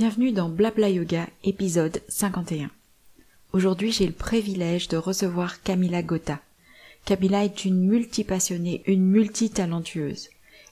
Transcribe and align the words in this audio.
Bienvenue 0.00 0.32
dans 0.32 0.48
Blabla 0.48 0.88
Yoga, 0.88 1.26
épisode 1.44 2.00
51. 2.08 2.70
Aujourd'hui, 3.52 3.92
j'ai 3.92 4.06
le 4.06 4.14
privilège 4.14 4.88
de 4.88 4.96
recevoir 4.96 5.62
Camilla 5.62 6.02
Gotha. 6.02 6.40
Camilla 7.04 7.44
est 7.44 7.66
une 7.66 7.86
multipassionnée, 7.86 8.82
une 8.86 9.04
multitalentueuse. 9.04 10.30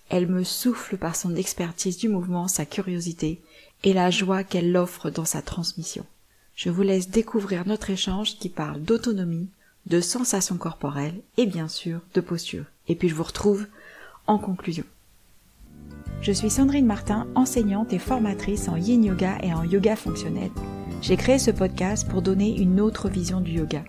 Elle 0.08 0.28
me 0.28 0.44
souffle 0.44 0.96
par 0.96 1.14
son 1.14 1.36
expertise 1.36 1.98
du 1.98 2.08
mouvement, 2.08 2.48
sa 2.48 2.64
curiosité 2.64 3.42
et 3.84 3.92
la 3.92 4.10
joie 4.10 4.44
qu'elle 4.44 4.74
offre 4.74 5.10
dans 5.10 5.26
sa 5.26 5.42
transmission. 5.42 6.06
Je 6.54 6.70
vous 6.70 6.80
laisse 6.80 7.10
découvrir 7.10 7.66
notre 7.66 7.90
échange 7.90 8.38
qui 8.38 8.48
parle 8.48 8.80
d'autonomie, 8.80 9.50
de 9.84 10.00
sensations 10.00 10.56
corporelles 10.56 11.20
et 11.36 11.44
bien 11.44 11.68
sûr 11.68 12.00
de 12.14 12.22
posture. 12.22 12.64
Et 12.88 12.94
puis 12.94 13.10
je 13.10 13.14
vous 13.14 13.24
retrouve 13.24 13.66
en 14.26 14.38
conclusion. 14.38 14.84
Je 16.20 16.32
suis 16.32 16.50
Sandrine 16.50 16.84
Martin, 16.84 17.28
enseignante 17.36 17.92
et 17.92 17.98
formatrice 17.98 18.68
en 18.68 18.76
yin 18.76 19.04
yoga 19.04 19.38
et 19.40 19.54
en 19.54 19.62
yoga 19.62 19.94
fonctionnel. 19.94 20.50
J'ai 21.00 21.16
créé 21.16 21.38
ce 21.38 21.52
podcast 21.52 22.08
pour 22.08 22.22
donner 22.22 22.60
une 22.60 22.80
autre 22.80 23.08
vision 23.08 23.40
du 23.40 23.52
yoga. 23.52 23.84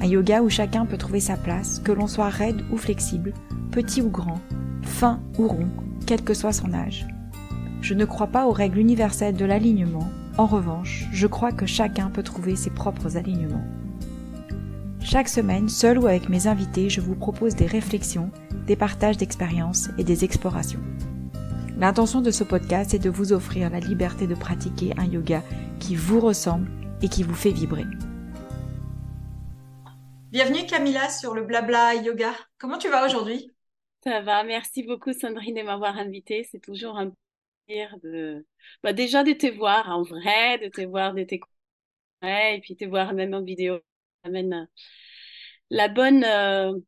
Un 0.00 0.06
yoga 0.06 0.42
où 0.42 0.50
chacun 0.50 0.86
peut 0.86 0.98
trouver 0.98 1.20
sa 1.20 1.36
place, 1.36 1.78
que 1.78 1.92
l'on 1.92 2.08
soit 2.08 2.30
raide 2.30 2.64
ou 2.72 2.76
flexible, 2.76 3.32
petit 3.70 4.02
ou 4.02 4.10
grand, 4.10 4.40
fin 4.82 5.20
ou 5.38 5.46
rond, 5.46 5.68
quel 6.04 6.22
que 6.22 6.34
soit 6.34 6.52
son 6.52 6.74
âge. 6.74 7.06
Je 7.80 7.94
ne 7.94 8.04
crois 8.04 8.26
pas 8.26 8.46
aux 8.46 8.52
règles 8.52 8.78
universelles 8.78 9.36
de 9.36 9.44
l'alignement. 9.44 10.08
En 10.38 10.46
revanche, 10.46 11.06
je 11.12 11.28
crois 11.28 11.52
que 11.52 11.66
chacun 11.66 12.10
peut 12.10 12.24
trouver 12.24 12.56
ses 12.56 12.70
propres 12.70 13.16
alignements. 13.16 13.64
Chaque 15.00 15.28
semaine, 15.28 15.68
seul 15.68 15.98
ou 15.98 16.06
avec 16.06 16.28
mes 16.28 16.48
invités, 16.48 16.90
je 16.90 17.00
vous 17.00 17.14
propose 17.14 17.54
des 17.54 17.66
réflexions, 17.66 18.30
des 18.66 18.76
partages 18.76 19.16
d'expériences 19.16 19.90
et 19.96 20.04
des 20.04 20.24
explorations. 20.24 20.80
L'intention 21.82 22.20
de 22.20 22.30
ce 22.30 22.44
podcast 22.44 22.94
est 22.94 23.00
de 23.00 23.10
vous 23.10 23.32
offrir 23.32 23.68
la 23.68 23.80
liberté 23.80 24.28
de 24.28 24.36
pratiquer 24.36 24.92
un 24.98 25.04
yoga 25.04 25.42
qui 25.80 25.96
vous 25.96 26.20
ressemble 26.20 26.70
et 27.02 27.08
qui 27.08 27.24
vous 27.24 27.34
fait 27.34 27.50
vibrer. 27.50 27.82
Bienvenue 30.30 30.64
Camilla 30.64 31.08
sur 31.08 31.34
le 31.34 31.42
Blabla 31.42 31.96
Yoga. 31.96 32.34
Comment 32.58 32.78
tu 32.78 32.88
vas 32.88 33.04
aujourd'hui? 33.04 33.50
Ça 34.04 34.20
va, 34.20 34.44
merci 34.44 34.84
beaucoup 34.84 35.12
Sandrine 35.12 35.56
de 35.56 35.62
m'avoir 35.62 35.98
invitée. 35.98 36.46
C'est 36.52 36.60
toujours 36.60 36.96
un 36.96 37.10
plaisir 37.66 37.96
de, 38.04 38.46
bah, 38.84 38.92
déjà 38.92 39.24
de 39.24 39.32
te 39.32 39.48
voir 39.48 39.90
en 39.90 40.04
vrai, 40.04 40.58
de 40.58 40.68
te 40.68 40.82
voir 40.82 41.14
de 41.14 41.24
tes 41.24 41.40
et 42.22 42.60
puis 42.62 42.76
te 42.76 42.84
voir 42.84 43.12
même 43.12 43.34
en 43.34 43.42
vidéo. 43.42 43.80
Ça 44.22 44.28
amène 44.28 44.68
la 45.70 45.88
bonne, 45.88 46.22
euh, 46.22 46.78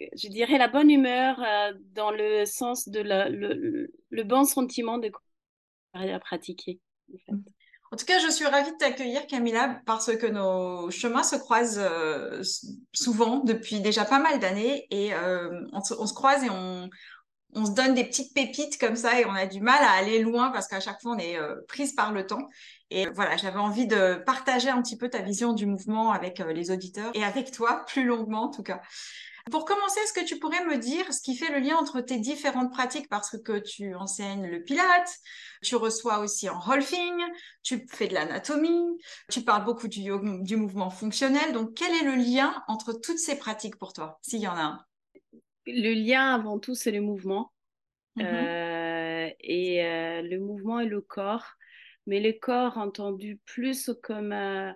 je 0.00 0.28
dirais, 0.28 0.58
la 0.58 0.68
bonne 0.68 0.90
humeur 0.90 1.40
euh, 1.40 1.72
dans 1.94 2.10
le 2.10 2.44
sens 2.46 2.88
de 2.88 3.00
le, 3.00 3.90
le, 4.10 4.24
bon 4.24 4.44
sentiment 4.44 4.98
de 4.98 5.10
à 5.94 6.18
pratiquer. 6.20 6.80
En, 7.90 7.96
tout 7.96 8.04
cas, 8.04 8.18
je 8.20 8.30
suis 8.30 8.46
ravie 8.46 8.70
de 8.70 8.76
t'accueillir, 8.76 9.26
Camilla, 9.26 9.80
parce 9.86 10.14
que 10.16 10.26
nos 10.26 10.90
chemins 10.90 11.22
se 11.22 11.36
croisent 11.36 11.80
euh, 11.80 12.42
souvent 12.92 13.38
depuis 13.38 13.80
déjà 13.80 14.04
pas 14.04 14.18
mal 14.18 14.38
d'années 14.38 14.86
et 14.90 15.14
euh, 15.14 15.64
on, 15.72 15.80
se 15.80 16.14
croise 16.14 16.44
et 16.44 16.50
on, 16.50 16.88
on 17.54 17.64
se 17.64 17.72
donne 17.72 17.94
des 17.94 18.04
petites 18.04 18.34
pépites 18.34 18.78
comme 18.78 18.94
ça 18.94 19.18
et 19.18 19.24
on 19.24 19.32
a 19.32 19.46
du 19.46 19.60
mal 19.60 19.82
à 19.82 19.92
aller 19.92 20.20
loin 20.20 20.50
parce 20.50 20.68
qu'à 20.68 20.80
chaque 20.80 21.00
fois 21.00 21.12
on 21.16 21.18
est 21.18 21.38
prise 21.66 21.94
par 21.94 22.12
le 22.12 22.26
temps. 22.26 22.46
Et 22.90 23.06
voilà, 23.08 23.36
j'avais 23.36 23.58
envie 23.58 23.86
de 23.86 24.22
partager 24.24 24.68
un 24.68 24.80
petit 24.82 24.98
peu 24.98 25.08
ta 25.08 25.22
vision 25.22 25.54
du 25.54 25.66
mouvement 25.66 26.12
avec 26.12 26.38
les 26.38 26.70
auditeurs 26.70 27.10
et 27.14 27.24
avec 27.24 27.50
toi, 27.50 27.84
plus 27.86 28.04
longuement 28.04 28.44
en 28.44 28.50
tout 28.50 28.62
cas. 28.62 28.82
Pour 29.50 29.64
commencer, 29.64 30.00
est-ce 30.00 30.12
que 30.12 30.24
tu 30.24 30.38
pourrais 30.38 30.64
me 30.64 30.76
dire 30.78 31.12
ce 31.12 31.20
qui 31.20 31.36
fait 31.36 31.52
le 31.52 31.58
lien 31.58 31.76
entre 31.76 32.00
tes 32.00 32.18
différentes 32.18 32.70
pratiques? 32.70 33.08
Parce 33.08 33.36
que 33.42 33.58
tu 33.58 33.94
enseignes 33.94 34.46
le 34.46 34.62
pilate, 34.62 35.10
tu 35.62 35.76
reçois 35.76 36.18
aussi 36.18 36.48
en 36.48 36.58
rolfing, 36.58 37.22
tu 37.62 37.86
fais 37.90 38.08
de 38.08 38.14
l'anatomie, 38.14 38.98
tu 39.30 39.42
parles 39.42 39.64
beaucoup 39.64 39.88
du, 39.88 40.10
du 40.42 40.56
mouvement 40.56 40.90
fonctionnel. 40.90 41.52
Donc, 41.52 41.74
quel 41.74 41.92
est 41.92 42.04
le 42.04 42.16
lien 42.16 42.62
entre 42.68 42.92
toutes 42.92 43.18
ces 43.18 43.38
pratiques 43.38 43.76
pour 43.76 43.92
toi, 43.92 44.18
s'il 44.22 44.40
y 44.40 44.48
en 44.48 44.56
a 44.56 44.62
un? 44.62 44.84
Le 45.66 45.92
lien 45.94 46.34
avant 46.34 46.58
tout, 46.58 46.74
c'est 46.74 46.92
le 46.92 47.00
mouvement. 47.00 47.52
Mm-hmm. 48.16 48.24
Euh, 48.24 49.30
et 49.40 49.84
euh, 49.84 50.22
le 50.22 50.38
mouvement 50.40 50.80
et 50.80 50.86
le 50.86 51.00
corps, 51.00 51.46
mais 52.06 52.20
le 52.20 52.32
corps 52.32 52.78
entendu 52.78 53.38
plus 53.44 53.90
comme 54.02 54.32
euh, 54.32 54.72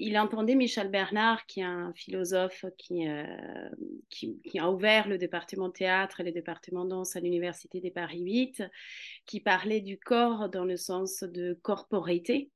il 0.00 0.18
entendait 0.18 0.54
Michel 0.54 0.90
Bernard, 0.90 1.44
qui 1.46 1.60
est 1.60 1.64
un 1.64 1.92
philosophe 1.94 2.64
qui, 2.78 3.06
euh, 3.06 3.24
qui, 4.08 4.58
a 4.58 4.70
ouvert 4.70 5.06
le 5.06 5.18
département 5.18 5.70
théâtre 5.70 6.20
et 6.20 6.24
le 6.24 6.32
département 6.32 6.86
danse 6.86 7.16
à 7.16 7.20
l'Université 7.20 7.80
des 7.80 7.90
Paris 7.90 8.22
8, 8.22 8.64
qui 9.26 9.40
parlait 9.40 9.82
du 9.82 9.98
corps 9.98 10.48
dans 10.48 10.64
le 10.64 10.76
sens 10.76 11.22
de 11.22 11.58
corporité. 11.62 12.50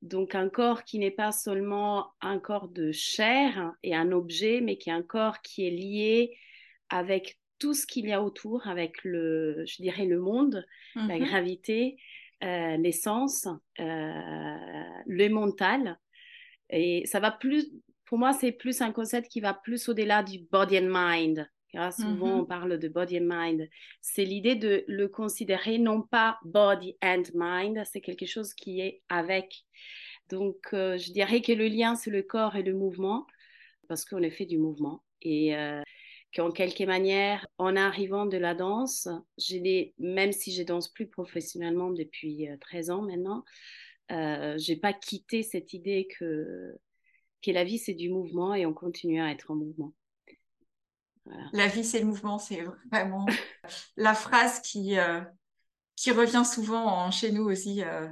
Donc 0.00 0.36
un 0.36 0.48
corps 0.48 0.84
qui 0.84 1.00
n'est 1.00 1.10
pas 1.10 1.32
seulement 1.32 2.12
un 2.20 2.38
corps 2.38 2.68
de 2.68 2.92
chair 2.92 3.72
et 3.82 3.94
un 3.94 4.12
objet, 4.12 4.60
mais 4.60 4.78
qui 4.78 4.90
est 4.90 4.94
un 4.94 5.02
corps 5.02 5.42
qui 5.42 5.66
est 5.66 5.70
lié 5.70 6.38
avec 6.88 7.38
tout 7.58 7.74
ce 7.74 7.84
qu'il 7.84 8.06
y 8.06 8.12
a 8.12 8.22
autour, 8.22 8.68
avec 8.68 9.02
le, 9.02 9.64
je 9.66 9.82
dirais, 9.82 10.04
le 10.04 10.20
monde, 10.20 10.64
la 10.94 11.18
mhm. 11.18 11.24
gravité, 11.24 11.96
euh, 12.44 12.76
l'essence, 12.76 13.48
euh, 13.80 14.84
le 15.06 15.28
mental. 15.28 15.98
Et 16.70 17.04
ça 17.06 17.20
va 17.20 17.30
plus, 17.30 17.70
pour 18.04 18.18
moi, 18.18 18.32
c'est 18.32 18.52
plus 18.52 18.80
un 18.80 18.92
concept 18.92 19.28
qui 19.28 19.40
va 19.40 19.54
plus 19.54 19.88
au-delà 19.88 20.22
du 20.22 20.40
body 20.50 20.78
and 20.78 20.88
mind. 20.88 21.48
Car 21.72 21.92
souvent, 21.92 22.38
on 22.38 22.42
mm-hmm. 22.42 22.46
parle 22.46 22.78
de 22.78 22.88
body 22.88 23.18
and 23.18 23.28
mind. 23.28 23.68
C'est 24.00 24.24
l'idée 24.24 24.54
de 24.54 24.84
le 24.86 25.08
considérer 25.08 25.78
non 25.78 26.02
pas 26.02 26.38
body 26.44 26.96
and 27.02 27.24
mind, 27.34 27.82
c'est 27.84 28.00
quelque 28.00 28.26
chose 28.26 28.54
qui 28.54 28.80
est 28.80 29.02
avec. 29.08 29.64
Donc, 30.28 30.56
euh, 30.72 30.96
je 30.96 31.12
dirais 31.12 31.40
que 31.40 31.52
le 31.52 31.68
lien, 31.68 31.94
c'est 31.94 32.10
le 32.10 32.22
corps 32.22 32.56
et 32.56 32.62
le 32.62 32.74
mouvement, 32.74 33.26
parce 33.88 34.04
qu'on 34.04 34.22
est 34.22 34.30
fait 34.30 34.46
du 34.46 34.58
mouvement. 34.58 35.02
Et 35.22 35.56
euh, 35.56 35.82
qu'en 36.34 36.50
quelque 36.50 36.84
manière, 36.84 37.46
en 37.58 37.76
arrivant 37.76 38.26
de 38.26 38.36
la 38.36 38.54
danse, 38.54 39.08
même 39.98 40.32
si 40.32 40.52
je 40.52 40.62
danse 40.62 40.88
plus 40.88 41.08
professionnellement 41.08 41.90
depuis 41.90 42.48
13 42.60 42.90
euh, 42.90 42.94
ans 42.94 43.02
maintenant, 43.02 43.44
euh, 44.12 44.56
j'ai 44.58 44.76
pas 44.76 44.92
quitté 44.92 45.42
cette 45.42 45.72
idée 45.72 46.08
que, 46.18 46.74
que 47.42 47.50
la 47.50 47.64
vie 47.64 47.78
c'est 47.78 47.94
du 47.94 48.10
mouvement 48.10 48.54
et 48.54 48.66
on 48.66 48.74
continue 48.74 49.20
à 49.20 49.30
être 49.30 49.50
en 49.50 49.56
mouvement. 49.56 49.92
La 51.52 51.66
vie 51.66 51.84
c'est 51.84 51.98
le 51.98 52.06
mouvement, 52.06 52.38
c'est 52.38 52.62
vraiment 52.90 53.26
la 53.96 54.14
phrase 54.14 54.60
qui, 54.60 54.98
euh, 54.98 55.20
qui 55.96 56.12
revient 56.12 56.44
souvent 56.44 57.10
chez 57.10 57.32
nous 57.32 57.44
aussi 57.44 57.82
euh, 57.82 58.08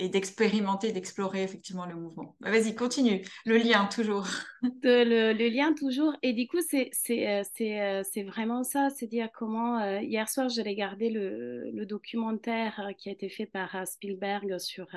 et 0.00 0.08
d'expérimenter, 0.08 0.92
d'explorer 0.92 1.42
effectivement 1.42 1.86
le 1.86 1.94
mouvement. 1.94 2.36
Bah, 2.40 2.50
vas-y, 2.50 2.74
continue. 2.74 3.22
Le 3.44 3.58
lien 3.58 3.86
toujours. 3.86 4.26
le, 4.82 5.48
lien 5.48 5.74
toujours. 5.74 6.14
Et 6.22 6.32
du 6.32 6.48
coup, 6.48 6.60
c'est 6.66 6.90
c'est 6.92 7.42
c'est 7.44 8.22
vraiment 8.22 8.64
ça, 8.64 8.90
c'est 8.90 9.06
dire 9.06 9.28
comment 9.32 9.98
hier 10.00 10.28
soir 10.28 10.48
j'ai 10.48 10.62
regardé 10.62 11.10
le, 11.10 11.70
le, 11.70 11.86
documentaire 11.86 12.90
qui 12.98 13.08
a 13.08 13.12
été 13.12 13.28
fait 13.28 13.46
par 13.46 13.86
Spielberg 13.86 14.58
sur 14.58 14.88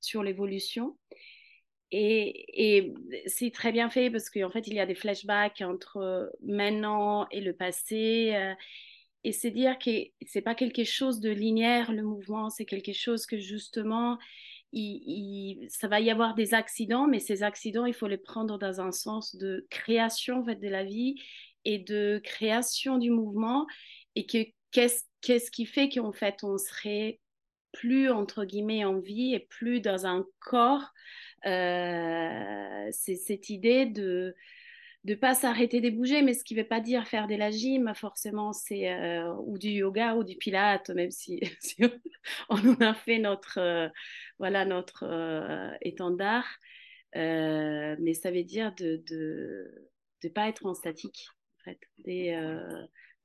sur 0.00 0.22
l'évolution. 0.22 0.96
Et, 1.90 2.80
et 2.80 2.94
c'est 3.26 3.52
très 3.52 3.70
bien 3.70 3.88
fait 3.88 4.10
parce 4.10 4.28
qu'en 4.28 4.50
fait, 4.50 4.66
il 4.66 4.74
y 4.74 4.80
a 4.80 4.86
des 4.86 4.96
flashbacks 4.96 5.60
entre 5.60 6.32
maintenant 6.42 7.28
et 7.30 7.40
le 7.40 7.52
passé 7.52 8.54
et 9.24 9.32
c'est 9.32 9.50
dire 9.50 9.78
que 9.78 9.90
c'est 10.26 10.42
pas 10.42 10.54
quelque 10.54 10.84
chose 10.84 11.20
de 11.20 11.30
linéaire 11.30 11.92
le 11.92 12.02
mouvement, 12.02 12.50
c'est 12.50 12.66
quelque 12.66 12.92
chose 12.92 13.26
que 13.26 13.38
justement 13.38 14.18
il, 14.72 15.66
ça 15.70 15.88
va 15.88 16.00
y 16.00 16.10
avoir 16.10 16.34
des 16.34 16.52
accidents, 16.52 17.06
mais 17.06 17.20
ces 17.20 17.42
accidents 17.42 17.86
il 17.86 17.94
faut 17.94 18.06
les 18.06 18.18
prendre 18.18 18.58
dans 18.58 18.80
un 18.80 18.92
sens 18.92 19.34
de 19.36 19.66
création 19.70 20.40
en 20.40 20.44
fait, 20.44 20.56
de 20.56 20.68
la 20.68 20.84
vie 20.84 21.14
et 21.64 21.78
de 21.78 22.20
création 22.22 22.98
du 22.98 23.10
mouvement 23.10 23.66
et 24.14 24.26
que 24.26 24.38
qu'est-ce 24.72 25.04
qu'est-ce 25.22 25.50
qui 25.50 25.64
fait 25.64 25.88
qu'en 25.88 26.12
fait 26.12 26.44
on 26.44 26.58
serait 26.58 27.20
plus 27.72 28.10
entre 28.10 28.44
guillemets 28.44 28.84
en 28.84 29.00
vie 29.00 29.34
et 29.34 29.40
plus 29.40 29.80
dans 29.80 30.06
un 30.06 30.24
corps. 30.40 30.92
Euh, 31.46 32.88
c'est 32.92 33.16
cette 33.16 33.50
idée 33.50 33.86
de 33.86 34.34
de 35.04 35.14
pas 35.14 35.34
s'arrêter 35.34 35.80
de 35.82 35.90
bouger, 35.90 36.22
mais 36.22 36.32
ce 36.32 36.44
qui 36.44 36.54
ne 36.54 36.62
veut 36.62 36.66
pas 36.66 36.80
dire 36.80 37.06
faire 37.06 37.26
de 37.26 37.34
la 37.34 37.50
gym, 37.50 37.92
forcément, 37.94 38.52
c'est 38.54 38.90
euh, 38.90 39.34
ou 39.44 39.58
du 39.58 39.68
yoga 39.68 40.14
ou 40.16 40.24
du 40.24 40.36
pilate, 40.36 40.88
même 40.90 41.10
si, 41.10 41.40
on 42.48 42.56
en 42.56 42.80
a 42.80 42.94
fait 42.94 43.18
notre, 43.18 43.58
euh, 43.58 43.88
voilà, 44.38 44.64
notre 44.64 45.04
euh, 45.04 45.70
étendard. 45.82 46.46
mais 47.14 48.14
ça 48.14 48.30
veut 48.30 48.44
dire 48.44 48.74
de 48.76 49.02
ne 49.10 49.70
de, 50.22 50.28
pas 50.30 50.48
être 50.48 50.64
en 50.64 50.74
statique, 50.74 51.28
en 51.60 51.64
fait. 51.64 51.80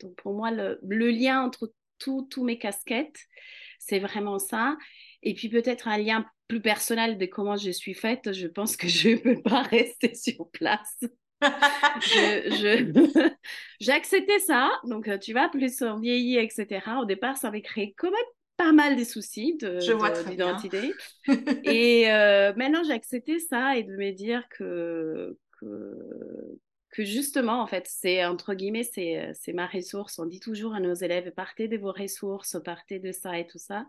Donc, 0.01 0.15
pour 0.17 0.33
moi, 0.33 0.51
le, 0.51 0.79
le 0.83 1.09
lien 1.09 1.41
entre 1.41 1.73
tous 1.97 2.43
mes 2.43 2.57
casquettes, 2.57 3.25
c'est 3.79 3.99
vraiment 3.99 4.39
ça. 4.39 4.77
Et 5.23 5.33
puis 5.33 5.49
peut-être 5.49 5.87
un 5.87 5.97
lien 5.97 6.25
plus 6.47 6.61
personnel 6.61 7.17
de 7.17 7.25
comment 7.25 7.57
je 7.57 7.71
suis 7.71 7.93
faite, 7.93 8.31
je 8.33 8.47
pense 8.47 8.75
que 8.75 8.87
je 8.87 9.09
ne 9.09 9.15
peux 9.35 9.41
pas 9.41 9.63
rester 9.63 10.13
sur 10.15 10.49
place 10.51 10.99
j'ai 12.01 13.91
accepté 13.91 14.39
ça. 14.39 14.71
Donc, 14.86 15.07
euh, 15.07 15.18
tu 15.18 15.33
vois, 15.33 15.50
plus 15.50 15.81
on 15.81 16.00
vieillit, 16.00 16.38
etc. 16.38 16.81
Au 17.01 17.06
départ, 17.06 17.38
ça 17.38 17.47
avait 17.47 17.62
créé 17.62 17.94
quand 17.97 18.12
même 18.12 18.19
pas 18.57 18.71
mal 18.74 18.97
de 18.97 19.03
soucis 19.03 19.57
d'identité. 19.57 20.94
et 21.63 22.12
euh, 22.12 22.53
maintenant, 22.56 22.83
j'ai 22.83 22.94
accepté 22.94 23.39
ça 23.39 23.77
et 23.77 23.83
de 23.83 23.95
me 23.95 24.12
dire 24.12 24.44
que, 24.50 25.38
que, 25.59 25.95
que 26.91 27.06
justement, 27.06 27.62
en 27.62 27.68
fait, 27.68 27.88
c'est 27.88 28.25
entre 28.25 28.53
guillemets, 28.53 28.83
c'est 28.83 29.53
ma 29.53 29.68
ressource. 29.68 30.19
On 30.19 30.25
dit 30.25 30.41
toujours 30.41 30.74
à 30.74 30.81
nos 30.81 30.94
élèves, 30.94 31.31
partez 31.31 31.69
de 31.69 31.77
vos 31.77 31.94
ressources, 31.94 32.57
partez 32.63 33.00
de 33.00 33.13
ça 33.13 33.39
et 33.39 33.47
tout 33.47 33.59
ça, 33.59 33.86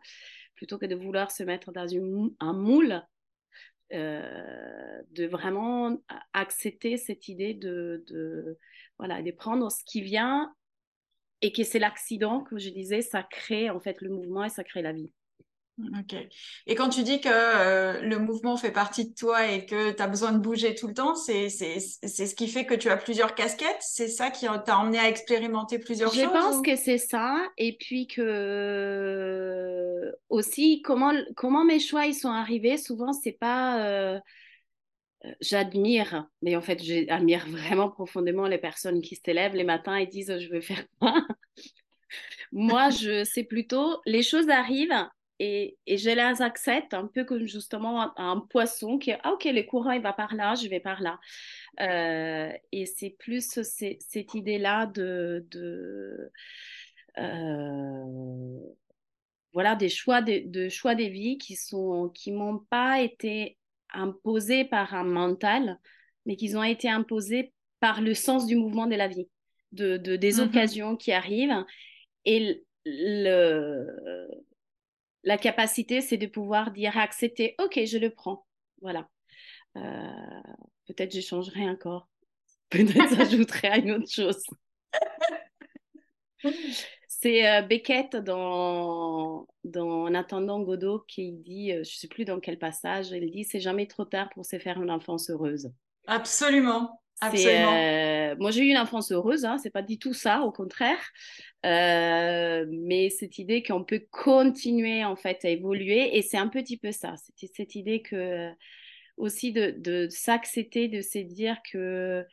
plutôt 0.55 0.79
que 0.79 0.87
de 0.87 0.95
vouloir 0.95 1.33
se 1.33 1.43
mettre 1.43 1.73
dans 1.73 1.89
une, 1.89 2.31
un 2.39 2.53
moule. 2.53 3.03
Euh, 3.93 5.03
de 5.11 5.27
vraiment 5.27 6.01
accepter 6.33 6.97
cette 6.97 7.27
idée 7.27 7.55
de, 7.55 8.05
voilà, 8.99 9.21
de 9.21 9.31
prendre 9.33 9.69
ce 9.73 9.83
qui 9.85 10.01
vient 10.01 10.55
et 11.43 11.51
que 11.51 11.65
c'est 11.65 11.81
l'accident, 11.81 12.45
comme 12.45 12.61
je 12.61 12.69
disais, 12.69 13.03
ça 13.03 13.25
crée 13.25 13.69
en 13.69 13.81
fait 13.81 14.01
le 14.01 14.11
mouvement 14.11 14.45
et 14.45 14.49
ça 14.49 14.63
crée 14.63 14.83
la 14.83 14.93
vie. 14.93 15.11
Ok. 15.99 16.17
Et 16.67 16.75
quand 16.75 16.89
tu 16.89 17.03
dis 17.03 17.21
que 17.21 17.29
euh, 17.31 18.01
le 18.01 18.19
mouvement 18.19 18.57
fait 18.57 18.71
partie 18.71 19.09
de 19.09 19.15
toi 19.15 19.47
et 19.47 19.67
que 19.67 19.93
tu 19.93 20.03
as 20.03 20.09
besoin 20.09 20.33
de 20.33 20.39
bouger 20.39 20.75
tout 20.75 20.89
le 20.89 20.95
temps, 20.95 21.15
c'est 21.15 21.49
ce 21.49 22.35
qui 22.35 22.49
fait 22.49 22.67
que 22.67 22.75
tu 22.75 22.91
as 22.91 22.97
plusieurs 22.97 23.35
casquettes? 23.35 23.81
C'est 23.81 24.09
ça 24.09 24.31
qui 24.31 24.47
t'a 24.65 24.79
emmené 24.79 24.99
à 24.99 25.09
expérimenter 25.09 25.79
plusieurs 25.79 26.13
choses 26.13 26.23
Je 26.23 26.29
pense 26.29 26.63
que 26.63 26.77
c'est 26.77 26.99
ça. 26.99 27.37
Et 27.57 27.77
puis 27.79 28.07
que 28.07 30.13
aussi, 30.29 30.83
comment, 30.83 31.13
comment 31.37 31.65
mes 31.65 31.81
choix 31.81 32.07
ils 32.07 32.15
sont 32.15 32.31
arrivés, 32.31 32.77
souvent, 32.77 33.13
c'est 33.13 33.39
pas. 33.39 33.85
Euh, 33.85 34.21
euh, 35.27 35.33
j'admire, 35.41 36.27
mais 36.41 36.57
en 36.57 36.63
fait, 36.63 36.83
j'admire 36.83 37.47
vraiment 37.47 37.91
profondément 37.91 38.47
les 38.47 38.59
personnes 38.59 39.03
qui 39.03 39.17
se 39.17 39.31
lèvent 39.31 39.55
les 39.55 39.65
matins 39.65 39.97
et 39.97 40.07
disent 40.07 40.39
je 40.39 40.51
veux 40.51 40.63
faire 40.63 40.83
quoi? 40.99 41.27
Moi, 42.53 42.91
je 42.91 43.25
c'est 43.25 43.45
plutôt 43.45 44.01
les 44.07 44.23
choses 44.23 44.49
arrivent 44.49 45.07
et, 45.43 45.79
et, 45.87 45.97
je 45.97 46.11
les 46.11 46.43
accepte 46.43 46.93
un 46.93 47.07
peu 47.07 47.25
comme 47.25 47.47
justement 47.47 48.13
un, 48.19 48.41
poisson 48.41 48.99
qui 48.99 49.13
ah 49.13 49.33
ok 49.33 49.45
le 49.47 49.63
courant 49.63 49.93
il 49.93 50.03
va 50.03 50.13
par 50.13 50.35
là, 50.35 50.55
je 50.55 50.69
vais 50.69 50.81
par 50.81 51.01
là. 51.01 51.19
Euh, 51.81 52.53
et 52.73 52.85
c'est 52.85 53.17
plus 53.19 53.59
cette 53.63 54.35
idée 54.35 54.59
là 54.59 54.85
de, 54.85 55.47
de 55.51 56.31
euh, 57.17 58.59
voilà 59.55 59.77
des 59.77 59.89
choix 59.89 60.21
de, 60.21 60.43
de, 60.47 60.69
choix 60.69 60.95
des 60.95 61.09
vies 61.09 61.39
qui 61.39 61.57
sont 61.57 62.11
qui 62.15 62.33
m'ont 62.33 62.59
pas 62.59 63.01
été 63.01 63.57
imposés 63.95 64.67
par 64.67 64.95
un 64.95 65.05
mental, 65.05 65.81
mais 66.27 66.37
qu'ils 66.37 66.59
ont 66.59 66.63
été 66.63 66.91
imposés 66.91 67.55
par 67.81 68.03
le 68.03 68.13
sens 68.13 68.47
du 68.47 68.57
mouvement 68.57 68.87
de 68.87 68.95
la 68.95 69.09
vie, 69.09 69.27
de, 69.73 69.97
des 69.97 70.35
mm-hmm. 70.35 70.41
occasions 70.43 70.97
qui 70.97 71.13
arrivent. 71.13 71.65
Et 72.27 72.63
le, 72.85 73.87
la 75.25 75.39
capacité, 75.39 76.01
c'est 76.01 76.17
de 76.17 76.27
pouvoir 76.27 76.71
dire, 76.71 76.97
accepter, 76.97 77.55
ok, 77.63 77.85
je 77.85 77.99
le 77.99 78.11
prends. 78.11 78.47
Voilà. 78.81 79.09
Euh, 79.77 80.41
peut-être 80.87 81.15
je 81.15 81.21
changerai 81.21 81.69
encore. 81.69 82.09
Peut-être 82.71 83.17
j'ajouterai 83.17 83.69
à 83.69 83.79
une 83.79 83.93
autre 83.93 84.11
chose. 84.11 84.43
C'est 87.09 87.47
euh, 87.47 87.63
Beckett 87.63 88.17
dans, 88.17 89.47
dans 89.65 90.05
En 90.05 90.15
attendant 90.15 90.61
Godot 90.61 91.01
qui 91.01 91.33
dit, 91.33 91.73
euh, 91.73 91.83
je 91.85 91.91
ne 91.91 91.99
sais 91.99 92.09
plus 92.09 92.25
dans 92.25 92.41
quel 92.41 92.59
passage, 92.59 93.11
il 93.11 93.31
dit 93.31 93.45
c'est 93.45 93.61
jamais 93.61 93.87
trop 93.87 94.05
tard 94.05 94.31
pour 94.35 94.47
se 94.47 94.59
faire 94.59 94.81
une 94.81 94.91
enfance 94.91 95.29
heureuse. 95.29 95.71
Absolument. 96.07 97.00
Absolument. 97.21 97.75
Euh, 97.75 98.37
moi, 98.39 98.51
j'ai 98.51 98.63
eu 98.63 98.71
une 98.71 98.79
enfance 98.79 99.13
heureuse, 99.13 99.45
hein, 99.45 99.59
c'est 99.59 99.71
pas 99.71 99.83
du 99.83 99.99
tout 99.99 100.15
ça, 100.15 100.43
au 100.43 100.53
contraire. 100.53 100.99
mais 101.65 103.11
cette 103.11 103.39
idée 103.39 103.63
qu'on 103.63 103.85
peut 103.85 104.05
continuer 104.11 105.05
en 105.05 105.17
fait 105.17 105.45
à 105.45 105.49
évoluer, 105.49 106.17
et 106.17 106.23
c'est 106.23 106.39
un 106.39 106.49
petit 106.49 106.79
peu 106.79 106.93
ça. 106.93 107.15
C'était 107.17 107.53
cette 107.55 107.75
idée 107.75 108.03
que 108.03 108.51
aussi 109.17 109.53
de, 109.53 109.75
de 109.77 110.09
s'accepter, 110.09 110.89
de 110.89 111.03
se 111.03 111.19
dire 111.19 111.59
que 111.71 112.25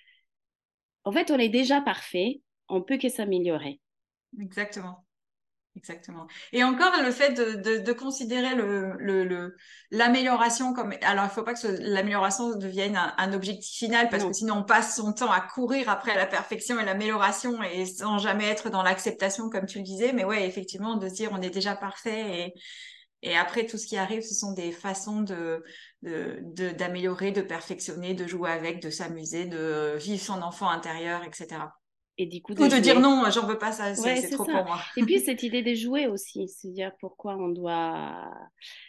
en 1.04 1.12
fait, 1.12 1.32
on 1.32 1.38
est 1.38 1.50
déjà 1.50 1.80
parfait, 1.80 2.42
on 2.68 2.82
peut 2.82 2.98
que 2.98 3.08
s'améliorer. 3.08 3.80
Exactement. 4.42 5.07
Exactement. 5.78 6.26
Et 6.54 6.64
encore 6.64 6.92
le 7.04 7.12
fait 7.12 7.34
de, 7.34 7.78
de, 7.78 7.94
considérer 7.94 8.56
le, 8.56 9.56
l'amélioration 9.92 10.74
comme 10.74 10.94
alors 11.04 11.26
il 11.26 11.30
faut 11.30 11.44
pas 11.44 11.54
que 11.54 11.68
l'amélioration 11.68 12.56
devienne 12.58 13.00
un, 13.18 13.34
objectif 13.34 13.78
final 13.78 14.10
parce 14.10 14.26
que 14.26 14.34
sinon 14.34 14.56
on 14.56 14.64
passe 14.64 14.96
son 14.96 15.14
temps 15.14 15.32
à 15.32 15.40
courir 15.40 15.88
après 15.88 16.16
la 16.16 16.26
perfection 16.26 16.80
et 16.80 16.86
l'amélioration 16.86 17.62
et 17.62 17.86
sans 17.86 18.18
jamais 18.18 18.46
être 18.46 18.72
dans 18.72 18.82
l'acceptation 18.82 19.50
comme 19.50 19.68
tu 19.68 19.78
le 19.78 19.84
disais. 19.84 20.14
Mais 20.14 20.26
ouais, 20.26 20.48
effectivement, 20.48 20.98
de 20.98 21.08
se 21.10 21.14
dire 21.14 21.30
on 21.32 21.42
est 21.42 21.52
déjà 21.52 21.76
parfait 21.76 22.40
et 22.40 22.54
et 23.24 23.36
après, 23.36 23.66
tout 23.66 23.80
ce 23.80 23.88
qui 23.88 23.98
arrive, 23.98 24.22
ce 24.22 24.36
sont 24.36 24.54
des 24.54 24.72
façons 24.72 25.22
de, 25.22 25.64
d'améliorer, 26.04 27.32
de, 27.32 27.42
de, 27.42 27.48
perfectionner, 27.48 28.14
de 28.14 28.28
jouer 28.28 28.52
avec, 28.52 28.80
de 28.80 28.92
s'amuser, 28.92 29.46
de 29.46 29.96
vivre 29.98 30.24
son 30.24 30.44
enfant 30.44 30.70
intérieur, 30.70 31.24
etc. 31.24 31.62
Et 32.18 32.26
du 32.26 32.42
coup, 32.42 32.54
de 32.54 32.64
Ou 32.64 32.68
de 32.68 32.80
dire 32.80 33.00
non, 33.00 33.24
j'en 33.32 33.46
veux 33.46 33.58
pas 33.58 33.72
ça, 33.72 33.94
c'est 33.94 34.30
trop 34.30 34.46
pour 34.46 34.54
moi. 34.54 34.80
Et 34.96 35.04
puis 35.04 35.20
cette 35.26 35.44
idée 35.44 35.62
de 35.62 35.76
jouer 35.76 36.08
aussi, 36.08 36.48
c'est 36.48 36.70
dire 36.70 36.92
pourquoi 37.00 37.36
on 37.38 37.50
doit. 37.50 38.32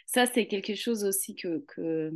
Ça, 0.05 0.25
c'est 0.25 0.47
quelque 0.47 0.73
chose 0.73 1.03
aussi 1.03 1.35
que, 1.35 1.63
que, 1.67 2.11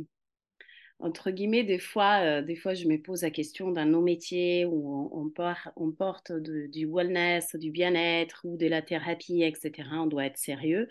entre 0.98 1.30
guillemets, 1.30 1.62
des 1.62 1.78
fois, 1.78 2.20
euh, 2.22 2.42
des 2.42 2.56
fois, 2.56 2.74
je 2.74 2.86
me 2.86 3.00
pose 3.00 3.22
la 3.22 3.30
question 3.30 3.70
d'un 3.70 3.86
nos 3.86 4.02
métiers 4.02 4.64
où 4.64 5.10
on, 5.12 5.30
on, 5.36 5.54
on 5.76 5.92
porte 5.92 6.32
du 6.32 6.86
wellness, 6.86 7.54
du 7.54 7.70
bien-être 7.70 8.40
ou 8.44 8.56
de 8.56 8.66
la 8.66 8.82
thérapie, 8.82 9.42
etc. 9.44 9.88
On 9.92 10.06
doit 10.06 10.26
être 10.26 10.38
sérieux. 10.38 10.88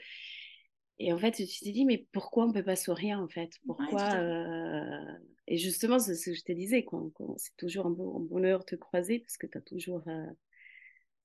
Et 1.00 1.12
en 1.12 1.18
fait, 1.18 1.32
tu 1.32 1.46
te 1.46 1.70
dis, 1.70 1.86
mais 1.86 2.08
pourquoi 2.12 2.46
on 2.46 2.48
ne 2.48 2.54
peut 2.54 2.64
pas 2.64 2.76
sourire 2.76 3.20
en 3.20 3.28
fait? 3.28 3.52
Pourquoi 3.66 4.14
euh, 4.14 5.18
Et 5.48 5.58
justement, 5.58 6.00
c'est 6.00 6.16
ce 6.16 6.30
que 6.30 6.36
je 6.36 6.44
te 6.44 6.52
disais, 6.52 6.86
c'est 7.38 7.58
toujours 7.58 7.88
un, 7.88 7.92
bonheur 7.92 8.60
de 8.60 8.66
te 8.66 8.76
croiser 8.76 9.20
parce 9.20 9.38
que 9.38 9.48
tu 9.48 9.58
as 9.58 9.62
toujours 9.62 10.04
euh, 10.08 10.26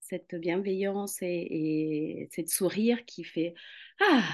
cette 0.01 0.35
bienveillance 0.35 1.21
et, 1.23 1.27
et 1.27 2.29
cette 2.33 2.49
sourire 2.49 3.05
qui 3.05 3.25
fait 3.25 3.55
Ah, 4.01 4.25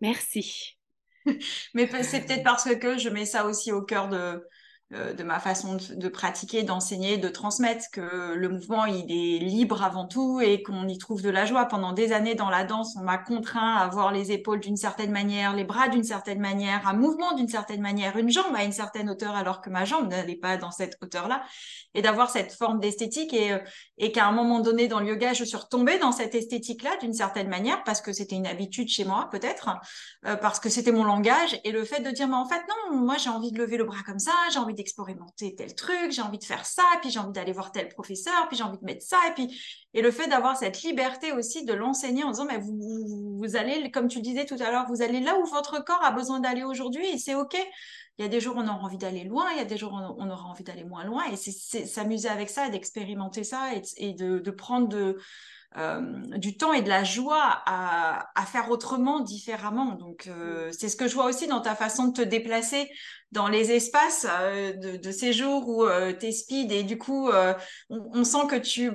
merci. 0.00 0.78
mais 1.74 1.86
c'est 2.02 2.26
peut-être 2.26 2.44
parce 2.44 2.74
que 2.76 2.98
je 2.98 3.08
mets 3.08 3.26
ça 3.26 3.46
aussi 3.46 3.70
au 3.72 3.82
cœur 3.82 4.08
de, 4.08 4.42
de 5.16 5.22
ma 5.22 5.40
façon 5.40 5.76
de, 5.76 6.08
pratiquer, 6.08 6.62
d'enseigner, 6.62 7.18
de 7.18 7.28
transmettre, 7.28 7.86
que 7.92 8.34
le 8.34 8.48
mouvement, 8.48 8.84
il 8.84 9.10
est 9.10 9.38
libre 9.38 9.82
avant 9.82 10.06
tout 10.06 10.40
et 10.40 10.62
qu'on 10.62 10.86
y 10.88 10.98
trouve 10.98 11.22
de 11.22 11.30
la 11.30 11.46
joie. 11.46 11.64
Pendant 11.66 11.92
des 11.92 12.12
années 12.12 12.34
dans 12.34 12.50
la 12.50 12.64
danse, 12.64 12.96
on 12.98 13.02
m'a 13.02 13.18
contraint 13.18 13.76
à 13.76 13.80
avoir 13.80 14.12
les 14.12 14.32
épaules 14.32 14.60
d'une 14.60 14.76
certaine 14.76 15.10
manière, 15.10 15.54
les 15.54 15.64
bras 15.64 15.88
d'une 15.88 16.04
certaine 16.04 16.40
manière, 16.40 16.86
un 16.86 16.92
mouvement 16.92 17.34
d'une 17.34 17.48
certaine 17.48 17.80
manière, 17.80 18.16
une 18.16 18.30
jambe 18.30 18.54
à 18.54 18.64
une 18.64 18.72
certaine 18.72 19.10
hauteur 19.10 19.34
alors 19.34 19.60
que 19.60 19.70
ma 19.70 19.84
jambe 19.84 20.08
n'allait 20.08 20.36
pas 20.36 20.56
dans 20.56 20.70
cette 20.70 20.98
hauteur-là 21.02 21.42
et 21.94 22.02
d'avoir 22.02 22.30
cette 22.30 22.52
forme 22.52 22.80
d'esthétique 22.80 23.32
et, 23.32 23.52
euh, 23.52 24.10
qu'à 24.12 24.26
un 24.26 24.32
moment 24.32 24.60
donné 24.60 24.88
dans 24.88 25.00
le 25.00 25.06
yoga, 25.06 25.32
je 25.32 25.44
suis 25.44 25.56
retombée 25.56 25.98
dans 25.98 26.12
cette 26.12 26.34
esthétique-là 26.34 26.96
d'une 27.00 27.14
certaine 27.14 27.48
manière 27.48 27.82
parce 27.84 28.00
que 28.00 28.12
c'était 28.12 28.36
une 28.36 28.46
habitude 28.46 28.88
chez 28.88 29.04
moi 29.04 29.28
peut-être, 29.30 29.70
euh, 30.26 30.36
parce 30.36 30.60
que 30.60 30.68
c'était 30.68 30.92
mon 30.92 31.04
langage 31.04 31.58
et 31.64 31.72
le 31.72 31.84
fait 31.84 32.00
de 32.00 32.10
dire 32.10 32.28
mais 32.28 32.34
en 32.34 32.46
fait 32.46 32.62
non, 32.68 32.96
moi 32.96 33.16
j'ai 33.16 33.30
envie 33.30 33.52
de 33.52 33.58
lever 33.58 33.76
le 33.76 33.84
bras 33.84 34.02
comme 34.04 34.18
ça, 34.18 34.32
j'ai 34.52 34.58
envie 34.58 34.74
d'expérimenter 34.84 35.54
tel 35.54 35.74
truc, 35.74 36.10
j'ai 36.10 36.22
envie 36.22 36.38
de 36.38 36.44
faire 36.44 36.66
ça, 36.66 36.82
puis 37.00 37.10
j'ai 37.10 37.18
envie 37.18 37.32
d'aller 37.32 37.52
voir 37.52 37.72
tel 37.72 37.88
professeur, 37.88 38.46
puis 38.48 38.56
j'ai 38.56 38.62
envie 38.62 38.78
de 38.78 38.84
mettre 38.84 39.04
ça 39.04 39.16
et 39.28 39.34
puis 39.34 39.60
et 39.94 40.02
le 40.02 40.10
fait 40.10 40.28
d'avoir 40.28 40.56
cette 40.56 40.82
liberté 40.82 41.32
aussi 41.32 41.64
de 41.64 41.72
l'enseigner 41.72 42.24
en 42.24 42.30
disant 42.30 42.44
mais 42.44 42.58
vous, 42.58 43.38
vous, 43.38 43.56
allez 43.56 43.90
comme 43.90 44.08
tu 44.08 44.20
disais 44.20 44.44
tout 44.44 44.56
à 44.60 44.70
l'heure, 44.70 44.86
vous 44.88 45.02
allez 45.02 45.20
là 45.20 45.38
où 45.38 45.44
votre 45.46 45.82
corps 45.84 46.04
a 46.04 46.10
besoin 46.10 46.40
d'aller 46.40 46.64
aujourd'hui 46.64 47.06
et 47.06 47.18
c'est 47.18 47.34
OK. 47.34 47.56
Il 48.18 48.22
y 48.22 48.24
a 48.24 48.28
des 48.28 48.38
jours 48.38 48.56
où 48.56 48.60
on 48.60 48.68
aura 48.68 48.78
envie 48.84 48.98
d'aller 48.98 49.24
loin, 49.24 49.46
il 49.52 49.58
y 49.58 49.60
a 49.60 49.64
des 49.64 49.76
jours 49.76 49.92
où 49.92 49.96
on 49.96 50.30
aura 50.30 50.44
envie 50.44 50.62
d'aller 50.62 50.84
moins 50.84 51.04
loin. 51.04 51.24
Et 51.32 51.36
c'est 51.36 51.84
s'amuser 51.84 52.28
avec 52.28 52.48
ça, 52.48 52.68
d'expérimenter 52.68 53.42
ça 53.42 53.70
et, 53.96 54.12
de, 54.12 54.38
de, 54.38 54.50
prendre 54.52 54.86
de, 54.86 55.18
euh, 55.76 56.00
du 56.36 56.56
temps 56.56 56.72
et 56.72 56.82
de 56.82 56.88
la 56.88 57.04
joie 57.04 57.62
à, 57.66 58.28
à 58.34 58.46
faire 58.46 58.70
autrement, 58.70 59.20
différemment. 59.20 59.94
Donc, 59.94 60.28
euh, 60.28 60.70
c'est 60.72 60.88
ce 60.88 60.96
que 60.96 61.08
je 61.08 61.14
vois 61.14 61.26
aussi 61.26 61.46
dans 61.46 61.60
ta 61.60 61.74
façon 61.74 62.08
de 62.08 62.12
te 62.12 62.22
déplacer 62.22 62.88
dans 63.32 63.48
les 63.48 63.72
espaces 63.72 64.26
euh, 64.30 64.72
de, 64.72 64.96
de, 64.96 65.10
ces 65.10 65.32
jours 65.32 65.68
où 65.68 65.84
euh, 65.84 66.12
tu 66.12 66.26
es 66.26 66.32
speed 66.32 66.70
et 66.70 66.84
du 66.84 66.96
coup, 66.96 67.28
euh, 67.30 67.52
on, 67.90 68.20
on, 68.20 68.24
sent 68.24 68.46
que 68.48 68.56
tu, 68.56 68.92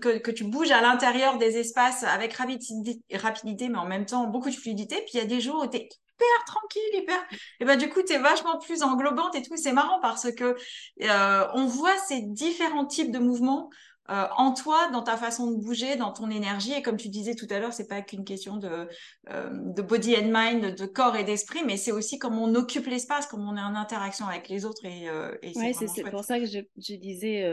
que, 0.00 0.18
que 0.18 0.30
tu 0.30 0.44
bouges 0.44 0.70
à 0.70 0.80
l'intérieur 0.80 1.36
des 1.36 1.58
espaces 1.58 2.02
avec 2.02 2.32
rapidité, 2.32 3.02
rapidité, 3.14 3.68
mais 3.68 3.78
en 3.78 3.86
même 3.86 4.06
temps 4.06 4.26
beaucoup 4.28 4.48
de 4.48 4.54
fluidité. 4.54 4.96
Puis 4.96 5.12
il 5.14 5.18
y 5.18 5.20
a 5.20 5.26
des 5.26 5.40
jours 5.40 5.62
où 5.62 5.66
tu 5.66 5.76
es 5.76 5.88
hyper 6.22 6.44
tranquille, 6.46 6.82
hyper. 6.94 7.22
Et 7.60 7.64
ben 7.64 7.76
du 7.76 7.88
coup, 7.88 8.00
tu 8.02 8.12
es 8.14 8.18
vachement 8.18 8.58
plus 8.58 8.82
englobante 8.82 9.34
et 9.34 9.42
tout. 9.42 9.56
C'est 9.56 9.72
marrant 9.72 10.00
parce 10.00 10.32
que 10.32 10.56
euh, 11.02 11.46
on 11.54 11.66
voit 11.66 11.96
ces 12.08 12.22
différents 12.22 12.86
types 12.86 13.10
de 13.10 13.18
mouvements 13.18 13.70
euh, 14.10 14.26
en 14.36 14.52
toi, 14.52 14.90
dans 14.92 15.02
ta 15.02 15.16
façon 15.16 15.50
de 15.50 15.56
bouger, 15.56 15.96
dans 15.96 16.12
ton 16.12 16.30
énergie. 16.30 16.72
Et 16.72 16.82
comme 16.82 16.96
tu 16.96 17.08
disais 17.08 17.34
tout 17.34 17.46
à 17.50 17.58
l'heure, 17.58 17.72
c'est 17.72 17.88
pas 17.88 18.02
qu'une 18.02 18.24
question 18.24 18.56
de, 18.56 18.88
euh, 19.30 19.50
de 19.50 19.82
body 19.82 20.16
and 20.16 20.30
mind, 20.32 20.74
de 20.74 20.86
corps 20.86 21.16
et 21.16 21.24
d'esprit, 21.24 21.60
mais 21.64 21.76
c'est 21.76 21.92
aussi 21.92 22.18
comment 22.18 22.44
on 22.44 22.54
occupe 22.54 22.86
l'espace, 22.86 23.26
comment 23.26 23.50
on 23.52 23.56
est 23.56 23.60
en 23.60 23.74
interaction 23.74 24.26
avec 24.26 24.48
les 24.48 24.64
autres. 24.64 24.84
Et, 24.84 25.06
et 25.42 25.72
c'est 25.72 26.10
pour 26.10 26.24
ça 26.24 26.38
que 26.40 26.46
je, 26.46 26.58
je 26.76 26.94
disais 26.94 27.48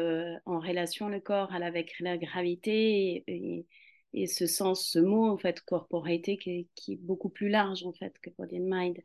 en 0.46 0.60
relation 0.60 1.08
le 1.08 1.20
corps 1.20 1.54
avec 1.54 1.94
la 2.00 2.18
gravité 2.18 3.24
et, 3.28 3.66
et 4.14 4.28
ce 4.28 4.48
sens, 4.48 4.88
ce 4.88 5.00
mot 5.00 5.28
en 5.28 5.38
fait, 5.38 5.62
corporate, 5.62 6.38
qui, 6.40 6.68
qui, 6.76 6.94
est 6.94 7.00
beaucoup 7.02 7.30
plus 7.30 7.50
large 7.50 7.84
en 7.84 7.94
fait 7.94 8.14
que 8.22 8.30
body 8.38 8.58
and 8.58 8.68
mind. 8.68 8.98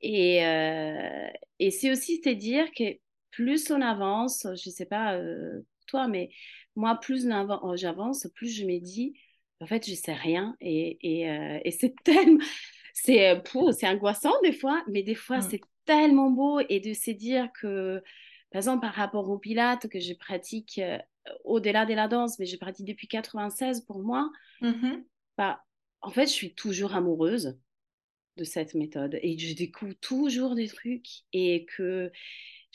Et, 0.00 0.44
euh, 0.44 1.28
et 1.58 1.70
c'est 1.70 1.90
aussi 1.90 2.20
te 2.20 2.28
dire 2.28 2.70
que 2.76 2.98
plus 3.30 3.70
on 3.70 3.80
avance, 3.80 4.46
je 4.54 4.70
sais 4.70 4.86
pas 4.86 5.14
euh, 5.14 5.60
toi, 5.86 6.08
mais 6.08 6.30
moi, 6.78 6.94
plus 6.94 7.28
j'avance, 7.74 8.28
plus 8.34 8.48
je 8.48 8.64
me 8.64 8.78
dis, 8.78 9.14
en 9.60 9.66
fait, 9.66 9.88
je 9.88 9.94
sais 9.94 10.14
rien. 10.14 10.56
Et, 10.60 10.98
et, 11.02 11.30
euh, 11.30 11.58
et 11.64 11.70
c'est 11.70 11.94
tellement, 12.04 12.44
c'est 12.94 13.42
c'est 13.72 13.88
angoissant 13.88 14.34
des 14.42 14.52
fois, 14.52 14.82
mais 14.88 15.02
des 15.02 15.14
fois, 15.14 15.38
mmh. 15.38 15.48
c'est 15.50 15.60
tellement 15.84 16.30
beau 16.30 16.60
et 16.68 16.80
de 16.80 16.92
se 16.92 17.10
dire 17.10 17.50
que, 17.60 18.02
par 18.50 18.60
exemple, 18.60 18.80
par 18.80 18.94
rapport 18.94 19.28
au 19.28 19.38
pilates 19.38 19.88
que 19.88 20.00
je 20.00 20.12
pratique 20.14 20.80
au-delà 21.44 21.84
de 21.86 21.94
la 21.94 22.08
danse, 22.08 22.38
mais 22.38 22.46
je 22.46 22.56
pratique 22.56 22.86
depuis 22.86 23.08
96 23.08 23.82
pour 23.82 24.00
moi, 24.00 24.30
mmh 24.60 25.02
bah, 25.36 25.64
en 26.00 26.10
fait, 26.10 26.26
je 26.26 26.32
suis 26.32 26.54
toujours 26.54 26.94
amoureuse 26.94 27.58
de 28.36 28.44
cette 28.44 28.74
méthode 28.74 29.18
et 29.22 29.38
je 29.38 29.54
découvre 29.54 29.94
toujours 30.00 30.54
des 30.56 30.68
trucs 30.68 31.08
et 31.32 31.64
que 31.76 32.10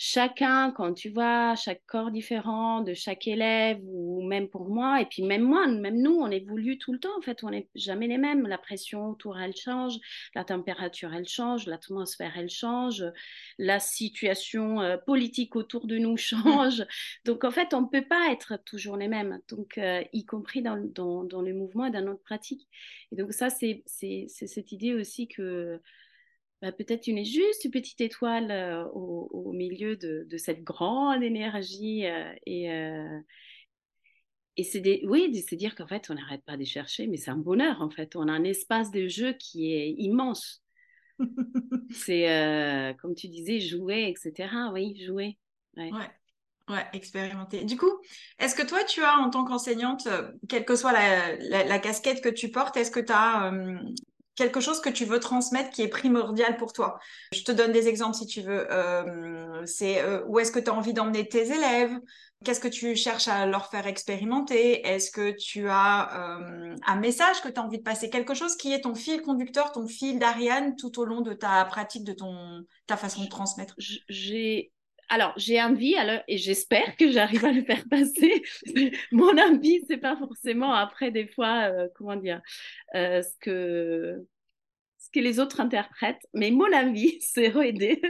chacun, 0.06 0.72
quand 0.72 0.94
tu 0.94 1.08
vois 1.08 1.56
chaque 1.56 1.82
corps 1.86 2.12
différent 2.12 2.82
de 2.82 2.94
chaque 2.94 3.26
élève 3.26 3.80
ou 3.84 4.22
même 4.28 4.50
pour 4.50 4.68
moi, 4.68 5.00
et 5.00 5.06
puis 5.06 5.24
même 5.24 5.44
moi, 5.44 5.66
même 5.66 6.02
nous, 6.02 6.12
on 6.12 6.30
évolue 6.30 6.78
tout 6.78 6.92
le 6.92 7.00
temps. 7.00 7.18
En 7.18 7.22
fait, 7.22 7.42
on 7.46 7.52
n'est 7.52 7.70
jamais 7.74 8.08
les 8.08 8.18
mêmes. 8.18 8.46
La 8.46 8.58
pression 8.58 9.12
autour, 9.12 9.40
elle 9.40 9.56
change, 9.56 9.94
la 10.36 10.44
température, 10.44 11.14
elle 11.14 11.26
change, 11.26 11.68
l'atmosphère, 11.68 12.34
elle 12.36 12.50
change, 12.50 13.06
la 13.58 13.80
situation 13.80 14.82
euh, 14.82 14.98
politique 14.98 15.56
autour 15.56 15.88
de 15.88 15.98
nous 15.98 16.18
change. 16.18 16.86
Donc, 17.24 17.46
en 17.46 17.52
fait, 17.52 17.74
on 17.74 17.84
ne 17.84 17.88
peut 17.88 18.06
pas 18.06 18.30
être 18.30 18.62
toujours 18.66 18.98
les 18.98 19.08
mêmes. 19.08 19.40
Donc, 19.48 19.78
euh, 19.78 20.04
y 20.12 20.26
compris 20.26 20.62
dans, 20.62 20.76
dans, 20.76 21.24
dans 21.24 21.42
le 21.42 21.54
mouvement 21.54 21.86
et 21.86 21.92
dans 21.92 22.04
notre 22.04 22.24
pratique. 22.24 22.68
Et 23.14 23.16
donc, 23.16 23.32
ça, 23.32 23.50
c'est 23.50 23.86
cette 23.86 24.74
idée 24.74 24.94
aussi 24.94 25.30
que 25.30 25.80
bah, 26.64 26.72
peut-être 26.72 27.02
tu 27.02 27.12
n'es 27.12 27.26
juste 27.26 27.66
une 27.66 27.72
petite 27.72 28.00
étoile 28.00 28.50
euh, 28.50 28.86
au, 28.94 29.52
milieu 29.52 29.98
de, 29.98 30.38
cette 30.38 30.64
grande 30.64 31.22
énergie. 31.22 32.06
Euh, 32.06 32.34
et, 32.46 32.72
euh, 32.72 33.20
et 34.56 34.64
c'est 34.64 35.02
oui, 35.04 35.44
c'est 35.46 35.58
dire 35.58 35.76
qu'en 35.76 35.88
fait, 35.88 36.10
on 36.10 36.14
n'arrête 36.14 36.42
pas 36.46 36.56
de 36.56 36.64
chercher, 36.64 37.08
mais 37.08 37.18
c'est 37.18 37.32
un 37.32 37.38
bonheur 37.38 37.82
en 37.82 37.90
fait. 37.90 38.16
On 38.16 38.30
a 38.30 38.32
un 38.32 38.46
espace 38.46 38.92
de 38.92 39.10
jeu 39.10 39.34
qui 39.34 39.74
est 39.74 39.92
immense. 39.98 40.64
c'est, 41.92 42.96
comme 43.02 43.14
tu 43.14 43.28
disais, 43.28 43.60
jouer, 43.60 44.08
etc. 44.08 44.50
Oui, 44.72 45.04
jouer. 45.06 45.38
Ouais. 45.76 45.92
ouais. 46.70 46.86
expérimenter. 46.94 47.66
Du 47.66 47.76
coup, 47.76 47.92
est-ce 48.40 48.56
que 48.56 48.66
toi, 48.66 48.86
tu 48.86 49.04
as, 49.04 49.18
en 49.18 49.30
tant 49.30 49.44
qu'enseignante, 49.44 50.08
quelle 50.48 50.64
que 50.64 50.78
soit 50.78 50.94
la, 50.94 51.80
casquette 51.80 52.24
que 52.24 52.30
tu 52.30 52.52
portes, 52.52 52.78
est-ce 52.78 52.92
que 52.92 53.02
tu 53.02 53.12
as 53.12 53.52
quelque 54.36 54.60
chose 54.60 54.82
que 54.82 54.90
tu 54.90 55.06
veux 55.06 55.20
transmettre 55.20 55.70
qui 55.70 55.82
est 55.82 55.88
primordial 55.88 56.58
pour 56.58 56.74
toi. 56.74 57.00
Je 57.34 57.44
te 57.44 57.52
donne 57.52 57.72
des 57.72 57.88
exemples 57.88 58.16
si 58.16 58.26
tu 58.26 58.42
veux. 58.42 58.72
Euh, 58.72 59.66
c'est 59.66 60.02
euh, 60.02 60.24
où 60.28 60.40
est-ce 60.40 60.52
que 60.52 60.60
tu 60.60 60.70
as 60.70 60.74
envie 60.74 60.94
d'emmener 60.94 61.28
tes 61.28 61.52
élèves? 61.52 61.98
Qu'est-ce 62.44 62.60
que 62.60 62.68
tu 62.68 62.96
cherches 62.96 63.28
à 63.28 63.46
leur 63.46 63.70
faire 63.70 63.88
expérimenter? 63.88 64.86
Est-ce 64.86 65.12
que 65.12 65.32
tu 65.32 65.70
as 65.70 66.38
euh, 66.40 66.76
un 66.86 66.96
message 66.98 67.42
que 67.42 67.48
tu 67.48 67.60
as 67.60 67.64
envie 67.64 67.78
de 67.78 67.84
passer? 67.84 68.10
Quelque 68.10 68.34
chose 68.34 68.58
qui 68.58 68.74
est 68.74 68.82
ton 68.82 68.96
fil 68.96 69.22
conducteur, 69.22 69.72
ton 69.72 69.88
fil 69.88 70.20
d'Ariane 70.20 70.76
tout 70.76 71.00
au 71.00 71.06
long 71.06 71.22
de 71.22 71.34
ta 71.34 71.64
pratique, 71.66 72.04
de 72.04 72.14
ton, 72.14 72.66
ta 72.88 72.98
façon 72.98 73.24
de 73.24 73.30
transmettre 73.30 73.76
J'ai 73.78 74.72
alors, 75.14 75.34
j'ai 75.38 75.62
envie, 75.62 75.96
alors, 75.96 76.22
et 76.28 76.40
j'espère 76.40 76.96
que 76.98 77.12
j'arrive 77.12 77.46
à 77.46 77.52
le 77.52 77.64
faire 77.64 77.88
passer. 77.88 78.42
Mon 79.12 79.38
envie, 79.38 79.86
c'est 79.88 79.98
pas 79.98 80.18
forcément 80.18 80.74
après 80.74 81.12
des 81.12 81.28
fois, 81.28 81.70
euh, 81.72 81.88
comment 81.94 82.16
dire, 82.16 82.42
euh, 82.96 83.22
ce 83.22 83.38
que 83.40 84.26
ce 84.98 85.10
que 85.12 85.20
les 85.20 85.40
autres 85.40 85.60
interprètent, 85.60 86.26
mais 86.34 86.50
mon 86.50 86.74
envie, 86.74 87.18
c'est 87.22 87.54
aider 87.64 88.02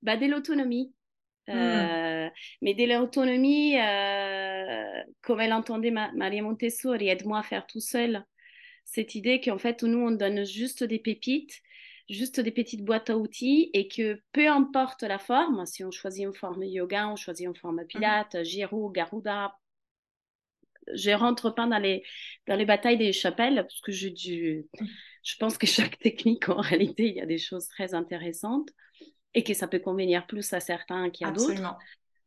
bah, 0.00 0.16
de 0.16 0.24
l'autonomie. 0.24 0.94
Hmm. 1.48 1.52
Euh, 1.52 2.30
mais 2.62 2.72
de 2.72 2.84
l'autonomie, 2.84 3.74
comme 5.20 5.40
elle 5.40 5.52
entendait 5.52 5.90
Maria 5.90 6.42
Montessori, 6.42 7.08
aide-moi 7.08 7.40
à 7.40 7.42
faire 7.42 7.66
tout 7.66 7.80
seul. 7.80 8.24
Cette 8.86 9.14
idée 9.14 9.42
qu'en 9.42 9.58
fait, 9.58 9.82
nous, 9.82 9.98
on 9.98 10.12
donne 10.12 10.46
juste 10.46 10.82
des 10.82 10.98
pépites 10.98 11.60
juste 12.08 12.40
des 12.40 12.50
petites 12.50 12.84
boîtes 12.84 13.10
à 13.10 13.18
outils 13.18 13.70
et 13.74 13.88
que 13.88 14.20
peu 14.32 14.48
importe 14.48 15.02
la 15.02 15.18
forme, 15.18 15.66
si 15.66 15.84
on 15.84 15.90
choisit 15.90 16.24
une 16.24 16.34
forme 16.34 16.64
yoga, 16.64 17.08
on 17.08 17.16
choisit 17.16 17.46
une 17.46 17.56
forme 17.56 17.84
pilates, 17.86 18.34
mmh. 18.34 18.44
Giro, 18.44 18.90
Garuda, 18.90 19.54
je 20.94 21.10
rentre 21.10 21.50
pas 21.50 21.66
dans 21.66 21.78
les, 21.78 22.02
dans 22.46 22.56
les 22.56 22.64
batailles 22.64 22.98
des 22.98 23.12
chapelles 23.12 23.56
parce 23.56 23.80
que 23.80 23.92
je, 23.92 24.08
je, 24.08 24.62
je 25.22 25.36
pense 25.38 25.58
que 25.58 25.66
chaque 25.66 25.98
technique, 26.00 26.48
en 26.48 26.60
réalité, 26.60 27.08
il 27.08 27.16
y 27.16 27.20
a 27.20 27.26
des 27.26 27.38
choses 27.38 27.68
très 27.68 27.94
intéressantes 27.94 28.70
et 29.34 29.44
que 29.44 29.54
ça 29.54 29.68
peut 29.68 29.78
convenir 29.78 30.26
plus 30.26 30.52
à 30.52 30.60
certains 30.60 31.10
qu'à 31.10 31.30
d'autres. 31.30 31.76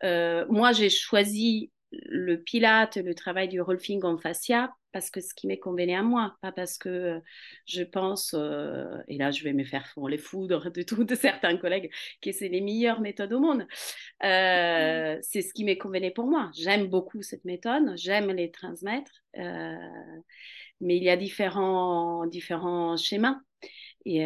Euh, 0.04 0.46
moi, 0.50 0.72
j'ai 0.72 0.90
choisi 0.90 1.72
le 1.92 2.38
pilate, 2.42 2.98
le 2.98 3.14
travail 3.16 3.50
du 3.50 3.62
rolfing 3.62 4.04
en 4.04 4.18
fascia 4.18 4.74
parce 4.92 5.10
que 5.10 5.22
ce 5.22 5.34
qui 5.34 5.48
m'est 5.48 5.58
convenu 5.58 5.94
à 5.94 6.04
moi, 6.04 6.36
pas 6.42 6.52
parce 6.52 6.78
que 6.78 7.22
je 7.66 7.84
pense, 7.84 8.36
euh, 8.38 8.98
et 9.08 9.18
là 9.18 9.32
je 9.32 9.44
vais 9.44 9.54
me 9.54 9.64
faire 9.64 9.88
fondre 9.88 10.10
les 10.10 10.18
foudres 10.18 10.72
de, 10.72 10.82
tout, 10.84 11.04
de 11.04 11.16
certains 11.16 11.58
collègues, 11.58 11.92
que 12.22 12.32
c'est 12.32 12.50
les 12.50 12.62
meilleures 12.62 13.02
méthodes 13.02 13.34
au 13.34 13.40
monde. 13.40 13.66
Euh, 14.24 15.18
c'est 15.22 15.42
ce 15.42 15.54
qui 15.54 15.64
m'est 15.64 15.78
convenu 15.78 16.12
pour 16.14 16.28
moi. 16.28 16.52
J'aime 16.56 16.88
beaucoup 16.88 17.22
cette 17.22 17.46
méthode, 17.46 17.96
j'aime 17.96 18.32
les 18.32 18.52
transmettre, 18.52 19.12
euh, 19.38 19.76
mais 20.82 20.98
il 20.98 21.04
y 21.04 21.10
a 21.10 21.18
différents, 21.18 22.26
différents 22.28 22.98
schémas. 22.98 23.40
Et, 24.04 24.26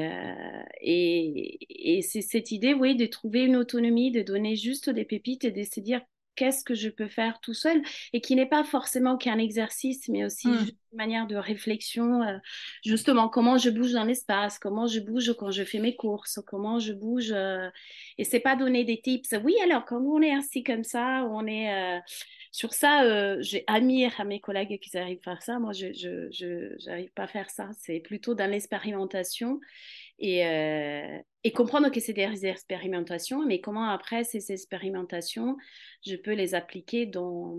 et, 0.79 1.97
et 1.97 2.01
c'est 2.01 2.21
cette 2.21 2.51
idée, 2.51 2.73
oui, 2.73 2.95
de 2.95 3.05
trouver 3.05 3.43
une 3.43 3.57
autonomie, 3.57 4.09
de 4.09 4.21
donner 4.21 4.55
juste 4.55 4.89
des 4.89 5.03
pépites 5.03 5.43
et 5.43 5.51
de 5.51 5.63
se 5.63 5.81
dire 5.81 6.01
qu'est-ce 6.35 6.63
que 6.63 6.75
je 6.75 6.89
peux 6.89 7.07
faire 7.07 7.39
tout 7.39 7.53
seul 7.53 7.81
et 8.13 8.21
qui 8.21 8.35
n'est 8.35 8.45
pas 8.45 8.63
forcément 8.63 9.17
qu'un 9.17 9.37
exercice, 9.37 10.07
mais 10.09 10.25
aussi 10.25 10.47
mmh. 10.47 10.67
une 10.91 10.97
manière 10.97 11.27
de 11.27 11.35
réflexion. 11.35 12.21
Euh, 12.23 12.37
justement, 12.83 13.29
comment 13.29 13.57
je 13.57 13.69
bouge 13.69 13.91
dans 13.91 14.03
l'espace, 14.03 14.59
comment 14.59 14.87
je 14.87 14.99
bouge 14.99 15.33
quand 15.37 15.51
je 15.51 15.63
fais 15.63 15.79
mes 15.79 15.95
courses, 15.95 16.39
comment 16.45 16.79
je 16.79 16.93
bouge. 16.93 17.31
Euh, 17.31 17.69
et 18.17 18.23
c'est 18.23 18.39
pas 18.39 18.55
donner 18.55 18.83
des 18.83 18.99
tips. 19.01 19.33
Oui, 19.43 19.55
alors 19.63 19.85
quand 19.85 20.01
on 20.01 20.21
est 20.21 20.35
assis 20.35 20.63
comme 20.63 20.83
ça, 20.83 21.27
on 21.31 21.45
est 21.47 21.73
euh, 21.73 21.99
sur 22.51 22.73
ça. 22.73 23.41
J'admire 23.41 24.13
à 24.19 24.23
mes 24.23 24.39
collègues 24.39 24.79
qui 24.79 24.97
arrivent 24.97 25.19
à 25.25 25.31
faire 25.31 25.43
ça. 25.43 25.59
Moi, 25.59 25.73
je 25.73 26.87
n'arrive 26.87 27.11
pas 27.11 27.23
à 27.23 27.27
faire 27.27 27.49
ça. 27.49 27.69
C'est 27.79 27.99
plutôt 27.99 28.35
dans 28.35 28.49
l'expérimentation 28.49 29.59
et, 30.19 30.45
euh, 30.45 31.19
et 31.43 31.51
comprendre 31.51 31.89
que 31.89 31.99
c'est 31.99 32.13
des 32.13 32.45
expérimentations, 32.45 33.45
mais 33.45 33.61
comment 33.61 33.89
après 33.89 34.23
ces 34.23 34.51
expérimentations, 34.51 35.57
je 36.05 36.15
peux 36.15 36.33
les 36.33 36.55
appliquer 36.55 37.05
dans, 37.05 37.57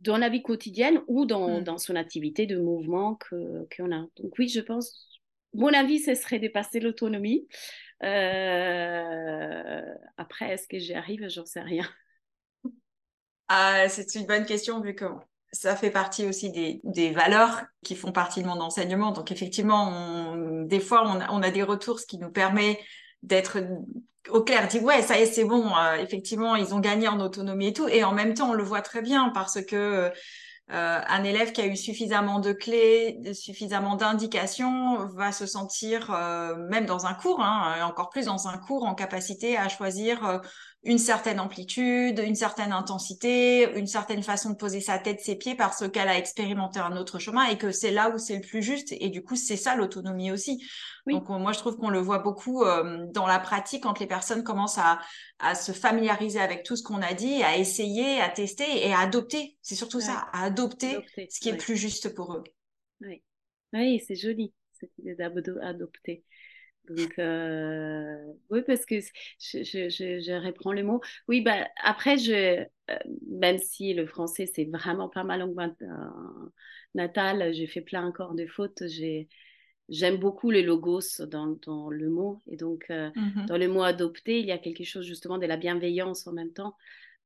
dans 0.00 0.16
la 0.16 0.28
vie 0.28 0.42
quotidienne 0.42 1.00
ou 1.06 1.26
dans, 1.26 1.60
mmh. 1.60 1.64
dans 1.64 1.78
son 1.78 1.96
activité 1.96 2.46
de 2.46 2.58
mouvement 2.58 3.18
qu'on 3.30 3.92
a. 3.92 4.06
Donc 4.16 4.38
oui, 4.38 4.48
je 4.48 4.60
pense, 4.60 5.20
mon 5.52 5.72
avis, 5.72 6.00
ce 6.00 6.14
serait 6.14 6.38
de 6.38 6.48
passer 6.48 6.80
l'autonomie. 6.80 7.46
Euh, 8.02 9.94
après, 10.16 10.50
est-ce 10.50 10.68
que 10.68 10.78
j'y 10.78 10.94
arrive? 10.94 11.28
J'en 11.28 11.46
sais 11.46 11.60
rien. 11.60 11.88
Ah, 13.48 13.88
c'est 13.88 14.14
une 14.14 14.26
bonne 14.26 14.46
question 14.46 14.80
vu 14.80 14.94
que 14.94 15.04
ça 15.54 15.76
fait 15.76 15.90
partie 15.90 16.26
aussi 16.26 16.50
des, 16.50 17.10
valeurs 17.12 17.62
qui 17.84 17.94
font 17.94 18.12
partie 18.12 18.42
de 18.42 18.48
mon 18.48 18.60
enseignement. 18.60 19.12
Donc 19.12 19.30
effectivement, 19.30 20.36
des 20.64 20.80
fois, 20.80 21.04
on 21.06 21.42
a, 21.42 21.50
des 21.50 21.62
retours, 21.62 22.00
qui 22.00 22.18
nous 22.18 22.30
permet 22.30 22.80
d'être 23.22 23.58
au 24.30 24.42
clair, 24.42 24.66
dit 24.68 24.80
ouais, 24.80 25.02
ça 25.02 25.18
y 25.18 25.22
est, 25.22 25.26
c'est 25.26 25.44
bon, 25.44 25.70
euh, 25.76 25.96
effectivement, 25.96 26.56
ils 26.56 26.74
ont 26.74 26.80
gagné 26.80 27.08
en 27.08 27.20
autonomie 27.20 27.68
et 27.68 27.72
tout. 27.72 27.88
Et 27.88 28.04
en 28.04 28.12
même 28.12 28.34
temps, 28.34 28.50
on 28.50 28.54
le 28.54 28.64
voit 28.64 28.82
très 28.82 29.02
bien 29.02 29.30
parce 29.30 29.62
que 29.62 30.10
euh, 30.70 31.00
un 31.06 31.24
élève 31.24 31.52
qui 31.52 31.60
a 31.60 31.66
eu 31.66 31.76
suffisamment 31.76 32.40
de 32.40 32.52
clés, 32.52 33.20
suffisamment 33.34 33.96
d'indications, 33.96 35.06
va 35.14 35.30
se 35.30 35.46
sentir, 35.46 36.10
euh, 36.10 36.56
même 36.70 36.86
dans 36.86 37.06
un 37.06 37.14
cours, 37.14 37.42
hein, 37.42 37.76
encore 37.84 38.08
plus 38.08 38.26
dans 38.26 38.48
un 38.48 38.58
cours, 38.58 38.84
en 38.84 38.94
capacité 38.94 39.56
à 39.56 39.68
choisir 39.68 40.40
une 40.84 40.98
certaine 40.98 41.40
amplitude, 41.40 42.18
une 42.18 42.34
certaine 42.34 42.72
intensité, 42.72 43.68
une 43.76 43.86
certaine 43.86 44.22
façon 44.22 44.50
de 44.50 44.56
poser 44.56 44.80
sa 44.80 44.98
tête, 44.98 45.20
ses 45.20 45.36
pieds, 45.36 45.54
parce 45.54 45.88
qu'elle 45.88 46.08
a 46.08 46.18
expérimenté 46.18 46.78
un 46.78 46.96
autre 46.96 47.18
chemin 47.18 47.46
et 47.46 47.56
que 47.56 47.72
c'est 47.72 47.90
là 47.90 48.10
où 48.10 48.18
c'est 48.18 48.36
le 48.36 48.42
plus 48.42 48.62
juste. 48.62 48.92
Et 48.92 49.08
du 49.08 49.22
coup, 49.22 49.36
c'est 49.36 49.56
ça 49.56 49.76
l'autonomie 49.76 50.30
aussi. 50.30 50.62
Donc 51.06 51.28
moi, 51.28 51.52
je 51.52 51.58
trouve 51.58 51.76
qu'on 51.76 51.90
le 51.90 51.98
voit 51.98 52.18
beaucoup 52.18 52.62
euh, 52.64 53.06
dans 53.12 53.26
la 53.26 53.38
pratique 53.38 53.82
quand 53.82 53.98
les 53.98 54.06
personnes 54.06 54.42
commencent 54.42 54.78
à, 54.78 55.00
à 55.38 55.54
se 55.54 55.72
familiariser 55.72 56.40
avec 56.40 56.62
tout 56.62 56.76
ce 56.76 56.82
qu'on 56.82 57.02
a 57.02 57.14
dit, 57.14 57.42
à 57.42 57.56
essayer, 57.56 58.20
à 58.20 58.28
tester 58.28 58.86
et 58.86 58.92
à 58.92 59.00
adopter. 59.00 59.56
C'est 59.62 59.74
surtout 59.74 60.00
ça, 60.00 60.26
à 60.32 60.44
adopter, 60.44 60.98
ce 61.30 61.40
qui 61.40 61.48
est 61.48 61.56
plus 61.56 61.76
juste 61.76 62.14
pour 62.14 62.34
eux. 62.34 62.44
Oui, 63.00 63.22
oui 63.72 64.02
c'est 64.06 64.16
joli 64.16 64.52
cette 64.72 64.96
idée 64.98 65.14
d'adopter. 65.14 66.24
Donc, 66.88 67.18
euh, 67.18 68.32
oui, 68.50 68.60
parce 68.66 68.84
que 68.84 69.00
je, 69.00 69.62
je, 69.62 69.88
je, 69.88 70.20
je, 70.20 70.46
reprends 70.46 70.72
le 70.72 70.82
mot. 70.82 71.00
Oui, 71.28 71.40
bah, 71.40 71.66
après, 71.82 72.18
je, 72.18 72.64
euh, 72.90 72.98
même 73.30 73.58
si 73.58 73.94
le 73.94 74.06
français, 74.06 74.46
c'est 74.46 74.64
vraiment 74.64 75.08
pas 75.08 75.24
ma 75.24 75.38
langue 75.38 75.56
natale, 76.94 77.54
j'ai 77.54 77.66
fait 77.66 77.80
plein 77.80 78.06
encore 78.06 78.34
de 78.34 78.46
fautes. 78.46 78.82
J'ai, 78.86 79.28
j'aime 79.88 80.18
beaucoup 80.18 80.50
les 80.50 80.62
logos 80.62 81.22
dans, 81.26 81.58
dans, 81.66 81.88
le 81.88 82.10
mot. 82.10 82.42
Et 82.46 82.56
donc, 82.56 82.86
euh, 82.90 83.10
mm-hmm. 83.10 83.46
dans 83.46 83.56
le 83.56 83.68
mot 83.68 83.82
adopter, 83.82 84.40
il 84.40 84.46
y 84.46 84.52
a 84.52 84.58
quelque 84.58 84.84
chose 84.84 85.06
justement 85.06 85.38
de 85.38 85.46
la 85.46 85.56
bienveillance 85.56 86.26
en 86.26 86.32
même 86.32 86.52
temps. 86.52 86.76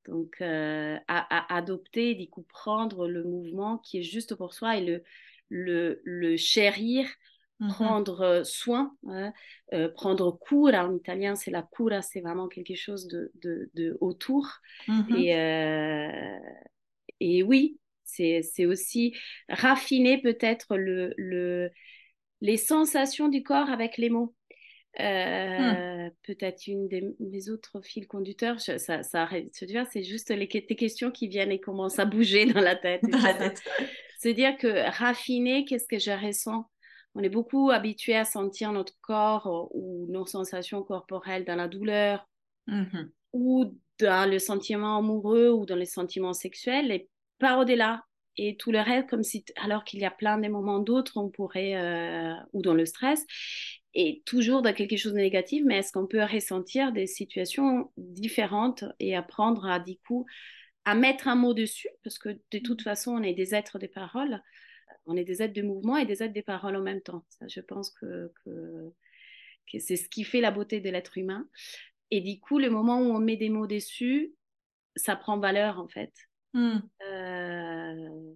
Donc, 0.06 0.36
euh, 0.40 0.96
à, 1.08 1.54
à, 1.54 1.56
adopter, 1.56 2.14
du 2.14 2.28
coup, 2.28 2.42
prendre 2.42 3.08
le 3.08 3.24
mouvement 3.24 3.78
qui 3.78 3.98
est 3.98 4.02
juste 4.02 4.34
pour 4.36 4.54
soi 4.54 4.76
et 4.76 4.84
le, 4.84 5.02
le, 5.48 6.00
le 6.04 6.36
chérir 6.36 7.06
Mmh 7.60 7.68
prendre 7.70 8.42
soin, 8.44 8.96
hein, 9.08 9.32
euh, 9.72 9.88
prendre 9.88 10.38
cura 10.38 10.86
en 10.86 10.94
italien, 10.94 11.34
c'est 11.34 11.50
la 11.50 11.62
cura, 11.62 12.02
c'est 12.02 12.20
vraiment 12.20 12.46
quelque 12.46 12.76
chose 12.76 13.08
de, 13.08 13.32
de, 13.42 13.68
de 13.74 13.98
autour. 14.00 14.46
Mmh 14.86 15.16
et, 15.16 15.36
euh, 15.36 16.38
et 17.18 17.42
oui, 17.42 17.80
c'est 18.04 18.66
aussi 18.66 19.14
raffiner 19.48 20.20
peut-être 20.20 20.76
le, 20.76 21.14
le, 21.16 21.70
les 22.40 22.56
sensations 22.56 23.28
du 23.28 23.42
corps 23.42 23.70
avec 23.70 23.96
les 23.98 24.10
mots. 24.10 24.34
Mmh. 24.98 25.02
Euh, 25.02 26.10
peut-être 26.22 26.66
une 26.66 26.88
des 26.88 27.04
mes 27.20 27.50
autres 27.50 27.80
fils 27.82 28.06
conducteurs, 28.06 28.60
ça, 28.60 28.78
ça 28.78 29.28
c'est 29.52 30.02
juste 30.02 30.30
les, 30.30 30.48
les, 30.48 30.76
questions 30.76 31.10
qui 31.10 31.28
viennent 31.28 31.52
et 31.52 31.60
commencent 31.60 31.98
à 31.98 32.04
bouger 32.04 32.46
dans 32.46 32.60
la 32.60 32.74
tête. 32.74 33.02
Dans 33.02 33.18
la 33.18 33.34
tête. 33.34 33.62
C'est 34.18 34.34
dire 34.34 34.56
que 34.56 34.90
raffiner, 34.98 35.64
qu'est-ce 35.64 35.86
que 35.86 35.98
je 35.98 36.10
ressens? 36.10 36.68
On 37.14 37.22
est 37.22 37.28
beaucoup 37.28 37.70
habitué 37.70 38.14
à 38.14 38.24
sentir 38.24 38.72
notre 38.72 38.94
corps 39.00 39.46
euh, 39.46 39.68
ou 39.72 40.06
nos 40.10 40.26
sensations 40.26 40.82
corporelles 40.82 41.44
dans 41.44 41.56
la 41.56 41.68
douleur 41.68 42.26
mm-hmm. 42.68 43.10
ou 43.32 43.76
dans 44.00 44.30
le 44.30 44.38
sentiment 44.38 44.98
amoureux 44.98 45.50
ou 45.50 45.66
dans 45.66 45.76
les 45.76 45.86
sentiments 45.86 46.34
sexuels 46.34 46.90
et 46.92 47.08
pas 47.38 47.58
au-delà. 47.58 48.04
Et 48.40 48.56
tout 48.56 48.70
le 48.70 48.78
reste, 48.78 49.08
comme 49.08 49.24
si, 49.24 49.44
alors 49.56 49.82
qu'il 49.82 49.98
y 49.98 50.04
a 50.04 50.12
plein 50.12 50.38
de 50.38 50.46
moments 50.46 50.78
d'autres, 50.78 51.16
on 51.16 51.28
pourrait, 51.28 51.74
euh, 51.74 52.34
ou 52.52 52.62
dans 52.62 52.74
le 52.74 52.86
stress, 52.86 53.26
et 53.94 54.22
toujours 54.26 54.62
dans 54.62 54.72
quelque 54.72 54.96
chose 54.96 55.12
de 55.14 55.18
négatif, 55.18 55.64
mais 55.66 55.78
est-ce 55.78 55.90
qu'on 55.92 56.06
peut 56.06 56.22
ressentir 56.22 56.92
des 56.92 57.08
situations 57.08 57.90
différentes 57.96 58.84
et 59.00 59.16
apprendre 59.16 59.66
à, 59.66 59.80
du 59.80 59.98
coup, 60.06 60.24
à 60.84 60.94
mettre 60.94 61.26
un 61.26 61.34
mot 61.34 61.52
dessus, 61.52 61.88
parce 62.04 62.18
que 62.18 62.28
de 62.52 62.58
toute 62.60 62.82
façon, 62.82 63.10
on 63.12 63.22
est 63.24 63.34
des 63.34 63.56
êtres 63.56 63.80
de 63.80 63.88
parole, 63.88 64.40
on 65.08 65.16
est 65.16 65.24
des 65.24 65.42
êtres 65.42 65.54
de 65.54 65.62
mouvement 65.62 65.96
et 65.96 66.06
des 66.06 66.22
êtres 66.22 66.34
des 66.34 66.42
paroles 66.42 66.76
en 66.76 66.82
même 66.82 67.00
temps. 67.00 67.24
Ça, 67.30 67.48
je 67.48 67.60
pense 67.60 67.90
que, 67.90 68.30
c'est 69.78 69.96
ce 69.96 70.08
qui 70.08 70.22
fait 70.22 70.40
la 70.40 70.50
beauté 70.50 70.80
de 70.80 70.90
l'être 70.90 71.18
humain. 71.18 71.48
Et 72.10 72.20
du 72.20 72.38
coup, 72.40 72.58
le 72.58 72.70
moment 72.70 73.00
où 73.00 73.10
on 73.14 73.18
met 73.18 73.36
des 73.36 73.48
mots 73.48 73.66
dessus, 73.66 74.32
ça 74.96 75.16
prend 75.16 75.38
valeur 75.38 75.78
en 75.78 75.88
fait. 75.88 76.12
Hmm. 76.54 76.78
Euh, 77.02 78.34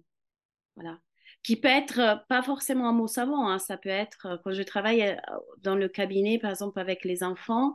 voilà. 0.75 0.99
Qui 1.43 1.55
peut 1.57 1.67
être 1.67 2.25
pas 2.29 2.41
forcément 2.41 2.87
un 2.87 2.93
mot 2.93 3.07
savant, 3.07 3.49
hein. 3.49 3.59
ça 3.59 3.77
peut 3.77 3.89
être 3.89 4.39
quand 4.43 4.53
je 4.53 4.63
travaille 4.63 5.19
dans 5.59 5.75
le 5.75 5.89
cabinet, 5.89 6.39
par 6.39 6.51
exemple 6.51 6.79
avec 6.79 7.03
les 7.03 7.23
enfants, 7.23 7.73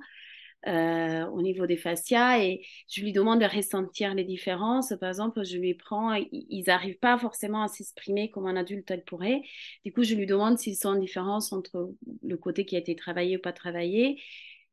euh, 0.67 1.25
au 1.27 1.41
niveau 1.41 1.67
des 1.67 1.77
fascias 1.77 2.43
et 2.43 2.67
je 2.89 3.01
lui 3.01 3.13
demande 3.13 3.41
de 3.41 3.47
ressentir 3.47 4.15
les 4.15 4.25
différences. 4.25 4.93
Par 5.01 5.09
exemple, 5.09 5.45
je 5.45 5.57
lui 5.57 5.75
prends, 5.75 6.15
ils 6.15 6.65
n'arrivent 6.67 6.99
pas 6.99 7.17
forcément 7.17 7.63
à 7.63 7.69
s'exprimer 7.69 8.31
comme 8.31 8.47
un 8.47 8.57
adulte 8.57 8.91
elle 8.91 9.05
pourrait. 9.05 9.43
Du 9.85 9.93
coup, 9.93 10.03
je 10.03 10.15
lui 10.15 10.27
demande 10.27 10.59
s'ils 10.59 10.77
sont 10.77 10.89
en 10.89 10.99
différence 10.99 11.53
entre 11.53 11.93
le 12.25 12.37
côté 12.37 12.65
qui 12.65 12.75
a 12.75 12.81
été 12.81 12.97
travaillé 12.97 13.37
ou 13.37 13.41
pas 13.41 13.53
travaillé 13.53 14.21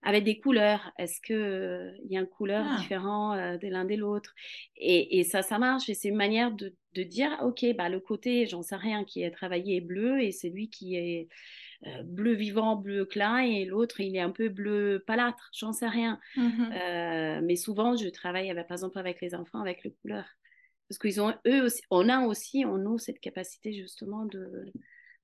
avec 0.01 0.23
des 0.23 0.39
couleurs. 0.39 0.91
Est-ce 0.97 1.19
qu'il 1.19 1.35
euh, 1.35 1.91
y 2.09 2.17
a 2.17 2.21
une 2.21 2.27
couleur 2.27 2.65
ah. 2.67 2.77
différente 2.79 3.37
euh, 3.37 3.57
de 3.57 3.67
l'un 3.67 3.85
de 3.85 3.95
l'autre? 3.95 4.33
Et, 4.77 5.19
et, 5.19 5.23
ça, 5.23 5.41
ça 5.41 5.59
marche. 5.59 5.89
Et 5.89 5.93
c'est 5.93 6.09
une 6.09 6.15
manière 6.15 6.51
de, 6.51 6.73
de, 6.93 7.03
dire, 7.03 7.37
OK, 7.43 7.65
bah, 7.75 7.89
le 7.89 7.99
côté, 7.99 8.47
j'en 8.47 8.61
sais 8.61 8.75
rien, 8.75 9.03
qui 9.03 9.23
est 9.23 9.31
travaillé 9.31 9.77
est 9.77 9.81
bleu 9.81 10.21
et 10.21 10.31
c'est 10.31 10.49
lui 10.49 10.69
qui 10.69 10.95
est 10.95 11.27
euh, 11.87 12.03
bleu 12.03 12.33
vivant, 12.33 12.75
bleu 12.75 13.05
clin, 13.05 13.39
et 13.39 13.65
l'autre, 13.65 13.99
il 13.99 14.15
est 14.15 14.21
un 14.21 14.31
peu 14.31 14.49
bleu 14.49 15.03
palâtre, 15.05 15.49
j'en 15.53 15.73
sais 15.73 15.87
rien. 15.87 16.19
Mmh 16.35 16.71
euh, 16.73 17.41
mais 17.43 17.55
souvent, 17.55 17.95
je 17.95 18.07
travaille, 18.09 18.49
avec, 18.49 18.67
par 18.67 18.75
exemple, 18.75 18.97
avec 18.97 19.21
les 19.21 19.35
enfants, 19.35 19.61
avec 19.61 19.83
les 19.83 19.93
couleurs. 20.01 20.27
Parce 20.89 20.99
qu'ils 20.99 21.21
ont, 21.21 21.33
eux 21.47 21.63
aussi, 21.63 21.81
on 21.91 22.09
a 22.09 22.25
aussi 22.25 22.65
en 22.65 22.77
nous 22.77 22.97
cette 22.97 23.19
capacité 23.19 23.73
justement 23.73 24.25
de, 24.25 24.71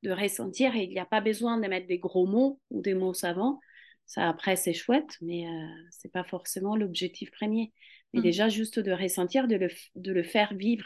de 0.03 0.11
ressentir, 0.11 0.75
et 0.75 0.83
il 0.83 0.89
n'y 0.89 0.99
a 0.99 1.05
pas 1.05 1.21
besoin 1.21 1.59
de 1.59 1.67
mettre 1.67 1.87
des 1.87 1.99
gros 1.99 2.25
mots 2.25 2.59
ou 2.69 2.81
des 2.81 2.93
mots 2.93 3.13
savants. 3.13 3.59
Ça, 4.05 4.27
après, 4.27 4.55
c'est 4.55 4.73
chouette, 4.73 5.17
mais 5.21 5.47
euh, 5.47 5.67
c'est 5.89 6.11
pas 6.11 6.23
forcément 6.23 6.75
l'objectif 6.75 7.31
premier. 7.31 7.71
Mais 8.13 8.19
mmh. 8.19 8.23
déjà, 8.23 8.49
juste 8.49 8.79
de 8.79 8.91
ressentir, 8.91 9.47
de 9.47 9.55
le, 9.55 9.69
de 9.95 10.11
le 10.11 10.23
faire 10.23 10.53
vivre, 10.53 10.85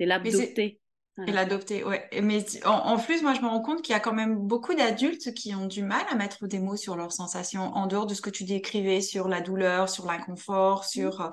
de 0.00 0.04
l'adopter. 0.04 0.80
Et 1.26 1.30
l'adopter, 1.30 1.84
ouais. 1.84 2.08
Mais 2.22 2.44
en, 2.64 2.98
plus, 2.98 3.22
moi, 3.22 3.34
je 3.34 3.40
me 3.40 3.46
rends 3.46 3.60
compte 3.60 3.82
qu'il 3.82 3.92
y 3.92 3.96
a 3.96 4.00
quand 4.00 4.12
même 4.12 4.34
beaucoup 4.36 4.74
d'adultes 4.74 5.32
qui 5.32 5.54
ont 5.54 5.66
du 5.66 5.84
mal 5.84 6.04
à 6.10 6.16
mettre 6.16 6.48
des 6.48 6.58
mots 6.58 6.76
sur 6.76 6.96
leurs 6.96 7.12
sensations, 7.12 7.72
en 7.76 7.86
dehors 7.86 8.06
de 8.06 8.14
ce 8.14 8.20
que 8.20 8.30
tu 8.30 8.42
décrivais 8.42 9.00
sur 9.00 9.28
la 9.28 9.40
douleur, 9.40 9.88
sur 9.88 10.06
l'inconfort, 10.06 10.80
mmh. 10.80 10.88
sur 10.88 11.20
euh, 11.20 11.30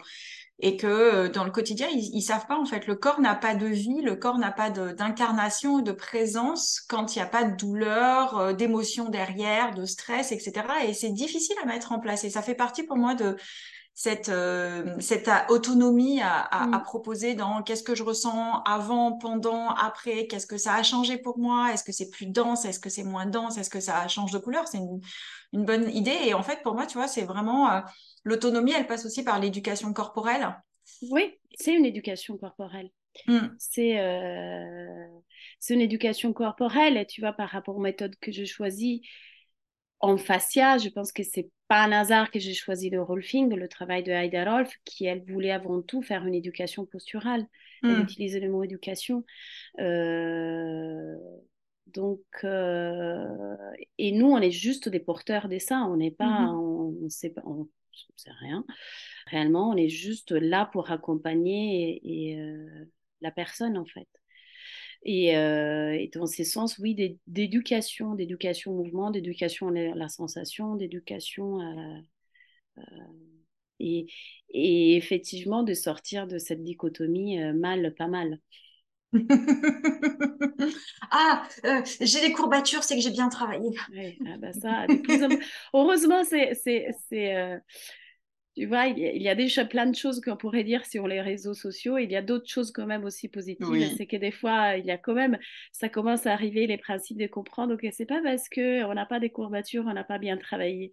et 0.60 0.78
que 0.78 0.88
euh, 0.88 1.30
dans 1.30 1.44
le 1.44 1.52
quotidien, 1.52 1.88
ils, 1.92 2.12
ils 2.14 2.22
savent 2.22 2.46
pas 2.46 2.60
en 2.60 2.66
fait. 2.66 2.86
Le 2.86 2.96
corps 2.96 3.20
n'a 3.20 3.36
pas 3.36 3.56
de 3.56 3.66
vie, 3.66 4.02
le 4.02 4.16
corps 4.16 4.38
n'a 4.38 4.52
pas 4.52 4.70
d'incarnation, 4.70 5.80
de, 5.80 5.92
présence 5.92 6.82
quand 6.88 7.16
il 7.16 7.20
n'y 7.20 7.24
a 7.24 7.28
pas 7.28 7.44
de 7.44 7.56
douleur, 7.56 8.38
euh, 8.38 8.54
d'émotion 8.54 9.10
derrière, 9.10 9.74
de 9.74 9.86
stress, 9.86 10.32
etc. 10.32 10.54
Et 10.88 10.94
c'est 10.94 11.10
difficile 11.10 11.56
à 11.64 11.66
mettre 11.66 11.92
en 11.92 12.00
place. 12.00 12.24
Et 12.24 12.30
ça 12.30 12.44
fait 12.44 12.56
partie 12.56 12.84
pour 12.84 12.98
moi 12.98 13.16
de 13.16 13.36
cette, 14.02 14.30
euh, 14.30 14.96
cette 15.00 15.30
autonomie 15.50 16.22
à, 16.22 16.40
à, 16.40 16.66
mm. 16.66 16.84
proposer 16.84 17.36
dans 17.36 17.62
qu'est-ce 17.62 17.84
que 17.84 17.94
je 17.94 18.02
ressens 18.02 18.64
avant, 18.64 19.12
pendant, 19.12 19.70
après, 19.76 20.26
qu'est-ce 20.26 20.48
que 20.48 20.58
ça 20.58 20.74
a 20.74 20.82
changé 20.82 21.20
pour 21.20 21.38
moi, 21.38 21.72
est-ce 21.72 21.84
que 21.84 21.92
c'est 21.92 22.10
plus 22.10 22.26
dense, 22.26 22.66
est-ce 22.66 22.80
que 22.80 22.90
c'est 22.90 23.04
moins 23.04 23.28
dense, 23.28 23.60
est-ce 23.60 23.70
que 23.70 23.80
ça 23.80 24.08
change 24.08 24.32
de 24.32 24.40
couleur, 24.40 24.68
c'est 24.68 24.80
une, 24.80 25.02
une, 25.54 25.66
bonne 25.66 25.88
idée. 25.92 26.18
Et 26.26 26.34
en 26.34 26.42
fait, 26.42 26.64
pour 26.64 26.74
moi, 26.74 26.88
tu 26.88 26.98
vois, 26.98 27.08
c'est 27.08 27.26
vraiment 27.26 27.72
euh, 27.72 27.82
l'autonomie, 28.24 28.72
elle 28.76 28.88
passe 28.88 29.06
aussi 29.06 29.24
par 29.24 29.40
l'éducation 29.40 29.94
corporelle. 29.94 30.60
Oui, 31.12 31.38
c'est 31.60 31.76
une 31.76 31.86
éducation 31.86 32.40
corporelle. 32.40 32.90
Mm. 33.28 33.50
C'est 33.60 34.00
euh, 34.00 35.06
c'est 35.60 35.76
une 35.76 35.82
éducation 35.82 36.34
corporelle, 36.34 37.06
tu 37.08 37.22
vois, 37.22 37.34
par 37.34 37.50
rapport 37.50 37.76
aux 37.76 37.82
méthodes 37.82 38.16
que 38.20 38.32
je 38.32 38.46
choisis 38.46 39.02
en 40.02 40.18
fascia, 40.18 40.78
je 40.78 40.90
pense 40.90 41.12
que 41.12 41.24
c'est 41.24 41.50
pas 41.68 41.84
un 41.84 41.92
hasard 41.92 42.32
que 42.32 42.40
j'ai 42.40 42.54
choisi 42.54 42.90
le 42.90 43.02
rolfing, 43.02 43.54
le 43.54 43.68
travail 43.68 44.04
de 44.04 44.12
Heida 44.12 44.44
Rolf, 44.44 44.74
qui 44.84 45.06
elle 45.06 45.24
voulait 45.24 45.52
avant 45.52 45.82
tout 45.82 46.02
faire 46.02 46.26
une 46.26 46.34
éducation 46.34 46.86
posturale. 46.86 47.46
Elle 47.84 47.98
hmm. 47.98 48.02
utilisait 48.02 48.40
le 48.40 48.50
mot 48.50 48.64
éducation. 48.64 49.24
Euh, 49.80 51.16
donc, 51.88 52.20
euh, 52.44 53.56
et 53.98 54.12
nous, 54.12 54.28
on 54.28 54.40
est 54.40 54.52
juste 54.52 54.90
des 54.90 55.00
porteurs 55.00 55.48
de 55.48 55.60
ça. 55.60 55.86
On 55.90 55.98
n'est 55.98 56.12
pas, 56.12 56.42
hmm. 56.42 56.96
on, 57.04 57.10
sait 57.10 57.30
pas, 57.30 57.42
on, 57.46 57.68
sait 58.16 58.32
rien. 58.40 58.66
Réellement, 59.28 59.70
on 59.70 59.78
est 59.78 59.90
juste 59.90 60.32
là 60.32 60.70
pour 60.72 60.92
accompagner 60.92 62.02
et, 62.04 62.40
euh, 62.40 62.86
la 63.22 63.32
personne 63.32 63.78
en 63.78 63.86
fait. 63.86 64.08
Euh, 65.08 65.92
et, 65.94 66.12
dans 66.14 66.28
ces 66.28 66.44
sens, 66.44 66.78
oui, 66.78 66.96
d'éducation, 67.28 68.14
d'éducation 68.14 68.72
au 68.72 68.84
mouvement, 68.84 69.10
d'éducation 69.10 69.70
à 69.70 69.72
la, 69.72 70.10
sensation, 70.10 70.76
d'éducation 70.76 71.60
à 71.60 71.74
euh, 72.78 72.82
et, 73.80 74.06
et, 74.50 74.96
effectivement 74.96 75.64
de 75.64 75.74
sortir 75.74 76.28
de 76.28 76.38
cette 76.38 76.64
dichotomie 76.64 77.42
euh, 77.42 77.54
mal, 77.54 77.96
pas 77.98 78.08
mal. 78.08 78.38
ah, 81.12 81.48
j'ai 82.00 82.22
des 82.22 82.32
courbatures, 82.32 82.84
c'est 82.84 82.96
que 82.96 83.02
j'ai 83.02 83.10
bien 83.10 83.28
travaillé. 83.28 83.72
ah 84.26 84.38
bah 84.38 84.54
ça, 84.54 84.86
heureusement, 85.74 86.24
c'est 86.24 86.54
tu 88.56 88.66
vois, 88.66 88.88
il 88.88 89.22
y 89.22 89.30
a 89.30 89.36
déjà 89.36 89.64
plein 89.64 89.86
de 89.86 89.96
choses 89.96 90.20
qu'on 90.20 90.36
pourrait 90.36 90.66
dire 90.66 90.86
sur 90.86 91.08
les 91.08 91.22
réseaux 91.22 91.54
sociaux. 91.54 91.98
Il 91.98 92.12
y 92.12 92.18
a 92.18 92.22
d'autres 92.22 92.50
choses 92.50 92.72
quand 92.72 92.86
même 92.86 93.06
aussi 93.06 93.30
positives. 93.30 93.94
C'est 93.96 94.08
que 94.08 94.18
des 94.18 94.32
fois, 94.32 94.76
il 94.76 94.86
y 94.86 94.92
a 94.92 94.98
quand 94.98 95.14
même, 95.14 95.38
ça 95.72 95.88
commence 95.88 96.26
à 96.26 96.34
arriver 96.34 96.68
les 96.68 96.78
principes 96.78 97.18
de 97.18 97.28
comprendre 97.28 97.78
que 97.78 97.90
c'est 97.92 98.06
pas 98.06 98.22
parce 98.22 98.50
qu'on 98.50 98.94
n'a 98.94 99.06
pas 99.06 99.22
des 99.22 99.30
courbatures, 99.30 99.86
on 99.88 99.94
n'a 99.94 100.04
pas 100.04 100.18
bien 100.18 100.38
travaillé. 100.38 100.92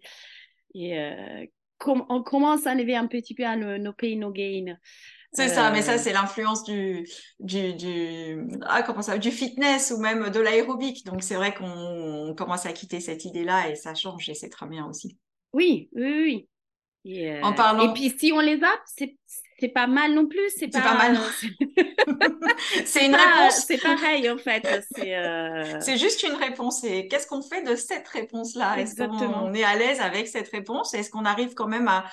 Et 0.73 0.97
euh, 0.97 1.45
on 1.85 2.23
commence 2.23 2.65
à 2.65 2.71
enlever 2.71 2.95
un 2.95 3.07
petit 3.07 3.35
peu 3.35 3.45
à 3.45 3.57
nos, 3.57 3.93
pain, 3.93 4.15
no 4.15 4.31
gain. 4.31 4.77
C'est 5.33 5.49
ça, 5.49 5.69
mais 5.71 5.81
ça, 5.81 5.93
euh, 5.93 5.97
c'est 5.97 6.13
l'influence 6.13 6.63
du, 6.63 7.05
du, 7.39 7.73
du, 7.73 8.47
ah, 8.63 8.83
comment 8.83 9.01
ça, 9.01 9.17
du 9.17 9.31
fitness 9.31 9.93
ou 9.95 9.99
même 9.99 10.29
de 10.29 10.39
l'aérobic. 10.39 11.05
Donc, 11.05 11.23
c'est 11.23 11.35
vrai 11.35 11.53
qu'on 11.53 12.33
commence 12.37 12.65
à 12.65 12.71
quitter 12.71 12.99
cette 12.99 13.25
idée-là 13.25 13.69
et 13.69 13.75
ça 13.75 13.93
change 13.93 14.29
et 14.29 14.33
c'est 14.33 14.49
très 14.49 14.67
bien 14.67 14.87
aussi. 14.87 15.17
Oui, 15.53 15.89
oui, 15.93 16.21
oui. 16.23 16.49
Et, 17.17 17.41
en 17.41 17.53
parlant... 17.53 17.89
et 17.89 17.93
puis 17.93 18.13
si 18.17 18.31
on 18.33 18.39
les 18.39 18.61
a, 18.63 18.71
c'est 18.85 19.17
c'est 19.59 19.67
pas 19.67 19.87
mal 19.87 20.13
non 20.13 20.27
plus. 20.27 20.49
C'est 20.55 20.69
pas, 20.69 20.93
mal. 20.93 21.17
c'est 22.85 23.05
une 23.05 23.15
réponse. 23.15 23.55
C'est 23.67 23.81
pareil 23.81 24.29
en 24.29 24.37
fait. 24.37 24.65
Euh, 24.99 25.79
c'est 25.81 25.97
juste 25.97 26.23
une 26.23 26.35
réponse. 26.35 26.83
Et 26.83 27.07
qu'est-ce 27.07 27.27
qu'on 27.27 27.41
fait 27.41 27.63
de 27.63 27.75
cette 27.75 28.07
réponse-là? 28.07 28.79
Est-ce 28.79 28.95
qu'on 28.95 29.53
est 29.53 29.63
à 29.63 29.75
l'aise 29.75 29.99
avec 29.99 30.27
cette 30.27 30.47
réponse? 30.49 30.93
Est-ce 30.93 31.09
qu'on 31.09 31.25
arrive 31.25 31.53
quand 31.55 31.67
même 31.67 31.87
à, 31.87 32.05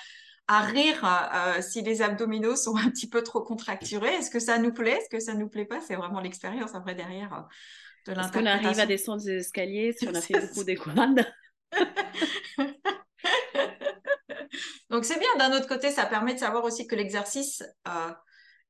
à 0.48 0.62
rire 0.62 1.04
euh, 1.34 1.62
si 1.62 1.82
les 1.82 2.02
abdominaux 2.02 2.56
sont 2.56 2.76
un 2.76 2.90
petit 2.90 3.08
peu 3.08 3.22
trop 3.22 3.42
contracturés? 3.42 4.14
Est-ce 4.14 4.30
que 4.30 4.40
ça 4.40 4.58
nous 4.58 4.72
plaît? 4.72 4.98
Est-ce 4.98 5.10
que 5.10 5.20
ça 5.20 5.34
nous 5.34 5.48
plaît 5.48 5.66
pas? 5.66 5.80
C'est 5.80 5.96
vraiment 5.96 6.20
l'expérience 6.20 6.74
après 6.74 6.94
derrière 6.94 7.32
euh, 7.32 8.10
de 8.10 8.16
l'interprétation. 8.16 8.50
Est-ce 8.50 8.60
qu'on 8.60 8.66
arrive 8.66 8.80
à 8.80 8.86
descendre 8.86 9.22
des 9.22 9.36
escaliers 9.36 9.92
si 9.92 10.08
on 10.08 10.14
a 10.14 10.20
fait 10.20 10.40
beaucoup 10.40 10.64
des 10.64 10.76
quads 10.76 11.14
Donc 14.90 15.04
c'est 15.04 15.18
bien. 15.18 15.28
D'un 15.38 15.56
autre 15.56 15.68
côté, 15.68 15.90
ça 15.90 16.06
permet 16.06 16.34
de 16.34 16.38
savoir 16.38 16.64
aussi 16.64 16.86
que 16.86 16.94
l'exercice 16.94 17.62
euh, 17.88 18.12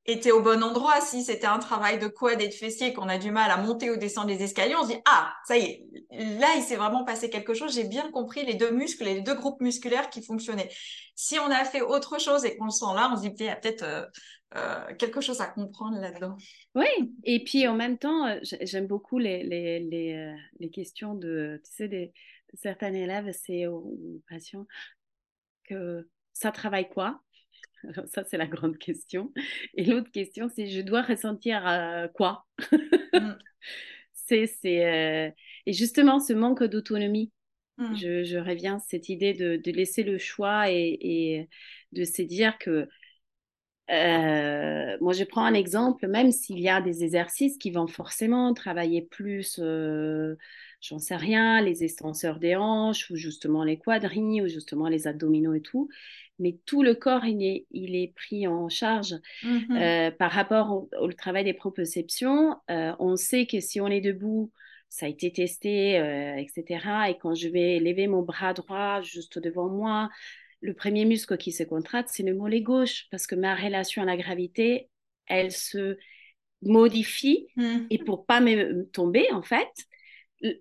était 0.07 0.33
au 0.33 0.41
bon 0.41 0.63
endroit. 0.63 1.01
Si 1.01 1.23
c'était 1.23 1.47
un 1.47 1.59
travail 1.59 1.99
de 1.99 2.09
quad 2.09 2.41
et 2.41 2.49
de 2.49 2.55
fessier 2.55 2.93
qu'on 2.93 3.09
a 3.09 3.19
du 3.19 3.31
mal 3.31 3.51
à 3.51 3.57
monter 3.57 3.91
ou 3.91 3.97
descendre 3.97 4.29
les 4.29 4.43
escaliers, 4.43 4.77
on 4.77 4.85
se 4.85 4.93
dit 4.93 5.01
ah 5.07 5.33
ça 5.47 5.57
y 5.57 5.65
est, 5.65 5.85
là 6.11 6.49
il 6.57 6.63
s'est 6.63 6.77
vraiment 6.77 7.05
passé 7.05 7.31
quelque 7.31 7.55
chose. 7.55 7.75
J'ai 7.75 7.85
bien 7.85 8.11
compris 8.11 8.45
les 8.45 8.55
deux 8.55 8.71
muscles, 8.71 9.05
les 9.05 9.21
deux 9.21 9.35
groupes 9.35 9.61
musculaires 9.61 10.11
qui 10.11 10.23
fonctionnaient. 10.23 10.71
Si 11.15 11.39
on 11.39 11.51
a 11.51 11.65
fait 11.65 11.83
autre 11.83 12.21
chose 12.21 12.45
et 12.45 12.57
qu'on 12.57 12.67
le 12.67 12.71
sent 12.71 12.95
là, 12.95 13.11
on 13.13 13.17
se 13.17 13.23
dit 13.23 13.35
il 13.39 13.47
y 13.47 13.49
a 13.49 13.57
peut-être 13.57 13.83
euh, 13.83 14.05
euh, 14.55 14.95
quelque 14.95 15.21
chose 15.21 15.41
à 15.41 15.47
comprendre 15.47 15.99
là-dedans. 15.99 16.37
Oui, 16.75 16.87
et 17.25 17.43
puis 17.43 17.67
en 17.67 17.75
même 17.75 17.99
temps, 17.99 18.39
j'aime 18.43 18.87
beaucoup 18.87 19.19
les, 19.19 19.43
les, 19.43 19.81
les, 20.61 20.71
questions 20.71 21.15
de, 21.15 21.61
tu 21.77 22.13
certains 22.55 22.93
élèves, 22.93 23.33
c'est 23.33 23.67
aux 23.67 24.23
patients 24.29 24.67
que 25.67 26.09
ça 26.33 26.51
travaille 26.53 26.89
quoi? 26.89 27.21
Ça, 28.07 28.25
c'est 28.25 28.37
la 28.37 28.47
grande 28.47 28.79
question. 28.79 29.33
Et 29.75 29.85
l'autre 29.85 30.11
question, 30.11 30.49
c'est 30.49 30.67
je 30.67 30.81
dois 30.81 31.03
ressentir 31.03 31.67
euh, 31.67 32.09
quoi? 32.09 32.45
Mm. 33.15 33.39
C'est 34.13 34.51
euh, 34.67 35.31
Et 35.67 35.73
justement, 35.73 36.19
ce 36.21 36.33
manque 36.35 36.65
d'autonomie, 36.65 37.33
mm. 37.79 37.95
je, 37.95 38.37
reviens 38.37 38.77
à 38.77 38.81
cette 38.81 39.09
idée 39.09 39.33
de, 39.33 39.71
laisser 39.71 40.03
le 40.03 40.19
choix 40.19 40.71
et, 40.71 41.49
de 41.93 42.05
se 42.05 42.23
dire 42.23 42.59
que. 42.59 42.89
Euh, 43.91 44.97
moi, 45.01 45.13
je 45.13 45.25
prends 45.25 45.45
un 45.45 45.55
exemple, 45.55 46.07
même 46.09 46.33
s'il 46.33 46.59
y 46.61 46.69
a 46.69 46.81
des 46.81 47.05
exercices 47.05 47.57
qui 47.59 47.71
vont 47.71 47.87
forcément 47.87 48.53
travailler 48.55 49.03
plus 49.03 49.61
j'en 50.81 50.99
sais 50.99 51.17
rien, 51.17 51.61
les 51.63 51.85
extenseurs 51.85 52.39
des 52.39 52.57
hanches, 52.57 53.11
ou 53.11 53.17
justement 53.17 53.65
les 53.65 53.79
quadrilles, 53.79 54.43
ou 54.43 54.49
justement 54.49 54.89
les 54.89 55.07
abdominaux 55.07 55.55
et 55.55 55.63
tout. 55.63 55.89
Mais 56.39 56.59
tout 56.67 56.83
le 56.83 56.95
corps, 56.95 57.25
il 57.25 57.43
est, 57.43 57.67
il 57.71 57.97
est 57.97 58.13
pris 58.15 58.47
en 58.47 58.69
charge 58.69 59.15
mmh 59.43 59.77
euh, 59.77 60.11
par 60.11 60.31
rapport 60.31 60.87
au, 61.01 61.13
travail 61.13 61.45
des 61.45 61.55
proprioceptions. 61.55 62.57
Euh, 62.71 62.93
on 62.99 63.17
sait 63.17 63.47
que 63.47 63.59
si 63.61 63.81
on 63.81 63.89
est 63.89 64.03
debout, 64.03 64.53
ça 64.89 65.07
a 65.07 65.09
été 65.09 65.33
testé, 65.33 65.99
euh, 65.99 66.37
etc. 66.37 67.11
Et 67.11 67.19
quand 67.19 67.35
je 67.35 67.49
vais 67.49 67.79
lever 67.79 68.07
mon 68.07 68.23
bras 68.23 68.53
droit 68.53 69.01
juste 69.01 69.39
devant 69.39 69.69
moi, 69.69 70.11
le 70.61 70.75
premier 70.75 71.05
muscle 71.05 71.37
qui 71.37 71.53
se 71.53 71.63
contracte, 71.63 72.11
c'est 72.13 72.23
le 72.23 72.35
mollet 72.35 72.61
gauche, 72.61 73.07
parce 73.11 73.27
que 73.27 73.35
ma 73.35 73.55
relation 73.55 74.03
à 74.03 74.05
la 74.05 74.17
gravité, 74.17 74.89
elle 75.27 75.53
se 75.53 75.97
modifie. 76.63 77.47
Mmh. 77.57 77.77
Et 77.91 77.99
pour 77.99 78.27
pas 78.27 78.41
me 78.41 78.87
tomber, 78.91 79.31
en 79.33 79.43
fait, 79.43 79.69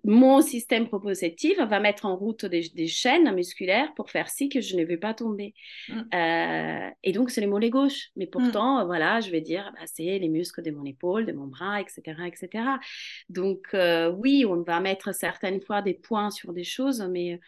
mon 0.04 0.40
système 0.40 0.88
propositif 0.88 1.58
va 1.58 1.80
mettre 1.80 2.06
en 2.06 2.16
route 2.16 2.46
des, 2.46 2.86
chaînes 2.86 3.32
musculaires 3.34 3.92
pour 3.94 4.10
faire 4.10 4.28
ci 4.30 4.48
que 4.48 4.60
je 4.60 4.76
ne 4.76 4.84
veux 4.84 4.98
pas 4.98 5.12
tomber. 5.12 5.54
Mm. 5.88 6.00
Euh, 6.14 6.90
et 7.02 7.12
donc, 7.12 7.30
c'est 7.30 7.40
les 7.40 7.46
mollets 7.46 7.70
gauches. 7.70 8.10
Mais 8.16 8.26
mm. 8.26 8.30
pourtant, 8.30 8.86
voilà, 8.86 9.20
je 9.20 9.30
vais 9.30 9.40
dire, 9.40 9.70
bah, 9.74 9.86
c'est 9.86 10.18
les 10.18 10.28
muscles 10.28 10.62
de 10.62 10.70
mon 10.70 10.84
épaule, 10.84 11.26
de 11.26 11.32
mon 11.32 11.46
bras, 11.46 11.80
etc. 11.80 12.02
etc. 12.26 12.64
Donc, 13.28 13.66
euh, 13.74 14.10
oui, 14.10 14.44
on 14.48 14.62
va 14.62 14.80
mettre 14.80 15.14
certaines 15.14 15.60
fois 15.60 15.82
des 15.82 15.94
points 15.94 16.30
sur 16.30 16.52
des 16.52 16.64
choses, 16.64 17.02
mais 17.10 17.38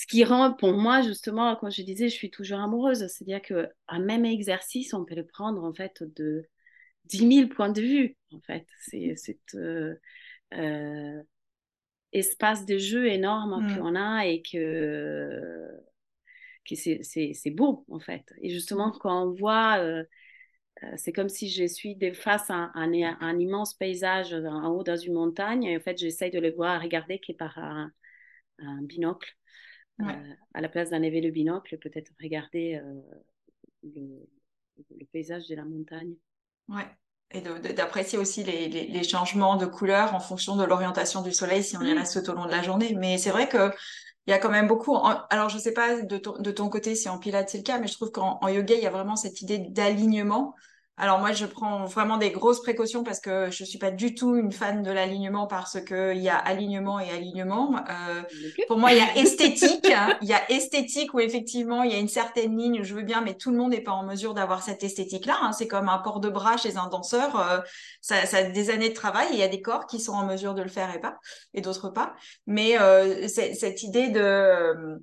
ce 0.00 0.06
qui 0.06 0.24
rend, 0.24 0.54
pour 0.54 0.72
moi, 0.72 1.02
justement, 1.02 1.54
quand 1.56 1.68
je 1.68 1.82
disais, 1.82 2.08
je 2.08 2.14
suis 2.14 2.30
toujours 2.30 2.60
amoureuse, 2.60 3.06
c'est-à-dire 3.08 3.42
qu'un 3.42 3.98
même 3.98 4.24
exercice, 4.24 4.94
on 4.94 5.04
peut 5.04 5.14
le 5.14 5.26
prendre, 5.26 5.62
en 5.62 5.74
fait, 5.74 6.02
de 6.16 6.46
10 7.04 7.36
000 7.36 7.48
points 7.48 7.68
de 7.68 7.82
vue, 7.82 8.16
en 8.32 8.40
fait. 8.40 8.66
C'est... 8.78 9.14
Euh, 9.56 9.94
euh, 10.54 11.22
espace 12.12 12.64
de 12.64 12.78
jeu 12.78 13.08
énorme 13.08 13.62
mm. 13.62 13.76
qu'on 13.76 13.94
a 13.94 14.26
et 14.26 14.40
que, 14.40 15.68
que 16.66 16.74
c'est 16.74 17.50
beau 17.50 17.84
en 17.88 18.00
fait. 18.00 18.24
Et 18.40 18.48
justement, 18.48 18.88
mm. 18.88 18.98
quand 19.00 19.22
on 19.22 19.32
voit, 19.32 19.80
euh, 19.80 20.02
c'est 20.96 21.12
comme 21.12 21.28
si 21.28 21.50
je 21.50 21.66
suis 21.66 21.96
face 22.14 22.50
à 22.50 22.72
un, 22.74 22.92
un, 23.20 23.38
immense 23.38 23.74
paysage 23.74 24.32
en 24.32 24.70
haut 24.70 24.82
dans 24.82 24.96
une 24.96 25.12
montagne 25.12 25.64
et 25.64 25.76
en 25.76 25.80
fait, 25.80 25.98
j'essaye 25.98 26.30
de 26.30 26.40
le 26.40 26.52
voir, 26.52 26.80
regarder 26.80 27.18
qui 27.20 27.32
est 27.32 27.36
par 27.36 27.58
un, 27.58 27.92
binocle. 28.82 29.36
À 30.54 30.60
la 30.60 30.68
place 30.68 30.90
d'enlever 30.90 31.20
le 31.20 31.30
binocle, 31.30 31.78
peut-être 31.78 32.12
regarder 32.22 32.80
le, 33.82 34.28
le, 34.98 35.06
paysage 35.12 35.48
de 35.48 35.54
la 35.54 35.64
montagne. 35.64 36.14
Ouais 36.68 36.86
et 37.32 37.42
d'apprécier 37.42 38.18
aussi 38.18 38.42
les, 38.42 38.68
les, 38.68 38.88
les, 38.88 39.02
changements 39.04 39.56
de 39.56 39.64
couleur 39.64 40.16
en 40.16 40.18
fonction 40.18 40.56
de 40.56 40.64
l'orientation 40.64 41.22
du 41.22 41.30
soleil 41.30 41.62
si 41.62 41.76
on 41.76 41.82
y 41.82 41.92
reste 41.92 42.24
tout 42.24 42.32
au 42.32 42.34
long 42.34 42.46
de 42.46 42.50
la 42.50 42.62
journée. 42.62 42.96
Mais 42.98 43.18
c'est 43.18 43.30
vrai 43.30 43.48
que 43.48 43.70
il 44.26 44.30
y 44.30 44.32
a 44.34 44.38
quand 44.38 44.50
même 44.50 44.68
beaucoup. 44.68 44.96
alors, 45.30 45.48
je 45.48 45.58
sais 45.58 45.72
pas 45.72 46.02
de 46.02 46.16
ton, 46.18 46.38
de 46.38 46.50
ton 46.50 46.68
côté 46.68 46.94
si 46.94 47.08
en 47.08 47.18
pilates 47.18 47.48
c'est 47.48 47.58
le 47.58 47.64
cas, 47.64 47.78
mais 47.78 47.86
je 47.86 47.94
trouve 47.94 48.12
qu'en 48.12 48.46
yoga, 48.48 48.74
il 48.74 48.82
y 48.82 48.86
a 48.86 48.90
vraiment 48.90 49.16
cette 49.16 49.40
idée 49.40 49.58
d'alignement 49.58 50.54
alors 51.00 51.18
moi, 51.18 51.32
je 51.32 51.46
prends 51.46 51.86
vraiment 51.86 52.18
des 52.18 52.30
grosses 52.30 52.60
précautions 52.60 53.02
parce 53.02 53.20
que 53.20 53.50
je 53.50 53.64
suis 53.64 53.78
pas 53.78 53.90
du 53.90 54.14
tout 54.14 54.36
une 54.36 54.52
fan 54.52 54.82
de 54.82 54.90
l'alignement 54.90 55.46
parce 55.46 55.80
que 55.80 56.14
il 56.14 56.20
y 56.20 56.28
a 56.28 56.36
alignement 56.36 57.00
et 57.00 57.10
alignement. 57.10 57.74
Euh, 57.88 58.22
pour 58.68 58.76
moi, 58.76 58.92
il 58.92 58.98
y 58.98 59.00
a 59.00 59.16
esthétique. 59.16 59.86
Hein. 59.86 60.18
Il 60.20 60.28
y 60.28 60.34
a 60.34 60.50
esthétique 60.50 61.14
où 61.14 61.20
effectivement 61.20 61.84
il 61.84 61.92
y 61.92 61.94
a 61.94 61.98
une 61.98 62.08
certaine 62.08 62.54
ligne. 62.54 62.82
Je 62.82 62.94
veux 62.94 63.00
bien, 63.00 63.22
mais 63.22 63.34
tout 63.34 63.50
le 63.50 63.56
monde 63.56 63.70
n'est 63.70 63.80
pas 63.80 63.92
en 63.92 64.04
mesure 64.04 64.34
d'avoir 64.34 64.62
cette 64.62 64.84
esthétique-là. 64.84 65.38
Hein. 65.40 65.52
C'est 65.52 65.66
comme 65.66 65.88
un 65.88 66.00
port 66.00 66.20
de 66.20 66.28
bras 66.28 66.58
chez 66.58 66.76
un 66.76 66.88
danseur. 66.88 67.40
Euh, 67.40 67.60
ça, 68.02 68.26
ça, 68.26 68.36
a 68.36 68.42
des 68.42 68.68
années 68.68 68.90
de 68.90 68.94
travail. 68.94 69.28
Il 69.32 69.38
y 69.38 69.42
a 69.42 69.48
des 69.48 69.62
corps 69.62 69.86
qui 69.86 70.00
sont 70.00 70.12
en 70.12 70.26
mesure 70.26 70.52
de 70.52 70.60
le 70.60 70.68
faire 70.68 70.94
et 70.94 71.00
pas, 71.00 71.16
et 71.54 71.62
d'autres 71.62 71.88
pas. 71.88 72.14
Mais 72.46 72.78
euh, 72.78 73.26
cette 73.26 73.82
idée 73.82 74.08
de 74.08 75.02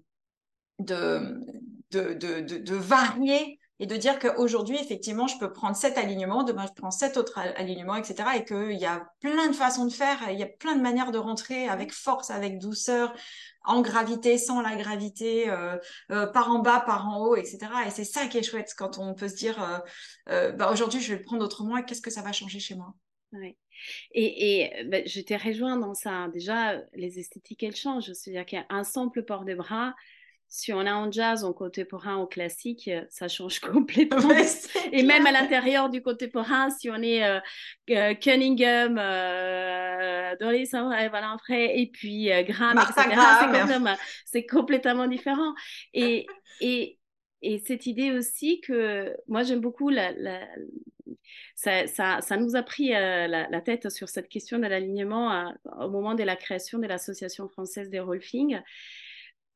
de, 0.77 1.41
de, 1.89 2.13
de, 2.13 2.57
de 2.59 2.75
varier 2.75 3.59
et 3.79 3.85
de 3.85 3.95
dire 3.95 4.17
qu'aujourd'hui, 4.17 4.77
effectivement, 4.77 5.27
je 5.27 5.37
peux 5.37 5.53
prendre 5.53 5.75
cet 5.75 5.97
alignement, 5.97 6.43
demain, 6.43 6.65
je 6.67 6.73
prends 6.73 6.91
cet 6.91 7.15
autre 7.15 7.37
alignement, 7.37 7.95
etc. 7.95 8.15
Et 8.35 8.43
qu'il 8.43 8.79
y 8.79 8.85
a 8.85 9.07
plein 9.19 9.47
de 9.47 9.55
façons 9.55 9.85
de 9.85 9.93
faire, 9.93 10.17
il 10.31 10.39
y 10.39 10.43
a 10.43 10.47
plein 10.47 10.75
de 10.75 10.81
manières 10.81 11.11
de 11.11 11.19
rentrer 11.19 11.67
avec 11.67 11.93
force, 11.93 12.31
avec 12.31 12.57
douceur, 12.57 13.13
en 13.63 13.81
gravité, 13.81 14.37
sans 14.37 14.61
la 14.61 14.75
gravité, 14.75 15.49
euh, 15.49 15.77
euh, 16.11 16.25
par 16.25 16.49
en 16.49 16.59
bas, 16.59 16.79
par 16.79 17.07
en 17.07 17.19
haut, 17.19 17.35
etc. 17.35 17.59
Et 17.85 17.91
c'est 17.91 18.05
ça 18.05 18.25
qui 18.27 18.39
est 18.39 18.43
chouette 18.43 18.73
quand 18.75 18.97
on 18.97 19.13
peut 19.13 19.27
se 19.27 19.35
dire, 19.35 19.61
euh, 19.61 19.79
euh 20.29 20.51
bah, 20.53 20.71
aujourd'hui, 20.71 20.99
je 20.99 21.11
vais 21.11 21.19
le 21.19 21.23
prendre 21.23 21.43
autrement 21.43 21.77
et 21.77 21.85
qu'est-ce 21.85 22.01
que 22.01 22.09
ça 22.09 22.21
va 22.21 22.31
changer 22.31 22.59
chez 22.59 22.75
moi? 22.75 22.95
Oui. 23.33 23.57
Et, 24.13 24.61
et 24.61 24.83
bah, 24.85 24.99
je 25.05 25.21
t'ai 25.21 25.37
rejoint 25.37 25.77
dans 25.77 25.93
ça. 25.93 26.29
Déjà, 26.33 26.81
les 26.93 27.19
esthétiques, 27.19 27.61
elles 27.61 27.75
changent. 27.75 28.11
C'est-à-dire 28.13 28.45
qu'un 28.45 28.83
simple 28.83 29.23
port 29.23 29.45
de 29.45 29.53
bras, 29.53 29.93
si 30.49 30.71
on 30.71 30.79
a 30.79 30.93
en 30.93 31.11
jazz, 31.11 31.43
en 31.43 31.51
contemporain, 31.51 32.15
en 32.15 32.25
classique, 32.25 32.87
euh, 32.87 33.03
ça 33.09 33.27
change 33.27 33.59
complètement. 33.59 34.29
et 34.91 35.03
même 35.03 35.25
à 35.25 35.31
l'intérieur 35.31 35.89
du 35.89 36.01
contemporain, 36.01 36.69
si 36.69 36.89
on 36.89 37.01
est 37.01 37.23
euh, 37.23 37.39
euh, 37.91 38.13
Cunningham, 38.15 38.97
euh, 38.97 40.35
Doris, 40.39 40.71
voilà, 40.71 41.37
et 41.49 41.89
puis 41.91 42.29
Graham, 42.45 42.77
etc., 42.77 43.95
c'est 44.25 44.45
complètement, 44.45 45.07
différent. 45.07 45.53
Et, 45.93 46.27
et, 46.61 46.97
et 47.41 47.59
cette 47.59 47.85
idée 47.85 48.11
aussi 48.11 48.61
que 48.61 49.15
moi 49.27 49.43
j'aime 49.43 49.61
beaucoup 49.61 49.89
la, 49.89 50.11
ça, 51.55 51.87
ça, 51.87 52.19
ça, 52.21 52.37
nous 52.37 52.55
a 52.55 52.63
pris 52.63 52.89
la, 52.89 53.27
la, 53.27 53.61
tête 53.61 53.89
sur 53.89 54.09
cette 54.09 54.27
question 54.27 54.59
de 54.59 54.67
l'alignement 54.67 55.53
au 55.79 55.89
moment 55.89 56.15
de 56.15 56.23
la 56.23 56.35
création 56.35 56.79
de 56.79 56.87
l'Association 56.87 57.47
française 57.47 57.89
des 57.89 57.99
rolfing 57.99 58.59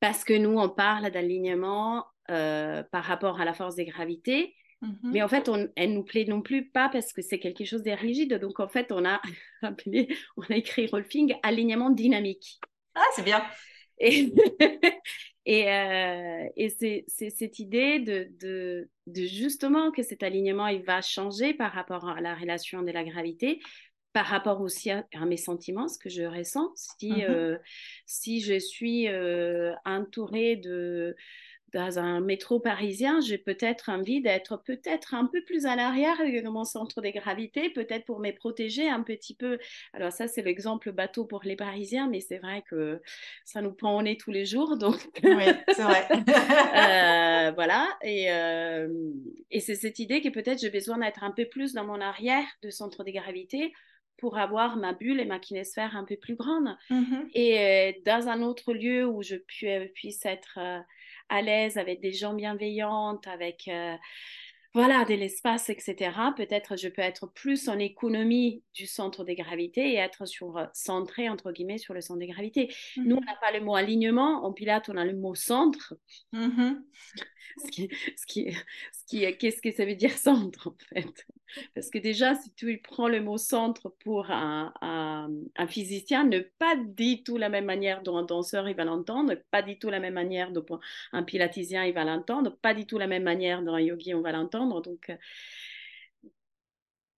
parce 0.01 0.25
que 0.25 0.33
nous, 0.33 0.57
on 0.57 0.67
parle 0.67 1.09
d'alignement 1.11 2.05
euh, 2.29 2.83
par 2.91 3.05
rapport 3.05 3.39
à 3.39 3.45
la 3.45 3.53
force 3.53 3.75
des 3.75 3.85
gravités. 3.85 4.55
Mm-hmm. 4.81 5.11
Mais 5.13 5.21
en 5.21 5.27
fait, 5.27 5.47
on, 5.47 5.69
elle 5.75 5.93
nous 5.93 6.03
plaît 6.03 6.25
non 6.25 6.41
plus 6.41 6.69
pas 6.69 6.89
parce 6.89 7.13
que 7.13 7.21
c'est 7.21 7.39
quelque 7.39 7.63
chose 7.63 7.83
de 7.83 7.91
rigide. 7.91 8.33
Donc, 8.33 8.59
en 8.59 8.67
fait, 8.67 8.91
on 8.91 9.05
a 9.05 9.21
appelé, 9.61 10.09
on 10.35 10.43
a 10.49 10.55
écrit 10.55 10.87
Rolfing 10.87 11.35
alignement 11.43 11.91
dynamique. 11.91 12.59
Ah, 12.95 13.05
c'est 13.15 13.23
bien. 13.23 13.43
Et, 13.99 14.33
et, 15.45 15.71
euh, 15.71 16.49
et 16.57 16.69
c'est, 16.69 17.05
cette 17.07 17.59
idée 17.59 17.99
de, 17.99 18.27
de, 18.39 18.89
de, 19.05 19.25
justement 19.27 19.91
que 19.91 20.01
cet 20.01 20.23
alignement, 20.23 20.65
il 20.65 20.81
va 20.81 21.03
changer 21.03 21.53
par 21.53 21.71
rapport 21.73 22.09
à 22.09 22.21
la 22.21 22.33
relation 22.33 22.81
de 22.81 22.91
la 22.91 23.03
gravité, 23.03 23.61
par 24.13 24.25
rapport 24.25 24.61
aussi 24.61 24.91
à, 24.91 25.05
mes 25.25 25.37
sentiments, 25.37 25.87
ce 25.87 25.97
que 25.97 26.09
je 26.09 26.23
ressens. 26.23 26.71
Si, 26.75 27.11
mmh 27.11 27.21
euh, 27.21 27.57
si 28.05 28.41
je 28.41 28.59
suis 28.59 29.07
euh, 29.07 29.73
entourée 29.85 30.57
de, 30.57 31.15
dans 31.73 31.99
un 31.99 32.19
métro 32.19 32.59
parisien, 32.59 33.21
j'ai 33.21 33.37
peut-être 33.37 33.89
envie 33.89 34.21
d'être 34.21 34.57
peut-être 34.57 35.13
un 35.13 35.25
peu 35.25 35.41
plus 35.43 35.65
à 35.65 35.75
l'arrière 35.75 36.17
de 36.17 36.49
mon 36.49 36.65
centre 36.65 37.01
de 37.01 37.09
gravité, 37.09 37.69
peut-être 37.69 38.05
pour 38.05 38.19
me 38.19 38.31
protéger 38.31 38.89
un 38.89 39.03
petit 39.03 39.35
peu. 39.35 39.57
Alors 39.93 40.11
ça, 40.11 40.27
c'est 40.27 40.41
l'exemple 40.41 40.91
bateau 40.91 41.25
pour 41.25 41.41
les 41.43 41.55
Parisiens, 41.55 42.09
mais 42.09 42.19
c'est 42.19 42.39
vrai 42.39 42.63
que 42.69 43.01
ça 43.45 43.61
nous 43.61 43.73
prend 43.73 43.97
au 43.97 44.01
nez 44.01 44.17
tous 44.17 44.31
les 44.31 44.45
jours. 44.45 44.77
Donc... 44.77 44.97
Oui, 45.23 45.45
c'est 45.69 45.83
vrai. 45.83 46.07
euh, 46.11 47.51
voilà. 47.51 47.87
Et, 48.03 48.31
euh, 48.31 48.89
et 49.49 49.59
c'est 49.59 49.75
cette 49.75 49.99
idée 49.99 50.21
que 50.21 50.29
peut-être 50.29 50.59
j'ai 50.59 50.69
besoin 50.69 50.97
d'être 50.97 51.23
un 51.23 51.31
peu 51.31 51.45
plus 51.45 51.73
dans 51.73 51.85
mon 51.85 52.01
arrière 52.01 52.45
de 52.63 52.69
centre 52.69 53.03
de 53.03 53.11
gravité 53.11 53.71
pour 54.21 54.37
avoir 54.37 54.77
ma 54.77 54.93
bulle 54.93 55.19
et 55.19 55.25
ma 55.25 55.39
kinésphère 55.39 55.97
un 55.97 56.05
peu 56.05 56.15
plus 56.15 56.35
grande. 56.35 56.77
Mhm. 56.89 57.27
Et 57.33 57.59
euh, 57.59 57.91
dans 58.05 58.29
un 58.29 58.41
autre 58.43 58.71
lieu 58.73 59.05
où 59.05 59.23
je 59.23 59.35
pu- 59.35 59.67
euh, 59.67 59.87
puisse 59.93 60.25
être 60.25 60.57
euh, 60.57 60.79
à 61.27 61.41
l'aise 61.41 61.77
avec 61.77 61.99
des 61.99 62.13
gens 62.13 62.35
bienveillantes, 62.35 63.27
avec 63.27 63.67
euh, 63.67 63.95
voilà, 64.73 65.03
de 65.03 65.15
l'espace, 65.15 65.69
etc. 65.69 66.11
Peut-être 66.37 66.77
je 66.77 66.87
peux 66.87 67.01
être 67.01 67.27
plus 67.33 67.67
en 67.67 67.77
économie 67.77 68.63
du 68.73 68.85
centre 68.85 69.25
de 69.25 69.33
gravité 69.33 69.93
et 69.93 69.95
être 69.95 70.25
sur, 70.25 70.65
centré, 70.71 71.27
entre 71.27 71.51
guillemets, 71.51 71.77
sur 71.79 71.93
le 71.93 71.99
centre 71.99 72.21
de 72.21 72.25
gravité. 72.31 72.73
Nous, 72.95 73.17
on 73.17 73.21
n'a 73.21 73.35
pas 73.41 73.51
le 73.51 73.59
mot 73.65 73.75
alignement. 73.75 74.45
En 74.45 74.53
Pilates, 74.53 74.87
on 74.87 74.95
a 74.95 75.03
le 75.03 75.17
mot 75.17 75.35
centre. 75.35 75.95
Mhm. 76.31 76.85
Ce 77.65 77.69
qui, 77.69 77.89
ce 78.15 78.25
qui, 78.25 78.53
ce 78.53 79.05
qui, 79.07 79.37
qu'est-ce 79.37 79.61
que 79.61 79.71
ça 79.73 79.83
veut 79.83 79.95
dire 79.95 80.17
centre 80.17 80.69
en 80.69 80.75
fait? 80.93 81.25
Parce 81.75 81.89
que 81.89 81.97
déjà, 81.97 82.35
si 82.35 82.51
tu 82.53 82.79
prends 82.79 83.07
le 83.07 83.21
mot 83.21 83.37
centre 83.37 83.89
pour 84.03 84.31
un, 84.31 84.73
un, 84.81 85.67
physicien, 85.67 86.23
ne 86.23 86.39
pas 86.39 86.75
du 86.75 87.23
tout 87.23 87.37
la 87.37 87.49
même 87.49 87.65
manière 87.65 88.01
dont 88.03 88.17
un 88.17 88.23
danseur 88.23 88.67
il 88.69 88.75
va 88.75 88.85
l'entendre, 88.85 89.35
pas 89.51 89.61
du 89.61 89.79
tout 89.79 89.89
la 89.89 89.99
même 89.99 90.13
manière 90.13 90.51
dont 90.51 90.65
un 91.11 91.23
pilatisien 91.23 91.85
il 91.85 91.93
va 91.93 92.03
l'entendre, 92.03 92.57
pas 92.61 92.73
du 92.73 92.85
tout 92.85 92.97
la 92.97 93.07
même 93.07 93.23
manière 93.23 93.61
dont 93.63 93.73
un 93.73 93.81
yogi 93.81 94.13
on 94.13 94.21
va 94.21 94.31
l'entendre. 94.31 94.81
Donc, 94.81 95.09
euh, 95.09 95.15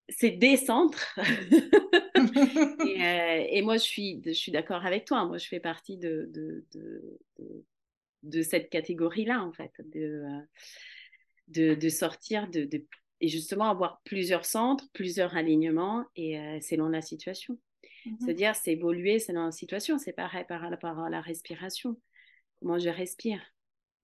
c'est 0.10 0.32
des 0.32 0.58
centres. 0.58 1.19
et, 2.15 3.04
euh, 3.04 3.46
et, 3.50 3.62
moi, 3.62 3.78
je 3.78 3.84
suis, 3.84 4.22
je 4.26 4.32
suis 4.32 4.52
d'accord 4.52 4.86
avec 4.86 5.06
toi. 5.06 5.26
Moi, 5.26 5.38
je 5.38 5.48
fais 5.48 5.60
partie 5.60 5.98
de, 5.98 6.30
de, 6.34 6.65
de, 6.74 7.19
de 7.39 7.63
de 8.24 8.41
cette 8.41 8.69
catégorie-là, 8.69 9.43
en 9.43 9.52
fait, 9.52 9.74
de, 9.86 10.24
de, 11.50 11.76
de 11.76 11.89
sortir 11.89 12.50
de, 12.50 12.67
et 13.24 13.30
justement 13.30 13.70
avoir 13.70 14.02
plusieurs 14.04 14.44
centres, 14.44 14.84
plusieurs 14.92 15.38
alignements, 15.38 16.04
et 16.18 16.38
euh, 16.38 16.60
selon 16.60 16.90
la 16.90 17.02
situation. 17.02 17.58
Mm-hmm. 18.06 18.16
C'est-à-dire, 18.20 18.56
c'est 18.56 18.74
évoluer 18.74 19.18
selon 19.20 19.46
la 19.46 19.52
situation. 19.54 19.98
C'est 19.98 20.12
pareil 20.12 20.44
par 20.46 20.60
rapport 20.60 21.00
à 21.00 21.10
la 21.10 21.22
respiration. 21.22 21.96
Comment 22.60 22.78
je 22.78 22.90
respire. 22.90 23.40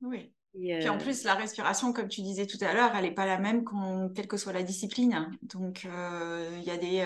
Oui. 0.02 0.32
Et 0.54 0.74
euh... 0.74 0.80
Puis 0.80 0.88
en 0.88 0.98
plus, 0.98 1.26
la 1.26 1.36
respiration, 1.36 1.92
comme 1.92 2.08
tu 2.08 2.22
disais 2.22 2.48
tout 2.48 2.60
à 2.62 2.74
l'heure, 2.74 2.96
elle 2.96 3.04
n'est 3.04 3.14
pas 3.14 3.26
la 3.26 3.40
même 3.40 3.66
quelle 4.16 4.28
que 4.28 4.38
soit 4.38 4.54
la 4.54 4.64
discipline. 4.64 5.30
Donc, 5.42 5.84
il 5.84 5.90
euh, 5.94 6.60
y 6.66 6.72
a 6.72 6.78
des 6.78 7.06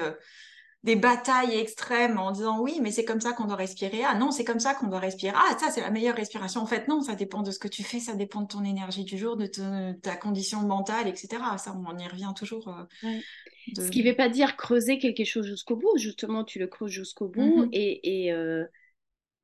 des 0.84 0.98
batailles 0.98 1.56
extrêmes 1.56 2.17
en 2.17 2.32
disant 2.32 2.60
oui, 2.60 2.80
mais 2.82 2.91
c'est 2.91 3.06
comme 3.06 3.22
ça 3.22 3.32
qu'on 3.32 3.46
doit 3.46 3.56
respirer. 3.56 4.04
Ah 4.04 4.15
non, 4.15 4.32
c'est 4.32 4.43
comme 4.43 4.60
ça 4.60 4.74
qu'on 4.74 4.88
doit 4.88 5.00
respirer. 5.00 5.34
Ah, 5.34 5.58
ça, 5.58 5.72
c'est 5.72 5.80
la 5.80 5.91
meilleure 5.91 6.15
respiration. 6.15 6.60
En 6.60 6.65
fait, 6.65 6.89
non, 6.89 7.02
ça 7.02 7.15
dépend 7.15 7.41
de 7.41 7.52
ce 7.52 7.60
que 7.60 7.69
tu 7.69 7.84
fais, 7.84 8.00
ça 8.00 8.15
dépend 8.15 8.41
de 8.41 8.48
ton 8.48 8.65
énergie 8.65 9.06
du 9.06 9.17
jour, 9.17 9.38
de, 9.38 9.48
te, 9.48 9.62
de 9.62 9.93
ta 9.93 10.17
condition 10.17 10.60
mentale, 10.62 11.08
etc. 11.08 11.58
Ça, 11.58 11.74
on 11.74 11.98
y 11.98 12.08
revient 12.08 12.34
toujours. 12.36 12.67
Euh, 12.67 12.84
ouais. 13.08 13.22
de... 13.69 13.82
Ce 13.82 13.91
qui 13.91 14.04
ne 14.04 14.10
veut 14.10 14.15
pas 14.15 14.28
dire 14.28 14.58
creuser 14.58 15.00
quelque 15.00 15.24
chose 15.24 15.48
jusqu'au 15.48 15.78
bout. 15.78 15.98
Justement, 15.98 16.43
tu 16.43 16.60
le 16.60 16.67
creuses 16.67 16.91
jusqu'au 16.91 17.30
bout 17.30 17.41
mm 17.41 17.65
-hmm. 17.65 17.69
et, 17.72 18.26
et 18.26 18.34
euh, 18.34 18.65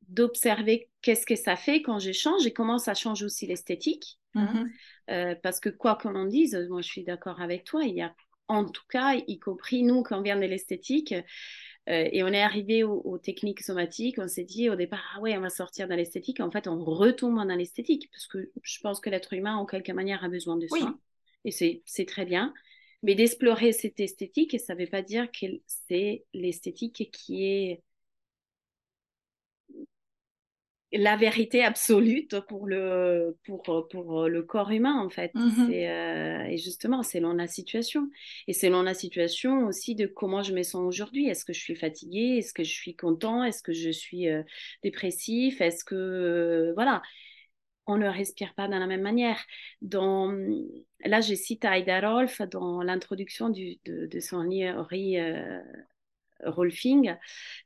d'observer 0.10 0.90
qu'est-ce 1.02 1.26
que 1.26 1.36
ça 1.38 1.56
fait 1.56 1.82
quand 1.82 2.00
je 2.00 2.12
change 2.12 2.46
et 2.48 2.52
comment 2.52 2.80
ça 2.80 2.94
change 2.94 3.24
aussi 3.24 3.48
l'esthétique. 3.48 4.20
Mm 4.34 4.44
-hmm. 4.44 4.58
hein. 4.58 4.68
euh, 5.12 5.36
parce 5.42 5.60
que 5.62 5.70
quoi 5.70 5.96
qu'on 5.96 6.16
en 6.16 6.26
dise, 6.26 6.54
moi 6.70 6.82
je 6.82 6.90
suis 6.90 7.06
d'accord 7.06 7.40
avec 7.40 7.64
toi, 7.64 7.82
il 7.86 7.96
y 7.96 8.02
a 8.02 8.14
en 8.50 8.66
tout 8.66 8.86
cas, 8.90 9.16
y 9.28 9.40
compris 9.40 9.84
nous, 9.84 10.04
quand 10.04 10.20
on 10.20 10.22
vient 10.22 10.36
de 10.36 10.46
l'esthétique, 10.46 11.14
euh, 11.14 12.10
et 12.12 12.24
on 12.24 12.28
est 12.28 12.42
arrivé 12.42 12.84
aux, 12.84 13.02
aux, 13.06 13.18
techniques 13.18 13.62
somatiques, 13.62 14.18
on 14.20 14.28
s'est 14.28 14.44
dit 14.44 14.70
au 14.70 14.76
départ, 14.76 15.04
ah 15.16 15.22
ouais, 15.22 15.38
on 15.38 15.42
va 15.42 15.50
sortir 15.50 15.88
dans 15.88 15.96
l'esthétique. 15.96 16.40
En 16.40 16.52
fait, 16.52 16.68
on 16.68 16.84
retombe 16.84 17.38
dans 17.38 17.56
l'esthétique, 17.56 18.10
parce 18.12 18.28
que 18.28 18.52
je 18.62 18.80
pense 18.82 19.00
que 19.00 19.10
l'être 19.10 19.34
humain, 19.34 19.56
en 19.56 19.66
quelque 19.66 19.92
manière, 19.92 20.24
a 20.24 20.30
besoin 20.30 20.58
de 20.58 20.68
oui. 20.72 20.82
ça. 20.82 20.94
Et 21.46 21.82
c'est 21.86 22.06
très 22.06 22.26
bien. 22.26 22.54
Mais 23.02 23.16
d'explorer 23.16 23.72
cette 23.72 24.00
esthétique, 24.00 24.60
ça 24.60 24.76
ne 24.76 24.82
veut 24.82 24.90
pas 24.90 25.02
dire 25.02 25.32
que 25.32 25.46
c'est 25.66 26.26
l'esthétique 26.34 27.10
qui 27.14 27.46
est 27.46 27.82
la 30.92 31.16
vérité 31.16 31.64
absolue 31.64 32.28
pour 32.48 32.66
le, 32.66 33.38
pour, 33.46 33.62
pour 33.90 34.28
le 34.28 34.44
corps 34.44 34.72
humain, 34.72 35.00
en 35.00 35.10
fait. 35.10 35.32
Euh, 35.36 36.44
et 36.46 36.58
justement, 36.58 37.04
selon 37.04 37.34
la 37.34 37.48
situation. 37.48 38.10
Et 38.48 38.54
selon 38.54 38.82
la 38.82 38.94
situation 38.94 39.68
aussi 39.68 39.96
de 39.96 40.08
comment 40.08 40.42
je 40.42 40.54
me 40.54 40.64
sens 40.64 40.82
aujourd'hui. 40.82 41.28
Est-ce 41.28 41.46
que 41.46 41.54
je 41.54 41.60
suis 41.60 41.76
fatiguée? 41.76 42.38
Est-ce 42.38 42.54
que 42.54 42.64
je 42.64 42.72
suis 42.72 42.96
content? 42.96 43.44
Est-ce 43.44 43.62
que 43.62 43.74
je 43.74 43.92
suis 43.92 44.28
euh, 44.30 44.42
dépressif? 44.84 45.62
Est-ce 45.62 45.84
que... 45.84 45.96
euh, 45.96 46.74
voilà. 46.74 47.02
On 47.92 47.98
ne 47.98 48.08
respire 48.08 48.54
pas 48.54 48.68
de 48.68 48.74
la 48.74 48.86
même 48.86 49.02
manière. 49.02 49.40
Dans, 49.82 50.32
là, 51.06 51.22
je 51.22 51.34
cite 51.34 51.66
Aida 51.66 52.00
Rolf 52.02 52.40
dans 52.44 52.84
l'introduction 52.84 53.50
de, 53.50 53.80
de, 53.86 54.20
son 54.20 54.44
livre 54.44 54.88
euh, 54.94 55.60
Rolfing, 56.44 57.16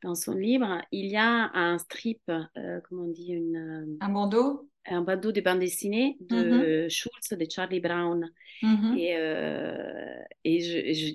dans 0.03 0.15
son 0.15 0.33
livre, 0.33 0.81
il 0.91 1.07
y 1.07 1.17
a 1.17 1.51
un 1.53 1.77
strip, 1.77 2.21
euh, 2.29 2.79
comment 2.87 3.03
on 3.05 3.11
dit, 3.11 3.31
une, 3.33 3.97
un 4.01 4.09
bandeau? 4.09 4.69
un 4.85 5.01
bandeau 5.01 5.31
de 5.31 5.41
bande 5.41 5.59
dessinée 5.59 6.17
de 6.19 6.35
mm 6.35 6.51
-hmm. 6.51 6.89
Schulz, 6.89 7.29
de 7.39 7.45
Charlie 7.49 7.79
Brown. 7.79 8.29
Mhm. 8.61 8.97
Et, 8.97 9.15
euh, 9.17 10.21
et 10.43 10.59
je, 10.61 11.13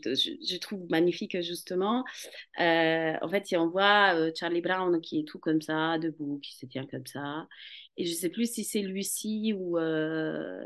je, 0.53 0.59
trouve 0.59 0.87
magnifique, 0.91 1.41
justement. 1.43 2.05
Euh, 2.61 3.15
en 3.21 3.29
fait, 3.29 3.45
on 3.57 3.69
voit 3.69 4.15
euh, 4.15 4.31
Charlie 4.39 4.61
Brown 4.61 5.01
qui 5.01 5.21
est 5.21 5.25
tout 5.25 5.39
comme 5.39 5.61
ça, 5.61 5.99
debout, 5.99 6.39
qui 6.41 6.55
se 6.57 6.67
tient 6.67 6.87
comme 6.87 7.07
ça. 7.07 7.47
Et 7.97 8.05
je 8.05 8.13
ne 8.13 8.17
sais 8.17 8.29
plus 8.31 8.53
si 8.53 8.65
c'est 8.65 8.83
Lucie 8.83 9.55
ou 9.55 9.79
euh, 9.79 10.65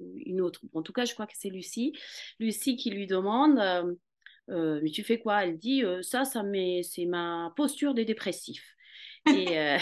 une 0.00 0.40
autre. 0.40 0.60
En 0.72 0.82
tout 0.82 0.92
cas, 0.92 1.04
je 1.04 1.14
crois 1.14 1.26
que 1.26 1.36
c'est 1.36 1.50
Lucie. 1.50 1.92
Lucie 2.40 2.76
qui 2.76 2.90
lui 2.90 3.06
demande 3.06 3.58
euh, 4.50 4.80
mais 4.82 4.90
tu 4.90 5.02
fais 5.04 5.18
quoi? 5.18 5.44
Elle 5.44 5.58
dit 5.58 5.84
euh, 5.84 6.02
ça, 6.02 6.24
ça 6.24 6.42
c'est 6.82 7.06
ma 7.06 7.52
posture 7.56 7.94
de 7.94 8.02
dépressif. 8.02 8.76
Et, 9.26 9.58
euh, 9.58 9.78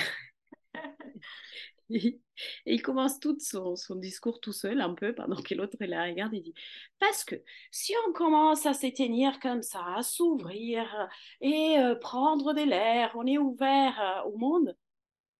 et, 1.90 2.20
il 2.66 2.82
commence 2.82 3.20
tout 3.20 3.36
son, 3.40 3.76
son, 3.76 3.96
discours 3.96 4.40
tout 4.40 4.52
seul, 4.52 4.80
un 4.80 4.94
peu, 4.94 5.14
pendant 5.14 5.40
que 5.40 5.54
l'autre 5.54 5.76
la 5.80 6.04
regarde 6.04 6.34
et 6.34 6.40
dit 6.40 6.54
Parce 6.98 7.24
que 7.24 7.36
si 7.70 7.94
on 8.08 8.12
commence 8.12 8.66
à 8.66 8.74
s'éteindre 8.74 9.38
comme 9.40 9.62
ça, 9.62 9.84
à 9.96 10.02
s'ouvrir 10.02 11.08
et 11.40 11.76
euh, 11.78 11.94
prendre 11.94 12.54
de 12.54 12.62
l'air, 12.62 13.12
on 13.14 13.26
est 13.26 13.38
ouvert 13.38 14.24
au 14.26 14.38
monde, 14.38 14.76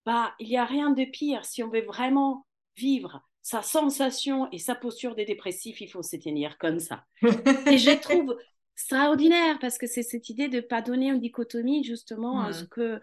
bah, 0.04 0.34
il 0.38 0.48
n'y 0.48 0.58
a 0.58 0.64
rien 0.66 0.90
de 0.90 1.04
pire. 1.04 1.44
Si 1.44 1.62
on 1.62 1.70
veut 1.70 1.84
vraiment 1.84 2.46
vivre 2.76 3.22
sa 3.42 3.62
sensation 3.62 4.50
et 4.52 4.58
sa 4.58 4.74
posture 4.74 5.14
de 5.14 5.22
dépressif, 5.22 5.80
il 5.80 5.88
faut 5.88 6.02
s'éteindre 6.02 6.56
comme 6.58 6.78
ça. 6.78 7.04
et 7.22 7.78
je 7.78 7.90
trouve 8.00 8.37
extraordinaire 8.74 9.58
parce 9.60 9.78
que 9.78 9.87
c'est 9.87 10.02
cette 10.02 10.28
idée 10.28 10.48
de 10.48 10.56
ne 10.56 10.60
pas 10.60 10.82
donner 10.82 11.08
une 11.08 11.20
dichotomie 11.20 11.84
justement 11.84 12.42
Mmh. 12.42 12.46
à 12.46 12.52
ce 12.52 12.64
que 12.64 13.00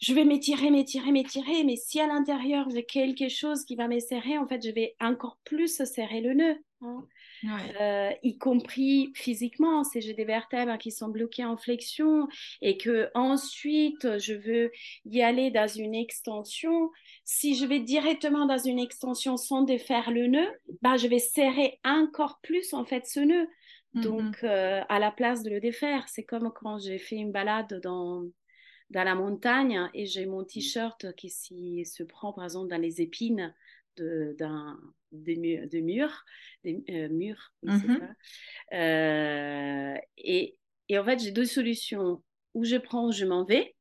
je 0.00 0.12
vais 0.12 0.24
m'étirer, 0.24 0.70
m'étirer, 0.70 1.12
m'étirer, 1.12 1.64
mais 1.64 1.76
si 1.76 2.00
à 2.00 2.06
l'intérieur 2.06 2.68
j'ai 2.70 2.84
quelque 2.84 3.28
chose 3.28 3.64
qui 3.64 3.76
va 3.76 3.88
me 3.88 4.00
serrer, 4.00 4.38
en 4.38 4.46
fait, 4.46 4.64
je 4.64 4.70
vais 4.70 4.96
encore 5.00 5.38
plus 5.44 5.82
serrer 5.84 6.20
le 6.20 6.34
nœud. 6.34 6.56
Hein. 6.82 7.06
Ouais. 7.42 7.74
Euh, 7.80 8.10
y 8.22 8.38
compris 8.38 9.12
physiquement, 9.14 9.84
si 9.84 10.00
j'ai 10.00 10.14
des 10.14 10.24
vertèbres 10.24 10.76
qui 10.78 10.90
sont 10.90 11.08
bloquées 11.08 11.44
en 11.44 11.56
flexion 11.56 12.28
et 12.62 12.76
que 12.76 13.10
ensuite 13.14 14.18
je 14.18 14.34
veux 14.34 14.70
y 15.06 15.22
aller 15.22 15.50
dans 15.50 15.68
une 15.68 15.94
extension, 15.94 16.90
si 17.24 17.54
je 17.56 17.64
vais 17.66 17.80
directement 17.80 18.46
dans 18.46 18.58
une 18.58 18.78
extension 18.78 19.36
sans 19.36 19.62
défaire 19.62 20.10
le 20.10 20.26
nœud, 20.26 20.48
bah, 20.82 20.96
je 20.96 21.06
vais 21.08 21.18
serrer 21.18 21.80
encore 21.84 22.40
plus 22.42 22.72
en 22.74 22.84
fait 22.84 23.06
ce 23.06 23.20
nœud. 23.20 23.48
Donc, 23.94 24.26
Mhm. 24.32 24.44
euh, 24.44 24.82
à 24.88 24.98
la 24.98 25.10
place 25.12 25.42
de 25.42 25.50
le 25.50 25.60
défaire, 25.60 26.08
c'est 26.08 26.24
comme 26.24 26.52
quand 26.54 26.78
j'ai 26.78 26.98
fait 26.98 27.16
une 27.16 27.32
balade 27.32 27.80
dans, 27.82 28.24
dans 28.90 29.04
la 29.04 29.14
montagne 29.14 29.88
et 29.94 30.06
j'ai 30.06 30.26
mon 30.26 30.44
t-shirt 30.44 31.14
qui 31.16 31.30
se 31.30 32.02
prend, 32.04 32.32
par 32.32 32.44
exemple, 32.44 32.68
dans 32.68 32.80
les 32.80 33.00
épines 33.00 33.54
d'un, 33.96 34.78
des, 35.12 35.36
murs, 35.36 35.66
des 35.68 35.82
murs, 35.82 36.24
des 36.64 36.82
euh, 36.90 37.08
murs, 37.08 37.52
ça. 37.66 37.92
Euh, 38.72 39.94
et, 40.18 40.56
et 40.88 40.98
en 40.98 41.04
fait, 41.04 41.18
j'ai 41.20 41.32
deux 41.32 41.44
solutions. 41.46 42.22
Ou 42.54 42.64
je 42.64 42.76
prends, 42.76 43.08
ou 43.08 43.12
je 43.12 43.24
m'en 43.24 43.44
vais, 43.44 43.74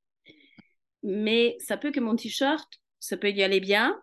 mais 1.03 1.55
ça 1.59 1.77
peut 1.77 1.91
que 1.91 1.99
mon 1.99 2.15
t-shirt, 2.15 2.67
ça 2.99 3.17
peut 3.17 3.29
y 3.31 3.43
aller 3.43 3.59
bien, 3.59 4.01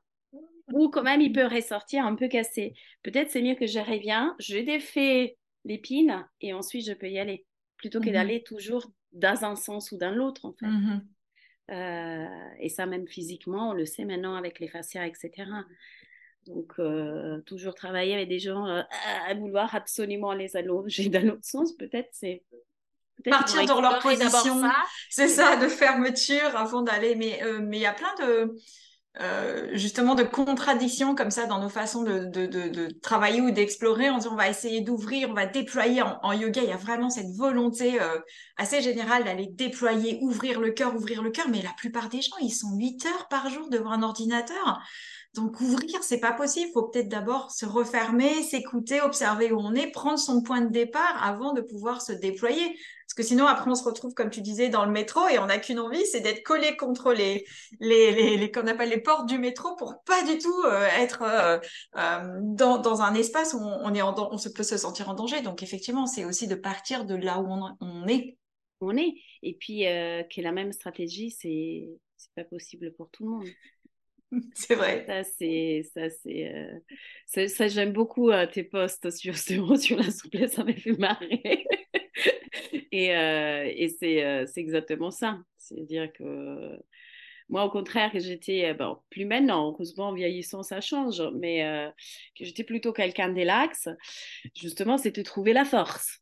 ou 0.72 0.88
quand 0.90 1.02
même 1.02 1.20
il 1.20 1.32
peut 1.32 1.46
ressortir 1.46 2.04
un 2.06 2.14
peu 2.14 2.28
cassé. 2.28 2.74
Peut-être 3.02 3.30
c'est 3.30 3.42
mieux 3.42 3.56
que 3.56 3.66
je 3.66 3.80
reviens, 3.80 4.36
je 4.38 4.58
défais 4.58 5.36
l'épine 5.64 6.24
et 6.40 6.52
ensuite 6.52 6.86
je 6.86 6.92
peux 6.92 7.10
y 7.10 7.18
aller, 7.18 7.44
plutôt 7.76 8.00
que 8.00 8.06
Mhm. 8.06 8.12
d'aller 8.12 8.42
toujours 8.42 8.92
dans 9.12 9.44
un 9.44 9.56
sens 9.56 9.90
ou 9.92 9.98
dans 9.98 10.14
l'autre 10.14 10.44
en 10.44 10.52
fait. 10.52 10.66
Mhm. 10.66 11.08
Euh, 11.70 12.48
et 12.58 12.68
ça 12.68 12.86
même 12.86 13.06
physiquement, 13.06 13.70
on 13.70 13.72
le 13.72 13.86
sait 13.86 14.04
maintenant 14.04 14.34
avec 14.34 14.60
les 14.60 14.68
fascias, 14.68 15.06
etc. 15.06 15.64
Donc, 16.46 16.80
toujours 17.46 17.74
travailler 17.74 18.14
avec 18.14 18.28
des 18.28 18.38
gens 18.38 18.64
à 18.64 19.34
vouloir 19.34 19.74
absolument 19.74 20.32
les 20.32 20.56
allonger 20.56 21.08
dans 21.10 21.24
l'autre 21.24 21.44
sens, 21.44 21.74
peut-être 21.74 22.08
c'est 22.12 22.42
partir 23.28 23.66
dans 23.66 23.80
leur 23.80 23.98
position. 23.98 24.62
C'est 25.10 25.28
ça, 25.28 25.56
de 25.56 25.68
fermeture 25.68 26.56
avant 26.56 26.82
d'aller. 26.82 27.14
Mais 27.14 27.40
mais 27.60 27.78
il 27.78 27.82
y 27.82 27.86
a 27.86 27.92
plein 27.92 28.14
de 28.20 28.54
euh, 29.18 29.70
justement 29.72 30.14
de 30.14 30.22
contradictions 30.22 31.16
comme 31.16 31.32
ça 31.32 31.46
dans 31.46 31.58
nos 31.58 31.68
façons 31.68 32.04
de, 32.04 32.26
de, 32.26 32.46
de, 32.46 32.68
de 32.68 32.88
travailler 33.02 33.40
ou 33.40 33.50
d'explorer. 33.50 34.08
On 34.08 34.18
dit 34.18 34.28
on 34.28 34.36
va 34.36 34.48
essayer 34.48 34.82
d'ouvrir, 34.82 35.30
on 35.30 35.34
va 35.34 35.46
déployer. 35.46 36.02
En, 36.22 36.32
yoga, 36.32 36.62
il 36.62 36.68
y 36.68 36.72
a 36.72 36.76
vraiment 36.76 37.10
cette 37.10 37.30
volonté 37.34 38.00
euh, 38.00 38.20
assez 38.56 38.80
générale 38.82 39.24
d'aller 39.24 39.48
déployer, 39.50 40.20
ouvrir 40.22 40.60
le 40.60 40.70
cœur, 40.70 40.94
ouvrir 40.94 41.22
le 41.24 41.30
cœur. 41.30 41.48
Mais 41.48 41.60
la 41.60 41.72
plupart 41.76 42.08
des 42.08 42.22
gens, 42.22 42.36
ils 42.40 42.52
sont 42.52 42.76
8 42.76 43.04
heures 43.06 43.28
par 43.28 43.50
jour 43.50 43.68
devant 43.68 43.90
un 43.90 44.04
ordinateur. 44.04 44.80
Donc 45.34 45.60
ouvrir, 45.60 46.02
c'est 46.02 46.18
pas 46.18 46.32
possible. 46.32 46.68
Il 46.68 46.72
faut 46.72 46.88
peut-être 46.88 47.08
d'abord 47.08 47.52
se 47.52 47.64
refermer, 47.64 48.42
s'écouter, 48.42 49.00
observer 49.00 49.52
où 49.52 49.58
on 49.60 49.74
est, 49.74 49.86
prendre 49.86 50.18
son 50.18 50.42
point 50.42 50.60
de 50.60 50.70
départ 50.70 51.22
avant 51.22 51.52
de 51.52 51.60
pouvoir 51.60 52.02
se 52.02 52.12
déployer. 52.12 52.76
Parce 53.10 53.14
que 53.14 53.22
sinon, 53.22 53.46
après, 53.46 53.70
on 53.70 53.76
se 53.76 53.84
retrouve, 53.84 54.12
comme 54.14 54.30
tu 54.30 54.40
disais, 54.40 54.68
dans 54.68 54.84
le 54.84 54.90
métro 54.90 55.28
et 55.28 55.38
on 55.38 55.46
n'a 55.46 55.58
qu'une 55.58 55.78
envie, 55.78 56.04
c'est 56.06 56.20
d'être 56.20 56.42
collé 56.42 56.76
contre 56.76 57.12
les, 57.12 57.44
les, 57.78 58.36
les, 58.36 58.50
qu'on 58.50 58.66
appelle 58.66 58.88
les 58.88 59.00
portes 59.00 59.26
du 59.26 59.38
métro 59.38 59.76
pour 59.76 60.02
pas 60.04 60.24
du 60.24 60.38
tout 60.38 60.62
euh, 60.64 60.86
être 60.98 61.22
euh, 61.22 61.58
euh, 61.96 62.38
dans, 62.42 62.78
dans 62.78 63.02
un 63.02 63.14
espace 63.14 63.54
où 63.54 63.60
on, 63.60 63.94
est 63.94 64.02
on 64.02 64.38
se 64.38 64.48
peut 64.48 64.62
se 64.64 64.76
sentir 64.76 65.08
en 65.08 65.14
danger. 65.14 65.42
Donc 65.42 65.62
effectivement, 65.62 66.06
c'est 66.06 66.24
aussi 66.24 66.48
de 66.48 66.56
partir 66.56 67.04
de 67.04 67.14
là 67.14 67.38
où 67.40 67.46
on, 67.48 67.76
on 67.80 68.08
est. 68.08 68.36
On 68.80 68.96
est. 68.96 69.14
Et 69.42 69.54
puis, 69.54 69.84
qui 70.30 70.40
est 70.40 70.42
la 70.42 70.52
même 70.52 70.72
stratégie, 70.72 71.30
c'est 71.30 71.88
c'est 72.20 72.34
pas 72.34 72.44
possible 72.44 72.92
pour 72.92 73.08
tout 73.10 73.24
le 73.24 73.30
monde. 73.30 73.46
C'est 74.54 74.74
vrai. 74.74 75.04
Ça, 75.06 75.24
c'est, 75.24 75.82
ça, 75.94 76.10
c'est, 76.10 76.52
euh, 76.54 77.48
ça, 77.48 77.68
j'aime 77.68 77.92
beaucoup 77.92 78.30
euh, 78.30 78.46
tes 78.46 78.62
posts 78.62 79.10
sur, 79.10 79.36
sur, 79.78 79.98
la 79.98 80.10
souplesse, 80.10 80.52
ça 80.52 80.64
m'a 80.64 80.72
fait 80.72 80.96
marrer. 80.98 81.66
et, 82.92 83.16
euh, 83.16 83.70
et 83.74 83.88
c'est, 83.88 84.46
c'est 84.46 84.60
exactement 84.60 85.10
ça. 85.10 85.38
C'est-à-dire 85.58 86.12
que 86.12 86.78
moi, 87.48 87.64
au 87.64 87.70
contraire, 87.70 88.12
j'étais, 88.14 88.72
bon, 88.74 88.98
plus 89.10 89.24
maintenant, 89.24 89.68
heureusement, 89.68 90.08
en 90.08 90.14
vieillissant, 90.14 90.62
ça 90.62 90.80
change, 90.80 91.20
mais 91.34 91.92
que 92.38 92.44
j'étais 92.44 92.62
plutôt 92.62 92.92
quelqu'un 92.92 93.30
d'élax, 93.30 93.88
justement, 94.56 94.98
c'était 94.98 95.24
trouver 95.24 95.52
la 95.52 95.64
force. 95.64 96.20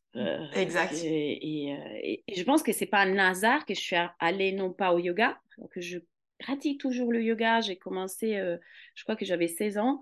exact. 0.55 0.95
Et, 1.03 1.69
et, 1.69 2.23
et, 2.27 2.35
je 2.35 2.43
pense 2.43 2.63
que 2.63 2.71
c'est 2.71 2.87
pas 2.87 3.01
un 3.01 3.19
hasard 3.19 3.67
que 3.67 3.75
je 3.75 3.79
suis 3.79 3.95
allée 4.19 4.53
non 4.53 4.73
pas 4.73 4.91
au 4.93 4.97
yoga, 4.97 5.39
que 5.71 5.81
je 5.81 5.99
pratique 6.39 6.81
toujours 6.81 7.11
le 7.11 7.21
yoga. 7.21 7.61
J'ai 7.61 7.77
commencé, 7.77 8.37
euh, 8.37 8.57
je 8.95 9.03
crois 9.03 9.15
que 9.15 9.25
j'avais 9.25 9.47
16 9.47 9.77
ans, 9.77 9.99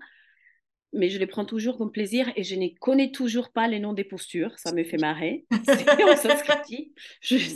mais 0.92 1.10
je 1.10 1.18
les 1.18 1.26
prends 1.26 1.44
toujours 1.44 1.76
comme 1.76 1.92
plaisir 1.92 2.32
et 2.36 2.42
je 2.42 2.54
ne 2.54 2.68
connais 2.80 3.10
toujours 3.10 3.52
pas 3.52 3.68
les 3.68 3.78
noms 3.78 3.92
des 3.92 4.04
postures. 4.04 4.58
Ça 4.58 4.72
me 4.72 4.84
fait 4.84 4.96
marrer. 4.96 5.44
on 5.50 6.16
s'inscrit, 6.16 6.94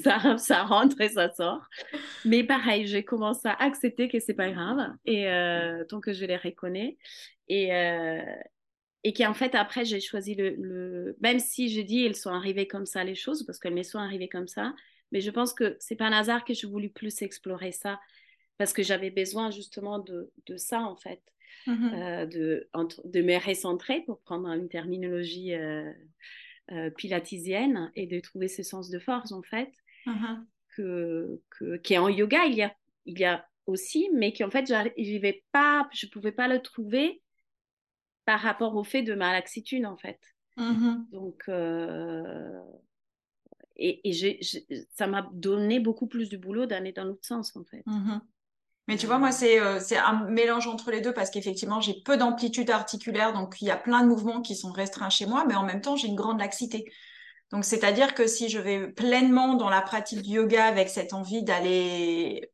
ça, 0.02 0.36
ça 0.36 0.62
rentre 0.64 1.00
et 1.00 1.08
ça 1.08 1.30
sort. 1.32 1.66
Mais 2.24 2.44
pareil, 2.44 2.86
j'ai 2.86 3.04
commencé 3.04 3.48
à 3.48 3.54
accepter 3.54 4.08
que 4.08 4.20
c'est 4.20 4.34
pas 4.34 4.50
grave 4.50 4.90
et 5.06 5.28
euh, 5.28 5.84
tant 5.88 6.00
que 6.00 6.12
je 6.12 6.26
les 6.26 6.36
reconnais. 6.36 6.98
Et, 7.48 7.74
euh, 7.74 8.20
et 9.04 9.12
qu'en 9.12 9.34
fait, 9.34 9.54
après, 9.54 9.84
j'ai 9.84 10.00
choisi 10.00 10.34
le, 10.34 10.50
le, 10.50 11.16
Même 11.20 11.40
si 11.40 11.70
je 11.70 11.80
dis, 11.80 12.04
elles 12.04 12.16
sont 12.16 12.30
arrivées 12.30 12.68
comme 12.68 12.86
ça, 12.86 13.02
les 13.02 13.14
choses, 13.14 13.44
parce 13.44 13.58
qu'elles 13.58 13.74
me 13.74 13.82
sont 13.82 13.98
arrivées 13.98 14.28
comme 14.28 14.46
ça, 14.46 14.74
mais 15.10 15.20
je 15.20 15.30
pense 15.30 15.52
que 15.54 15.76
c'est 15.80 15.96
pas 15.96 16.06
un 16.06 16.12
hasard 16.12 16.44
que 16.44 16.54
je 16.54 16.66
voulu 16.66 16.88
plus 16.88 17.22
explorer 17.22 17.72
ça 17.72 17.98
parce 18.58 18.72
que 18.72 18.82
j'avais 18.82 19.10
besoin 19.10 19.50
justement 19.50 19.98
de, 19.98 20.30
de, 20.46 20.56
ça 20.56 20.82
en 20.82 20.96
fait, 20.96 21.22
mmh 21.66 21.90
euh, 21.94 22.26
de, 22.26 22.68
de 23.04 23.22
me 23.22 23.44
recentrer 23.44 24.02
pour 24.02 24.20
prendre 24.20 24.48
une 24.48 24.68
terminologie 24.68 25.54
euh, 25.54 25.92
euh, 26.70 26.90
pilatisienne 26.90 27.90
et 27.96 28.06
de 28.06 28.20
trouver 28.20 28.48
ce 28.48 28.62
sens 28.62 28.90
de 28.90 28.98
force 28.98 29.32
en 29.32 29.42
fait, 29.42 29.72
mmh 30.06 30.44
que, 30.76 31.40
que, 31.50 31.76
qui 31.76 31.94
est 31.94 31.98
en 31.98 32.08
yoga. 32.08 32.46
Il 32.46 32.54
y 32.54 32.62
a, 32.62 32.74
il 33.04 33.18
y 33.18 33.24
a 33.24 33.46
aussi, 33.66 34.08
mais 34.14 34.32
qui 34.32 34.42
en 34.44 34.50
fait 34.50 34.66
j'arrivais 34.66 35.44
pas, 35.52 35.88
je 35.92 36.06
pouvais 36.06 36.32
pas 36.32 36.48
le 36.48 36.60
trouver 36.60 37.22
par 38.24 38.40
rapport 38.40 38.74
au 38.76 38.84
fait 38.84 39.02
de 39.02 39.14
ma 39.14 39.32
laxitude 39.32 39.84
en 39.84 39.96
fait. 39.96 40.20
Mmh 40.56 41.06
Donc 41.12 41.48
et, 43.76 44.08
et 44.08 44.40
ça 44.90 45.06
m'a 45.06 45.28
donné 45.32 45.80
beaucoup 45.80 46.06
plus 46.06 46.28
de 46.28 46.36
boulot 46.36 46.66
d'aller 46.66 46.92
dans 46.92 47.04
l'autre 47.04 47.26
sens 47.26 47.56
en 47.56 47.64
fait. 47.64 47.84
Mais 48.88 48.96
tu 48.96 49.06
vois, 49.06 49.18
moi, 49.18 49.30
c'est 49.30 49.60
euh, 49.60 49.78
c'est 49.80 49.96
un 49.96 50.24
mélange 50.24 50.66
entre 50.66 50.90
les 50.90 51.00
deux 51.00 51.12
parce 51.12 51.30
qu'effectivement, 51.30 51.80
j'ai 51.80 52.02
peu 52.04 52.16
d'amplitude 52.16 52.70
articulaire, 52.70 53.32
donc 53.32 53.56
il 53.60 53.66
y 53.66 53.70
a 53.70 53.76
plein 53.76 54.02
de 54.02 54.08
mouvements 54.08 54.42
qui 54.42 54.56
sont 54.56 54.72
restreints 54.72 55.10
chez 55.10 55.26
moi, 55.26 55.44
mais 55.46 55.54
en 55.54 55.62
même 55.62 55.80
temps, 55.80 55.96
j'ai 55.96 56.08
une 56.08 56.16
grande 56.16 56.40
laxité. 56.40 56.92
Donc, 57.52 57.64
c'est-à-dire 57.64 58.14
que 58.14 58.26
si 58.26 58.48
je 58.48 58.58
vais 58.58 58.88
pleinement 58.88 59.54
dans 59.54 59.68
la 59.68 59.82
pratique 59.82 60.22
du 60.22 60.30
yoga 60.30 60.64
avec 60.64 60.88
cette 60.88 61.12
envie 61.12 61.42
d'aller 61.42 62.50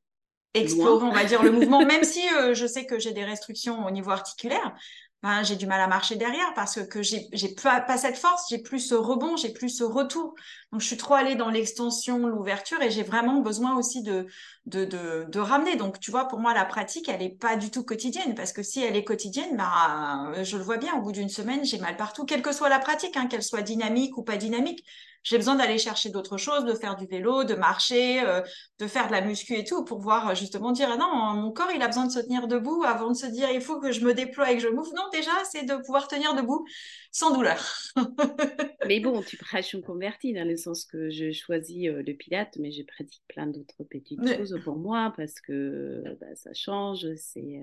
explorer, 0.55 1.07
on 1.07 1.13
va 1.13 1.25
dire, 1.25 1.43
le 1.43 1.53
mouvement, 1.53 1.85
même 1.87 2.05
si 2.05 2.23
euh, 2.35 2.53
je 2.53 2.67
sais 2.67 2.85
que 2.85 2.99
j'ai 2.99 3.13
des 3.13 3.25
restrictions 3.25 3.87
au 3.87 3.91
niveau 3.91 4.11
articulaire, 4.11 4.75
ben, 5.23 5.43
j'ai 5.43 5.57
du 5.57 5.67
mal 5.67 5.81
à 5.81 5.89
marcher 5.89 6.15
derrière 6.15 6.55
parce 6.55 6.85
que 6.87 7.03
j'ai 7.03 7.29
j'ai 7.33 7.55
pas, 7.55 7.97
cette 7.97 8.17
force, 8.17 8.47
j'ai 8.51 8.59
plus 8.59 8.79
ce 8.79 8.95
rebond, 8.95 9.37
j'ai 9.37 9.53
plus 9.53 9.69
ce 9.69 9.83
retour. 9.83 10.35
Donc 10.71 10.81
je 10.81 10.87
suis 10.87 10.97
trop 10.97 11.15
allée 11.15 11.35
dans 11.35 11.51
l'extension, 11.51 12.19
l'ouverture 12.27 12.81
et 12.83 12.91
j'ai 12.91 13.03
vraiment 13.03 13.41
besoin 13.41 13.77
aussi 13.77 14.03
de, 14.03 14.27
de, 14.67 14.85
de 14.85 15.27
de 15.29 15.41
ramener. 15.41 15.77
Donc 15.77 15.99
tu 15.99 16.11
vois, 16.13 16.29
pour 16.29 16.39
moi 16.39 16.55
la 16.55 16.65
pratique, 16.65 17.09
elle 17.09 17.23
est 17.23 17.37
pas 17.37 17.57
du 17.57 17.71
tout 17.71 17.83
quotidienne 17.85 18.35
parce 18.37 18.53
que 18.53 18.63
si 18.63 18.81
elle 18.81 18.95
est 18.97 19.05
quotidienne, 19.05 19.57
ben 19.57 20.43
je 20.45 20.57
le 20.57 20.63
vois 20.63 20.77
bien 20.77 20.95
au 20.97 21.03
bout 21.03 21.13
d'une 21.13 21.29
semaine, 21.29 21.65
j'ai 21.65 21.79
mal 21.79 21.97
partout, 21.97 22.25
quelle 22.25 22.43
que 22.43 22.53
soit 22.53 22.69
la 22.69 22.79
pratique, 22.79 23.17
hein, 23.17 23.27
qu'elle 23.27 23.43
soit 23.43 23.63
dynamique 23.63 24.17
ou 24.19 24.23
pas 24.23 24.37
dynamique 24.37 24.85
j'ai 25.29 25.37
besoin 25.37 25.57
d'aller 25.57 25.77
chercher 25.77 26.09
d'autres 26.09 26.39
choses, 26.39 26.65
de 26.65 26.73
faire 26.73 26.97
du 26.97 27.07
vélo, 27.07 27.45
de 27.45 27.55
marcher, 27.55 28.23
euh, 28.23 28.41
de 28.79 28.87
faire 28.87 29.09
de 29.09 29.13
la 29.13 29.21
muscu 29.21 29.55
et 29.55 29.65
tout 29.65 29.85
pour 29.85 29.99
pouvoir 29.99 30.31
euh, 30.31 30.35
justement 30.35 30.73
dire 30.73 30.89
ah 30.91 30.97
non, 30.97 31.35
mon 31.35 31.53
corps 31.53 31.71
il 31.75 31.83
a 31.83 31.87
besoin 31.87 32.07
de 32.07 32.13
se 32.13 32.21
tenir 32.21 32.49
debout 32.49 32.83
avant 32.85 33.11
de 33.11 33.17
se 33.17 33.27
dire 33.27 33.51
il 33.51 33.61
faut 33.61 33.79
que 33.79 33.93
je 33.93 34.05
me 34.05 34.15
déploie 34.15 34.51
et 34.51 34.57
que 34.57 34.63
je 34.63 34.69
move. 34.69 34.91
Non, 34.97 35.03
déjà 35.13 35.31
c'est 35.51 35.65
de 35.65 35.77
pouvoir 35.85 36.09
tenir 36.09 36.35
debout 36.35 36.65
sans 37.13 37.35
douleur. 37.35 37.63
mais 38.87 39.01
bon, 39.01 39.23
tu 39.23 39.37
prêches 39.37 39.75
une 39.75 39.83
convertie 39.83 40.33
dans 40.33 40.49
le 40.49 40.57
sens 40.57 40.87
que 40.87 41.11
je 41.11 41.31
choisis 41.33 41.89
euh, 41.89 42.03
le 42.07 42.15
pilate, 42.15 42.57
mais 42.59 42.71
je 42.71 42.83
pratique 42.83 43.23
plein 43.29 43.47
d'autres 43.47 43.85
petites 43.85 44.27
choses 44.37 44.59
pour 44.65 44.77
moi 44.77 45.13
parce 45.15 45.41
que 45.41 46.03
bah, 46.21 46.35
ça 46.35 46.55
change. 46.55 47.07
C'est 47.17 47.61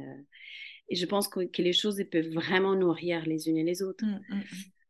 et 0.89 0.95
je 0.95 1.06
pense 1.08 1.28
que, 1.28 1.39
les 1.58 1.73
choses 1.73 2.04
peuvent 2.12 2.30
vraiment 2.30 2.75
nourrir 2.75 3.25
les 3.25 3.49
unes 3.49 3.58
et 3.58 3.63
les 3.63 3.82
autres. 3.82 4.06
Mmh, 4.06 4.21
mmh, 4.30 4.36
mmh. 4.36 4.43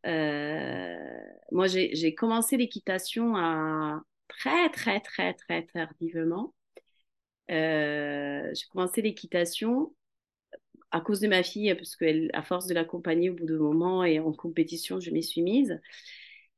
Moi, 0.06 1.68
j'ai 1.68 2.16
commencé 2.16 2.58
l'équitation 2.58 3.36
à 3.36 4.02
très, 4.28 4.70
très, 4.70 5.00
très, 5.02 5.34
très 5.34 5.66
tardivement. 5.68 6.54
Euh, 7.52 8.50
j'ai 8.54 8.66
commencé 8.72 9.02
l'équitation 9.02 9.94
à 10.92 11.02
cause 11.02 11.20
de 11.20 11.28
ma 11.28 11.44
fille, 11.44 11.74
parce 11.76 11.96
qu'à 11.96 12.42
force 12.44 12.68
de 12.68 12.74
l'accompagner 12.74 13.30
au 13.30 13.34
bout 13.34 13.46
de 13.46 13.58
moment 13.58 14.04
et 14.04 14.20
en 14.20 14.32
compétition, 14.32 15.00
je 15.00 15.12
m'y 15.12 15.24
suis 15.24 15.42
mise. 15.42 15.80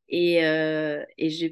Et, 0.09 0.45
euh, 0.45 1.03
et 1.17 1.29
je 1.29 1.47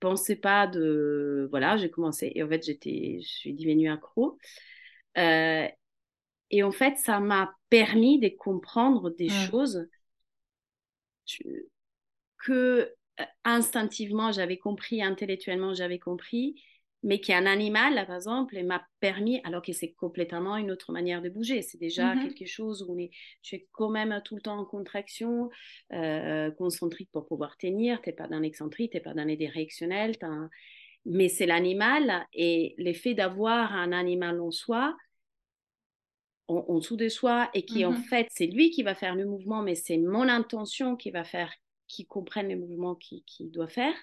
pensais 0.00 0.36
pas 0.36 0.66
de. 0.66 1.46
Voilà, 1.50 1.76
j'ai 1.76 1.90
commencé. 1.90 2.32
Et 2.34 2.42
en 2.42 2.48
fait, 2.48 2.64
j'étais, 2.64 3.20
je 3.22 3.28
suis 3.28 3.54
devenue 3.54 3.90
accro. 3.90 4.38
Euh, 5.16 5.68
et 6.50 6.62
en 6.62 6.72
fait, 6.72 6.96
ça 6.98 7.20
m'a 7.20 7.54
permis 7.70 8.18
de 8.18 8.28
comprendre 8.28 9.10
des 9.10 9.28
mmh. 9.28 9.50
choses 9.50 9.88
que 12.38 12.92
euh, 13.20 13.24
instinctivement 13.44 14.32
j'avais 14.32 14.58
compris, 14.58 15.02
intellectuellement 15.02 15.74
j'avais 15.74 15.98
compris, 15.98 16.62
mais 17.04 17.20
qu'un 17.20 17.44
animal, 17.44 18.02
par 18.06 18.16
exemple, 18.16 18.60
m'a 18.64 18.82
permis, 18.98 19.40
alors 19.44 19.60
que 19.60 19.74
c'est 19.74 19.92
complètement 19.92 20.56
une 20.56 20.70
autre 20.70 20.90
manière 20.90 21.20
de 21.20 21.28
bouger, 21.28 21.60
c'est 21.60 21.78
déjà 21.78 22.14
mmh 22.14 22.22
quelque 22.22 22.46
chose 22.46 22.82
où 22.82 22.94
on 22.94 22.98
est, 22.98 23.10
tu 23.42 23.56
es 23.56 23.68
quand 23.72 23.90
même 23.90 24.20
tout 24.24 24.34
le 24.36 24.40
temps 24.40 24.58
en 24.58 24.64
contraction, 24.64 25.50
euh, 25.92 26.50
concentrique 26.52 27.10
pour 27.12 27.26
pouvoir 27.26 27.58
tenir, 27.58 28.00
tu 28.00 28.08
n'es 28.08 28.14
pas 28.14 28.26
dans 28.26 28.40
l'excentrique, 28.40 28.92
tu 28.92 28.96
n'es 28.96 29.02
pas 29.02 29.12
dans 29.12 29.24
les 29.24 29.36
directionnels, 29.36 30.16
mais 31.04 31.28
c'est 31.28 31.44
l'animal 31.44 32.26
et 32.32 32.74
l'effet 32.78 33.12
d'avoir 33.12 33.74
un 33.74 33.92
animal 33.92 34.40
en 34.40 34.50
soi, 34.50 34.96
en, 36.48 36.78
dessous 36.78 36.96
de 36.96 37.08
soi 37.08 37.48
et 37.54 37.64
qui 37.64 37.84
en 37.84 37.92
mmh 37.92 38.04
fait 38.04 38.26
c'est 38.30 38.46
lui 38.46 38.70
qui 38.70 38.82
va 38.82 38.94
faire 38.94 39.14
le 39.14 39.24
mouvement 39.24 39.62
mais 39.62 39.74
c'est 39.74 39.96
mon 39.96 40.28
intention 40.28 40.96
qui 40.96 41.10
va 41.10 41.24
faire 41.24 41.52
qui 41.88 42.06
comprenne 42.06 42.48
le 42.48 42.56
mouvement 42.56 42.94
qu'il 42.94 43.22
qui 43.24 43.48
doit 43.48 43.68
faire. 43.68 43.94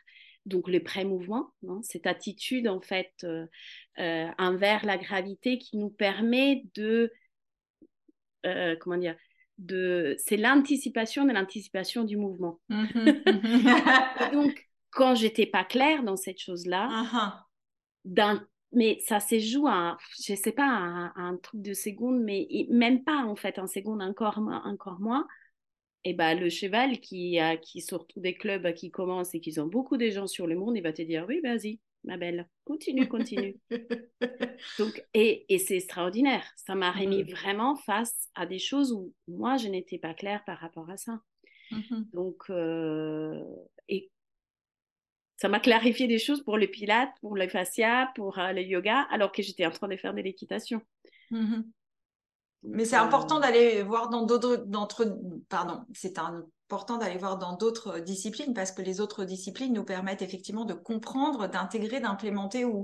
Donc 0.46 0.68
le 0.68 0.82
pré-mouvement 0.82 1.54
cette 1.84 2.08
attitude 2.08 2.68
en 2.68 2.82
fait 2.82 3.14
euh, 3.24 3.46
euh, 4.00 4.28
envers 4.40 4.86
la 4.86 4.98
gravité 4.98 5.60
qui 5.60 5.78
nous 5.78 5.92
permet 5.92 6.64
de 6.74 7.12
euh, 8.48 8.76
comment 8.80 8.98
dire 8.98 9.16
de 9.60 10.16
c'est 10.18 10.38
l'anticipation 10.38 11.26
de 11.26 11.32
l'anticipation 11.32 12.04
du 12.04 12.18
mouvement. 12.18 12.60
Mmh 12.70 12.86
mmh 12.96 14.32
donc 14.34 14.68
quand 14.90 15.14
j'étais 15.14 15.46
pas 15.46 15.64
claire 15.64 16.04
dans 16.04 16.18
cette 16.18 16.40
chose 16.40 16.66
là 16.66 16.88
uh-huh. 16.90 17.34
d'un 18.06 18.48
mais 18.74 19.00
ça 19.06 19.20
se 19.20 19.40
joue 19.40 19.68
à, 19.68 19.98
je 20.24 20.36
sais 20.36 20.52
pas, 20.52 21.12
un 21.16 21.38
truc 21.38 21.62
de 21.62 21.74
seconde, 21.74 22.22
mais 22.22 22.48
même 22.70 23.04
pas 23.04 23.24
en 23.26 23.36
fait, 23.36 23.60
en 23.60 23.68
seconde 23.68 24.02
encore, 24.02 24.38
encore 24.66 25.00
moins. 25.00 25.28
Et 26.04 26.14
ben 26.14 26.40
le 26.40 26.50
cheval 26.50 27.00
qui, 27.00 27.38
a, 27.38 27.58
qui 27.58 27.82
sort 27.82 28.08
tous 28.08 28.20
des 28.20 28.34
clubs 28.34 28.74
qui 28.74 28.90
commencent 28.90 29.36
et 29.36 29.40
qui 29.40 29.60
ont 29.60 29.68
beaucoup 29.68 29.98
de 29.98 30.10
gens 30.10 30.28
sur 30.28 30.48
le 30.48 30.56
monde, 30.56 30.76
il 30.76 30.82
va 30.82 30.94
te 30.94 31.02
dire 31.02 31.26
oui, 31.28 31.42
vas-y, 31.44 31.80
ma 32.04 32.18
belle, 32.18 32.48
continue, 32.66 33.08
continue. 33.08 33.60
Donc, 34.80 35.04
et, 35.14 35.46
et 35.54 35.60
c'est 35.60 35.76
extraordinaire. 35.76 36.46
Ça 36.56 36.76
m'a 36.76 36.92
remis 36.92 37.24
mmh. 37.24 37.30
vraiment 37.30 37.76
face 37.76 38.30
à 38.34 38.46
des 38.46 38.60
choses 38.60 38.92
où 38.92 39.14
moi, 39.28 39.58
je 39.58 39.68
n'étais 39.68 40.00
pas 40.00 40.14
claire 40.14 40.44
par 40.46 40.58
rapport 40.58 40.90
à 40.90 40.98
ça. 40.98 41.22
Mmh 41.72 42.04
Donc, 42.14 42.44
euh, 42.50 43.44
et 43.88 44.10
ça 45.42 45.50
m'a 45.50 45.60
clarifié 45.60 46.06
des 46.06 46.20
choses 46.20 46.44
pour 46.44 46.56
le 46.56 46.68
pilate, 46.68 47.10
pour 47.20 47.36
le 47.36 47.48
fascia, 47.48 48.12
pour 48.14 48.38
euh, 48.38 48.52
le 48.52 48.62
yoga, 48.62 49.08
alors 49.10 49.32
que 49.32 49.42
j'étais 49.42 49.66
en 49.66 49.72
train 49.72 49.88
de 49.88 49.98
faire 49.98 50.14
de 50.14 50.22
l'équitation. 50.22 50.84
Mmh 51.32 51.62
Mais 52.62 52.86
c'est 52.86 52.96
important 52.96 53.38
euh, 53.38 53.42
d'aller 53.42 53.82
voir 53.82 54.10
dans 54.10 54.22
d'autres, 54.28 54.68
pardon, 55.50 55.82
c'est 55.96 56.20
important 56.20 56.98
d'aller 56.98 57.18
voir 57.18 57.40
dans 57.40 57.58
d'autres 57.58 58.02
disciplines 58.02 58.54
parce 58.54 58.72
que 58.72 58.84
les 58.84 59.02
autres 59.02 59.26
disciplines 59.26 59.74
nous 59.74 59.84
permettent 59.84 60.22
effectivement 60.22 60.64
de 60.64 60.76
comprendre, 60.76 61.48
d'intégrer, 61.48 62.00
d'implémenter 62.00 62.64
ou 62.64 62.84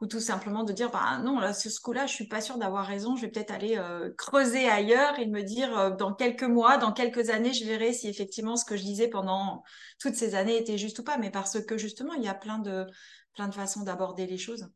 ou 0.00 0.06
tout 0.06 0.20
simplement 0.20 0.62
de 0.64 0.72
dire 0.72 0.90
bah 0.90 1.18
non 1.24 1.38
là 1.40 1.54
sur 1.54 1.70
ce 1.70 1.80
coup-là 1.80 2.06
je 2.06 2.12
suis 2.12 2.28
pas 2.28 2.42
sûre 2.42 2.58
d'avoir 2.58 2.86
raison 2.86 3.16
je 3.16 3.22
vais 3.22 3.30
peut-être 3.30 3.50
aller 3.50 3.78
euh, 3.78 4.12
creuser 4.18 4.68
ailleurs 4.68 5.18
et 5.18 5.26
me 5.26 5.42
dire 5.42 5.76
euh, 5.78 5.90
dans 5.90 6.12
quelques 6.12 6.42
mois 6.42 6.76
dans 6.76 6.92
quelques 6.92 7.30
années 7.30 7.54
je 7.54 7.64
verrai 7.64 7.92
si 7.94 8.08
effectivement 8.08 8.56
ce 8.56 8.66
que 8.66 8.76
je 8.76 8.82
disais 8.82 9.08
pendant 9.08 9.62
toutes 9.98 10.14
ces 10.14 10.34
années 10.34 10.58
était 10.58 10.76
juste 10.76 10.98
ou 10.98 11.04
pas. 11.04 11.16
Mais 11.16 11.30
parce 11.30 11.62
que 11.64 11.78
justement 11.78 12.12
il 12.14 12.22
y 12.22 12.28
a 12.28 12.34
plein 12.34 12.58
de 12.58 12.86
plein 13.34 13.48
de 13.48 13.54
façons 13.54 13.82
d'aborder 13.82 14.26
les 14.26 14.38
choses. 14.38 14.68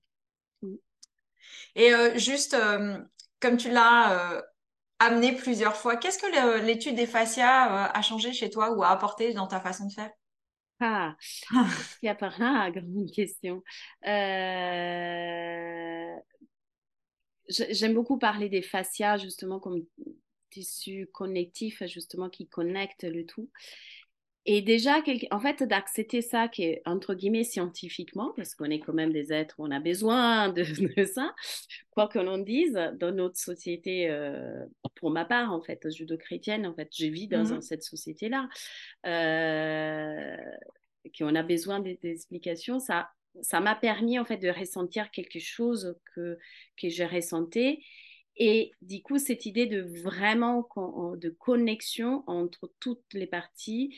Et 1.74 1.94
euh, 1.94 2.16
juste 2.16 2.56
comme 3.40 3.56
tu 3.56 3.70
l'as 3.70 4.42
amené 4.98 5.34
plusieurs 5.34 5.76
fois 5.76 5.96
qu'est-ce 5.96 6.18
que 6.18 6.60
l'étude 6.64 6.96
des 6.96 7.06
fascias 7.06 7.90
a 7.90 8.02
changé 8.02 8.32
chez 8.32 8.50
toi 8.50 8.72
ou 8.72 8.82
a 8.82 8.88
apporté 8.88 9.34
dans 9.34 9.46
ta 9.46 9.60
façon 9.60 9.86
de 9.86 9.92
faire? 9.92 10.10
Ah, 10.80 11.16
il 12.02 12.06
y 12.06 12.08
a 12.08 12.14
par 12.14 12.38
là, 12.40 12.70
grande 12.70 13.10
question. 13.12 13.62
Euh, 14.06 16.16
j'aime 17.48 17.94
beaucoup 17.94 18.18
parler 18.18 18.48
des 18.48 18.62
fascias, 18.62 19.18
justement, 19.18 19.60
comme 19.60 19.84
tissu 20.50 21.08
connectif, 21.12 21.82
justement, 21.86 22.30
qui 22.30 22.48
connecte 22.48 23.04
le 23.04 23.26
tout. 23.26 23.50
Et 24.46 24.62
déjà, 24.62 25.02
en 25.30 25.40
fait, 25.40 25.62
d'accepter 25.62 26.22
ça, 26.22 26.48
qui 26.48 26.62
est 26.64 26.82
entre 26.86 27.14
guillemets 27.14 27.44
scientifiquement, 27.44 28.32
parce 28.36 28.54
qu'on 28.54 28.66
est 28.66 28.80
quand 28.80 28.94
même 28.94 29.12
des 29.12 29.32
êtres, 29.32 29.56
on 29.58 29.70
a 29.70 29.80
besoin 29.80 30.48
de, 30.52 30.64
ça, 31.04 31.34
quoi 31.90 32.08
que 32.08 32.18
l'on 32.18 32.38
dise, 32.38 32.78
dans 32.98 33.14
notre 33.14 33.36
société, 33.36 34.08
euh, 34.10 34.64
pour 34.94 35.10
ma 35.10 35.24
part, 35.24 35.52
en 35.52 35.60
fait, 35.60 35.90
judo-chrétienne, 35.90 36.66
en 36.66 36.74
fait, 36.74 36.88
je 36.96 37.06
vis 37.06 37.28
dans 37.28 37.44
mmh 37.44 37.60
cette 37.60 37.82
société-là, 37.82 38.48
euh, 39.06 40.36
qu'on 41.18 41.34
a 41.34 41.42
besoin 41.42 41.80
d'explications, 41.80 42.78
ça 42.78 43.10
ça 43.42 43.60
m'a 43.60 43.74
permis 43.74 44.18
en 44.18 44.24
fait 44.24 44.38
de 44.38 44.48
ressentir 44.48 45.10
quelque 45.10 45.38
chose 45.38 45.96
que, 46.14 46.38
que 46.76 46.88
je 46.88 47.04
ressentais. 47.04 47.78
Et 48.36 48.72
du 48.80 49.02
coup, 49.02 49.18
cette 49.18 49.46
idée 49.46 49.66
de 49.66 49.82
vraiment 50.02 50.66
de 51.16 51.28
connexion 51.30 52.24
entre 52.26 52.72
toutes 52.80 53.12
les 53.12 53.26
parties, 53.26 53.96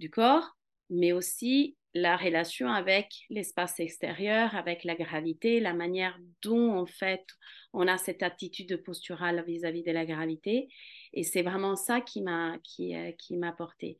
du 0.00 0.10
corps, 0.10 0.56
mais 0.88 1.12
aussi 1.12 1.76
la 1.94 2.16
relation 2.16 2.68
avec 2.68 3.26
l'espace 3.30 3.78
extérieur, 3.80 4.54
avec 4.54 4.84
la 4.84 4.94
gravité, 4.94 5.60
la 5.60 5.74
manière 5.74 6.18
dont 6.42 6.72
en 6.72 6.86
fait 6.86 7.24
on 7.72 7.86
a 7.86 7.98
cette 7.98 8.22
attitude 8.22 8.82
posturale 8.82 9.44
vis-à-vis 9.46 9.82
de 9.82 9.92
la 9.92 10.06
gravité. 10.06 10.68
Et 11.12 11.22
c'est 11.22 11.42
vraiment 11.42 11.76
ça 11.76 12.00
qui 12.00 12.22
m'a 12.22 12.58
qui, 12.62 12.96
euh, 12.96 13.12
qui 13.18 13.36
m'a 13.36 13.52
porté. 13.52 13.98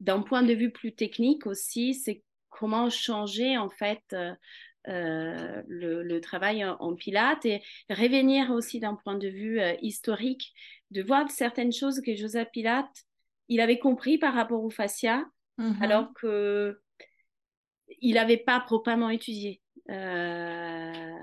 D'un 0.00 0.22
point 0.22 0.42
de 0.42 0.54
vue 0.54 0.70
plus 0.70 0.94
technique 0.94 1.46
aussi, 1.46 1.94
c'est 1.94 2.22
comment 2.48 2.90
changer 2.90 3.58
en 3.58 3.70
fait 3.70 4.02
euh, 4.12 4.34
euh, 4.88 5.62
le, 5.66 6.20
travail 6.20 6.64
en, 6.64 6.94
pilates 6.94 7.44
et 7.44 7.60
revenir 7.88 8.50
aussi 8.50 8.80
d'un 8.80 8.94
point 8.94 9.16
de 9.16 9.28
vue 9.28 9.60
historique, 9.80 10.52
de 10.90 11.02
voir 11.02 11.30
certaines 11.30 11.72
choses 11.72 12.00
que 12.00 12.14
Joseph 12.14 12.48
Pilate 12.52 13.04
il 13.48 13.60
avait 13.60 13.78
compris 13.78 14.18
par 14.18 14.34
rapport 14.34 14.64
au 14.64 14.70
fascia, 14.70 15.24
Mmh 15.62 15.80
alors 15.80 16.12
que 16.14 16.80
il 18.00 18.14
n'avait 18.14 18.38
pas 18.38 18.58
proprement 18.60 19.10
étudié. 19.10 19.60
Euh, 19.90 21.18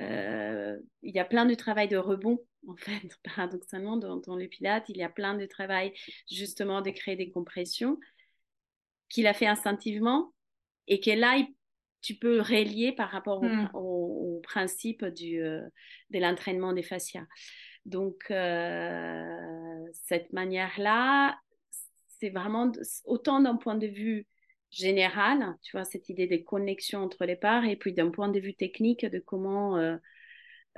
euh, 0.00 0.76
il 1.02 1.14
y 1.14 1.18
a 1.18 1.24
plein 1.24 1.44
de 1.44 1.54
travail 1.54 1.88
de 1.88 1.96
rebond, 1.98 2.38
en 2.66 2.76
fait, 2.76 3.02
paradoxalement, 3.24 3.96
dans, 3.98 4.16
dans, 4.16 4.36
le 4.36 4.46
Pilate. 4.46 4.88
Il 4.88 4.96
y 4.96 5.02
a 5.02 5.10
plein 5.10 5.34
de 5.34 5.44
travail, 5.44 5.92
justement, 6.30 6.80
de 6.80 6.90
créer 6.90 7.16
des 7.16 7.30
compressions 7.30 7.98
qu'il 9.10 9.26
a 9.26 9.34
fait 9.34 9.46
instinctivement 9.46 10.32
et 10.88 11.00
que 11.00 11.10
là, 11.10 11.36
tu 12.00 12.14
peux 12.14 12.40
relier 12.40 12.92
par 12.92 13.10
rapport 13.10 13.42
au, 13.74 14.38
mmh. 14.38 14.42
principe 14.42 15.04
du, 15.04 15.42
euh, 15.42 15.62
de 16.10 16.18
l'entraînement 16.18 16.72
des 16.72 16.82
fascias. 16.82 17.26
Donc, 17.84 18.24
cette 19.92 20.32
manière-là, 20.32 21.38
c'est 22.18 22.30
vraiment 22.30 22.72
autant 23.04 23.40
d'un 23.40 23.56
point 23.56 23.76
de 23.76 23.86
vue 23.86 24.26
général, 24.70 25.56
tu 25.62 25.72
vois, 25.72 25.84
cette 25.84 26.08
idée 26.08 26.26
des 26.26 26.42
connexions 26.42 27.00
entre 27.00 27.24
les 27.24 27.36
parts, 27.36 27.64
et 27.64 27.76
puis 27.76 27.92
d'un 27.92 28.10
point 28.10 28.28
de 28.28 28.40
vue 28.40 28.54
technique 28.54 29.06
de 29.06 29.18
comment 29.18 29.78
euh, 29.78 29.96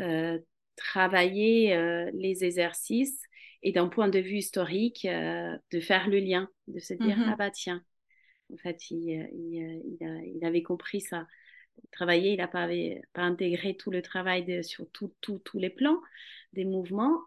euh, 0.01 0.39
travailler 0.77 1.75
euh, 1.75 2.11
les 2.15 2.45
exercices, 2.45 3.23
et 3.63 3.73
d'un 3.73 3.89
point 3.89 4.09
de 4.09 4.21
vue 4.21 4.37
historique, 4.37 5.05
de 5.05 5.81
faire 5.81 6.09
le 6.09 6.19
lien, 6.21 6.49
de 6.69 6.79
se 6.79 6.95
dire, 6.95 7.19
mm-hmm. 7.19 7.33
ah 7.33 7.37
bah 7.37 7.51
tiens, 7.51 7.83
en 8.53 8.57
fait, 8.57 8.91
il, 8.93 9.29
il, 10.01 10.45
avait 10.45 10.63
compris 10.63 11.01
ça. 11.01 11.27
Travailler, 11.91 12.35
il 12.35 12.37
n'a 12.37 12.47
pas, 12.47 12.69
pas 13.15 13.23
intégré 13.23 13.77
tout 13.77 13.91
le 13.91 14.01
travail 14.01 14.63
sur 14.63 14.87
tous 14.93 15.43
les 15.55 15.71
plans 15.71 15.99
des 16.53 16.65
mouvements 16.65 17.19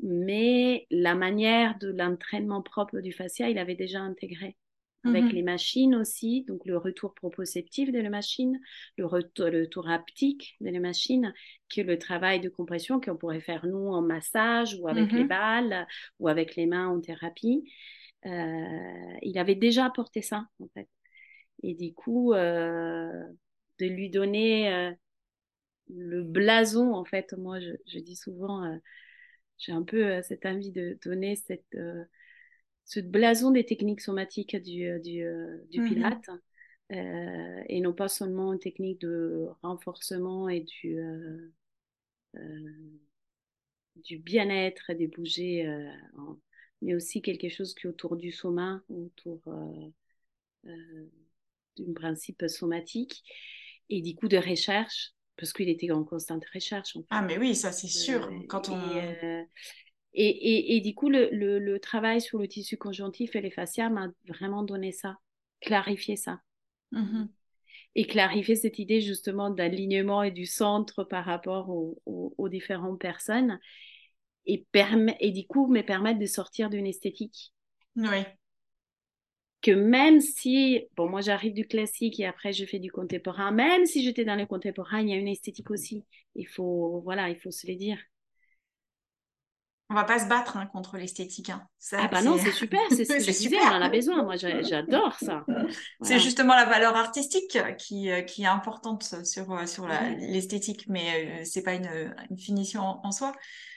mais 0.00 0.86
la 0.90 1.14
manière 1.14 1.78
de 1.78 1.88
l'entraînement 1.88 2.62
propre 2.62 3.00
du 3.00 3.12
fascia, 3.12 3.48
il 3.48 3.58
avait 3.58 3.74
déjà 3.74 4.00
intégré. 4.00 4.56
Avec 5.04 5.24
mhm. 5.24 5.30
les 5.30 5.42
machines 5.42 5.94
aussi, 5.94 6.44
donc 6.44 6.66
le 6.66 6.76
retour 6.76 7.14
proprioceptif 7.14 7.92
de 7.92 8.00
la 8.00 8.10
machine, 8.10 8.58
le 8.96 9.06
retour, 9.06 9.46
le 9.46 9.60
retour 9.60 9.88
haptique 9.88 10.56
de 10.60 10.70
la 10.70 10.80
machine, 10.80 11.32
que 11.72 11.80
le 11.80 11.98
travail 11.98 12.40
de 12.40 12.48
compression 12.48 13.00
qu'on 13.00 13.16
pourrait 13.16 13.40
faire 13.40 13.64
nous 13.66 13.86
en 13.88 14.02
massage 14.02 14.76
ou 14.80 14.88
avec 14.88 15.12
les 15.12 15.22
mhm. 15.22 15.28
balles 15.28 15.86
ou 16.18 16.26
avec 16.26 16.56
les 16.56 16.66
mains 16.66 16.88
en 16.88 17.00
thérapie. 17.00 17.70
Euh, 18.26 19.16
il 19.22 19.38
avait 19.38 19.54
déjà 19.54 19.84
apporté 19.86 20.20
ça, 20.20 20.46
en 20.60 20.66
fait. 20.74 20.88
Et 21.62 21.74
du 21.74 21.94
coup, 21.94 22.32
euh, 22.32 23.22
de 23.78 23.86
lui 23.86 24.10
donner 24.10 24.72
euh, 24.72 24.90
le 25.90 26.24
blason, 26.24 26.92
en 26.92 27.04
fait, 27.04 27.34
moi, 27.38 27.60
je, 27.60 27.70
je 27.86 28.00
dis 28.00 28.16
souvent 28.16 28.78
j'ai 29.58 29.72
un 29.72 29.82
peu 29.82 30.04
euh, 30.04 30.22
cette 30.22 30.46
envie 30.46 30.70
de 30.70 30.98
donner 31.04 31.36
cette, 31.36 31.74
euh, 31.74 32.04
ce 32.84 33.00
blason 33.00 33.50
des 33.50 33.64
techniques 33.64 34.00
somatiques 34.00 34.56
du, 34.56 34.86
euh, 34.86 34.98
du, 35.70 35.80
mmh 35.80 35.88
Pilate. 35.88 36.30
et 36.90 37.80
non 37.80 37.92
pas 37.92 38.08
seulement 38.08 38.52
une 38.52 38.58
technique 38.58 39.00
de 39.00 39.48
renforcement 39.62 40.48
et 40.48 40.60
du, 40.60 40.98
du 43.96 44.18
bien-être 44.18 44.90
et 44.90 44.94
des 44.94 45.08
bouger, 45.08 45.66
mais 46.80 46.94
aussi 46.94 47.20
quelque 47.20 47.50
chose 47.50 47.74
qui 47.74 47.86
est 47.86 47.90
autour 47.90 48.16
du 48.16 48.32
soma, 48.32 48.82
autour 48.88 49.42
d'un 50.64 51.92
principe 51.94 52.46
somatique, 52.48 53.22
et 53.90 54.00
du 54.00 54.14
coup 54.14 54.28
de 54.28 54.38
recherche 54.38 55.12
parce 55.38 55.52
qu'il 55.52 55.68
était 55.68 55.90
en 55.90 56.04
constante 56.04 56.44
recherche. 56.52 56.96
Ah, 57.10 57.22
mais 57.22 57.38
oui, 57.38 57.54
ça 57.54 57.72
c'est 57.72 57.88
sûr. 57.88 58.26
Euh, 58.26 58.40
Quand 58.48 58.68
on... 58.68 58.78
Et, 60.14 60.26
et, 60.26 60.76
et, 60.76 60.80
du 60.80 60.94
coup, 60.94 61.10
le, 61.10 61.28
le, 61.30 61.78
travail 61.78 62.20
sur 62.20 62.38
le 62.38 62.48
tissu 62.48 62.76
conjonctif 62.76 63.36
et 63.36 63.40
les 63.40 63.50
fascias 63.50 63.90
m'a 63.90 64.08
vraiment 64.26 64.62
donné 64.62 64.90
ça, 64.90 65.18
clarifié 65.60 66.16
ça. 66.16 66.40
Mmh 66.92 67.26
et 67.94 68.06
clarifier 68.06 68.54
cette 68.54 68.78
idée 68.78 69.00
justement 69.00 69.50
d'alignement 69.50 70.22
et 70.22 70.30
du 70.30 70.46
centre 70.46 71.02
par 71.02 71.24
rapport 71.24 71.68
aux, 71.70 72.00
aux, 72.06 72.48
différentes 72.48 73.00
personnes. 73.00 73.58
Et, 74.46 74.64
et 75.20 75.32
du 75.32 75.46
coup, 75.48 75.66
me 75.66 75.82
permettre 75.82 76.20
de 76.20 76.26
sortir 76.26 76.70
d'une 76.70 76.86
esthétique. 76.86 77.52
Oui 77.96 78.24
que 79.62 79.70
même 79.72 80.20
si, 80.20 80.86
bon, 80.96 81.08
moi 81.08 81.20
j'arrive 81.20 81.54
du 81.54 81.66
classique 81.66 82.20
et 82.20 82.26
après 82.26 82.52
je 82.52 82.64
fais 82.64 82.78
du 82.78 82.90
contemporain, 82.92 83.50
même 83.50 83.86
si 83.86 84.04
j'étais 84.04 84.24
dans 84.24 84.36
le 84.36 84.46
contemporain, 84.46 85.00
il 85.00 85.08
y 85.10 85.12
a 85.12 85.16
une 85.16 85.28
esthétique 85.28 85.70
aussi. 85.70 86.04
Il 86.36 86.46
faut, 86.46 87.00
voilà, 87.04 87.28
il 87.30 87.36
faut 87.40 87.50
se 87.50 87.66
le 87.66 87.74
dire. 87.76 87.98
On 89.90 89.94
va 89.94 90.04
pas 90.04 90.18
se 90.18 90.26
battre 90.26 90.58
hein, 90.58 90.66
contre 90.66 90.98
l'esthétique. 90.98 91.48
Hein. 91.48 91.66
ah 91.92 92.08
bah 92.08 92.20
non, 92.20 92.36
c'est 92.36 92.52
super, 92.52 92.80
c'est 92.90 93.06
ce 93.06 93.12
que 93.14 93.20
je 93.20 93.30
disais, 93.30 93.56
on 93.58 93.68
en 93.68 93.80
a 93.80 93.88
besoin. 93.88 94.22
Moi, 94.22 94.36
j'adore 94.36 95.16
ça. 95.18 95.46
C'est 96.02 96.18
justement 96.18 96.54
la 96.54 96.66
valeur 96.66 96.94
artistique 96.96 97.58
qui, 97.78 98.10
euh, 98.10 98.22
qui 98.22 98.42
est 98.42 98.46
importante 98.46 99.24
sur, 99.24 99.52
euh, 99.52 99.66
sur 99.66 99.88
l'esthétique, 100.18 100.86
mais 100.88 101.40
euh, 101.40 101.44
c'est 101.44 101.62
pas 101.62 101.74
une, 101.74 101.88
une, 102.30 102.38
finition 102.38 102.82
en, 102.82 103.10
soi. 103.12 103.32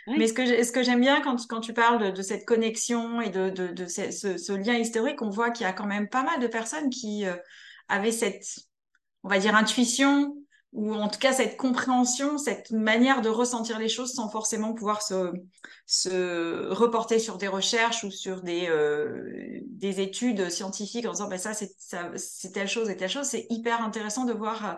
Mais 0.07 0.27
ce 0.27 0.33
que, 0.71 0.83
j'aime 0.83 1.01
bien 1.01 1.21
quand, 1.21 1.47
quand 1.47 1.61
tu 1.61 1.73
parles 1.73 2.03
de, 2.03 2.11
de, 2.11 2.21
cette 2.21 2.45
connexion 2.45 3.21
et 3.21 3.29
de, 3.29 3.49
de, 3.49 3.67
de 3.67 3.85
ce, 3.85 4.11
ce, 4.11 4.53
lien 4.53 4.75
historique, 4.75 5.21
on 5.21 5.29
voit 5.29 5.51
qu'il 5.51 5.65
y 5.65 5.69
a 5.69 5.73
quand 5.73 5.85
même 5.85 6.09
pas 6.09 6.23
mal 6.23 6.39
de 6.39 6.47
personnes 6.47 6.89
qui 6.89 7.23
avaient 7.87 8.11
cette, 8.11 8.45
on 9.23 9.29
va 9.29 9.39
dire, 9.39 9.55
intuition, 9.55 10.35
ou 10.73 10.93
en 10.93 11.09
tout 11.09 11.19
cas 11.19 11.33
cette 11.33 11.57
compréhension, 11.57 12.37
cette 12.37 12.71
manière 12.71 13.21
de 13.21 13.29
ressentir 13.29 13.77
les 13.77 13.89
choses 13.89 14.13
sans 14.13 14.29
forcément 14.29 14.73
pouvoir 14.73 15.01
se, 15.01 15.31
se 15.85 16.69
reporter 16.69 17.19
sur 17.19 17.37
des 17.37 17.49
recherches 17.49 18.03
ou 18.03 18.11
sur 18.11 18.41
des, 18.41 18.67
euh, 18.69 19.59
des 19.65 19.99
études 19.99 20.49
scientifiques 20.49 21.05
en 21.05 21.11
disant 21.11 21.27
bah, 21.27 21.37
ça 21.37 21.53
c'est 21.53 22.51
telle 22.53 22.69
chose 22.69 22.89
et 22.89 22.95
telle 22.95 23.09
chose. 23.09 23.25
C'est 23.25 23.47
hyper 23.49 23.81
intéressant 23.81 24.25
de 24.25 24.33
voir 24.33 24.77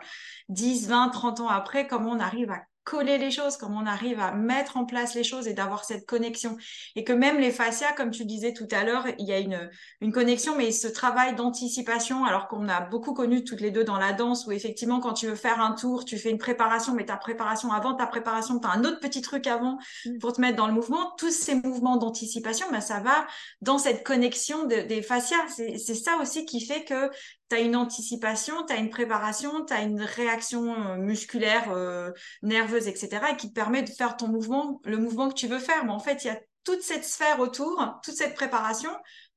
10, 0.50 0.88
20, 0.88 1.10
30 1.10 1.42
ans 1.42 1.50
après 1.50 1.88
comment 1.88 2.12
on 2.12 2.20
arrive 2.20 2.50
à 2.50 2.62
coller 2.84 3.18
les 3.18 3.32
choses, 3.32 3.58
comment 3.58 3.80
on 3.80 3.86
arrive 3.86 4.20
à 4.20 4.34
mettre 4.34 4.78
en 4.78 4.86
place 4.86 5.16
les 5.16 5.24
choses 5.24 5.48
et 5.48 5.54
d'avoir 5.54 5.86
cette 5.86 6.06
connexion. 6.06 6.58
Et 6.96 7.04
que 7.04 7.14
même 7.14 7.40
les 7.40 7.52
fascias, 7.52 7.94
comme 7.94 8.12
tu 8.12 8.26
disais 8.26 8.54
tout 8.54 8.68
à 8.72 8.84
l'heure, 8.84 9.06
il 9.20 9.26
y 9.26 9.32
a 9.32 9.40
une, 9.40 9.70
une 10.02 10.12
connexion, 10.12 10.56
mais 10.58 10.72
ce 10.72 10.88
travail 10.88 11.36
d'anticipation, 11.36 12.26
alors 12.26 12.48
qu'on 12.48 12.68
a 12.68 12.82
beaucoup 12.82 13.14
connu 13.14 13.44
toutes 13.44 13.62
les 13.62 13.72
deux 13.72 13.84
dans 13.84 13.98
la 13.98 14.14
danse, 14.14 14.46
où 14.46 14.52
effectivement, 14.52 15.00
quand 15.00 15.14
tu 15.14 15.28
veux 15.28 15.36
faire 15.36 15.62
un 15.62 15.72
tour, 15.74 16.06
tu 16.06 16.18
fais 16.18 16.30
une 16.30 16.38
préparation, 16.38 16.94
mais 16.94 17.06
ta 17.06 17.18
préparation 17.18 17.72
avant 17.72 17.94
ta 17.94 18.08
préparation, 18.08 18.60
tu 18.60 18.68
as 18.68 18.72
un 18.72 18.84
autre 18.84 19.00
petit 19.00 19.22
truc 19.22 19.48
avant 19.48 19.78
mm. 20.06 20.20
pour 20.20 20.34
te 20.34 20.42
mettre 20.42 20.58
dans 20.58 20.68
le 20.68 20.74
mouvement. 20.74 21.14
Tous 21.18 21.32
ces 21.32 21.56
mouvements 21.56 21.98
d'anticipation, 21.98 22.68
ben, 22.72 22.82
ça 22.82 23.00
va 23.00 23.26
dans 23.62 23.78
cette 23.78 24.04
connexion 24.04 24.66
des 24.66 25.02
fascias. 25.02 25.48
C'est 25.48 25.96
ça 25.96 26.18
aussi 26.22 26.46
qui 26.46 26.62
fait 26.62 26.84
que 26.84 27.10
tu 27.54 27.60
as 27.60 27.62
une 27.62 27.76
anticipation, 27.76 28.66
tu 28.66 28.74
as 28.74 28.78
une 28.78 28.90
préparation, 28.90 29.64
tu 29.66 29.74
as 29.74 29.82
une 29.82 30.02
réaction 30.02 30.74
euh, 30.74 30.98
musculaire, 30.98 31.72
euh, 31.72 32.12
nerveuse, 32.42 32.88
etc., 32.88 33.22
et 33.32 33.38
qui 33.38 33.50
te 33.50 33.54
permet 33.54 33.84
de 33.84 33.90
faire 33.90 34.18
ton 34.18 34.28
mouvement, 34.28 34.82
le 34.86 34.98
mouvement 34.98 35.30
que 35.30 35.36
tu 35.36 35.48
veux 35.48 35.60
faire. 35.60 35.86
Mais 35.86 35.92
en 35.92 36.00
fait, 36.00 36.24
il 36.24 36.28
y 36.28 36.30
a 36.32 36.40
toute 36.64 36.82
cette 36.82 37.06
sphère 37.06 37.40
autour, 37.40 38.00
toute 38.04 38.16
cette 38.16 38.34
préparation 38.34 38.90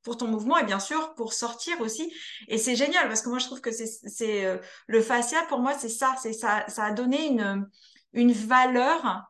pour 0.02 0.16
ton 0.16 0.28
mouvement 0.28 0.56
et 0.56 0.64
bien 0.64 0.78
sûr 0.78 1.14
pour 1.14 1.32
sortir 1.32 1.80
aussi. 1.80 2.12
Et 2.48 2.58
c'est 2.58 2.76
génial 2.76 3.08
parce 3.08 3.20
que 3.20 3.28
moi, 3.28 3.38
je 3.38 3.46
trouve 3.46 3.60
que 3.60 3.72
c'est 3.72 4.46
euh, 4.46 4.58
le 4.86 5.02
fascia, 5.02 5.42
pour 5.48 5.58
moi, 5.58 5.74
c'est 5.74 5.88
ça, 5.88 6.14
c'est 6.22 6.32
ça, 6.32 6.64
ça 6.68 6.84
a 6.84 6.92
donné 6.92 7.26
une, 7.26 7.66
une 8.12 8.32
valeur 8.32 9.24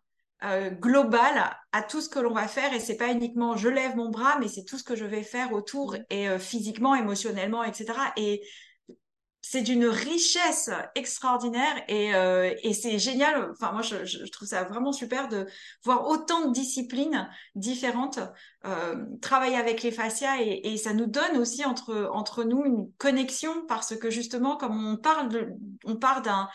globale 0.80 1.56
à 1.72 1.82
tout 1.82 2.02
ce 2.02 2.10
que 2.10 2.18
l'on 2.18 2.34
va 2.34 2.46
faire 2.46 2.72
et 2.74 2.78
c'est 2.78 2.98
pas 2.98 3.10
uniquement 3.10 3.56
je 3.56 3.70
lève 3.70 3.96
mon 3.96 4.10
bras 4.10 4.38
mais 4.38 4.48
c'est 4.48 4.64
tout 4.64 4.76
ce 4.76 4.84
que 4.84 4.94
je 4.94 5.06
vais 5.06 5.22
faire 5.22 5.54
autour 5.54 5.96
et 6.10 6.38
physiquement 6.38 6.94
émotionnellement 6.94 7.64
etc 7.64 7.94
et 8.18 8.42
c'est 9.48 9.62
d'une 9.62 9.86
richesse 9.86 10.70
extraordinaire 10.96 11.84
et, 11.86 12.16
euh, 12.16 12.52
et 12.64 12.74
c'est 12.74 12.98
génial. 12.98 13.52
Enfin, 13.52 13.70
moi, 13.70 13.80
je, 13.80 14.24
trouve 14.32 14.48
ça 14.48 14.64
vraiment 14.64 14.92
super 14.92 15.28
de 15.28 15.46
voir 15.84 16.08
autant 16.08 16.48
de 16.48 16.52
disciplines 16.52 17.30
différentes 17.54 18.18
euh, 18.64 18.96
travailler 19.22 19.56
avec 19.56 19.84
les 19.84 19.92
fascias 19.92 20.40
et, 20.40 20.76
ça 20.76 20.92
nous 20.94 21.06
donne 21.06 21.36
aussi 21.36 21.64
entre, 21.64 22.10
entre 22.12 22.42
nous 22.42 22.64
une 22.64 22.90
connexion 22.98 23.64
parce 23.68 23.94
que 23.96 24.10
justement, 24.10 24.56
comme 24.56 24.84
on 24.84 24.96
parle, 24.96 25.28
de, 25.28 25.52
on 25.84 25.94
parle 25.94 26.22
d'un 26.22 26.48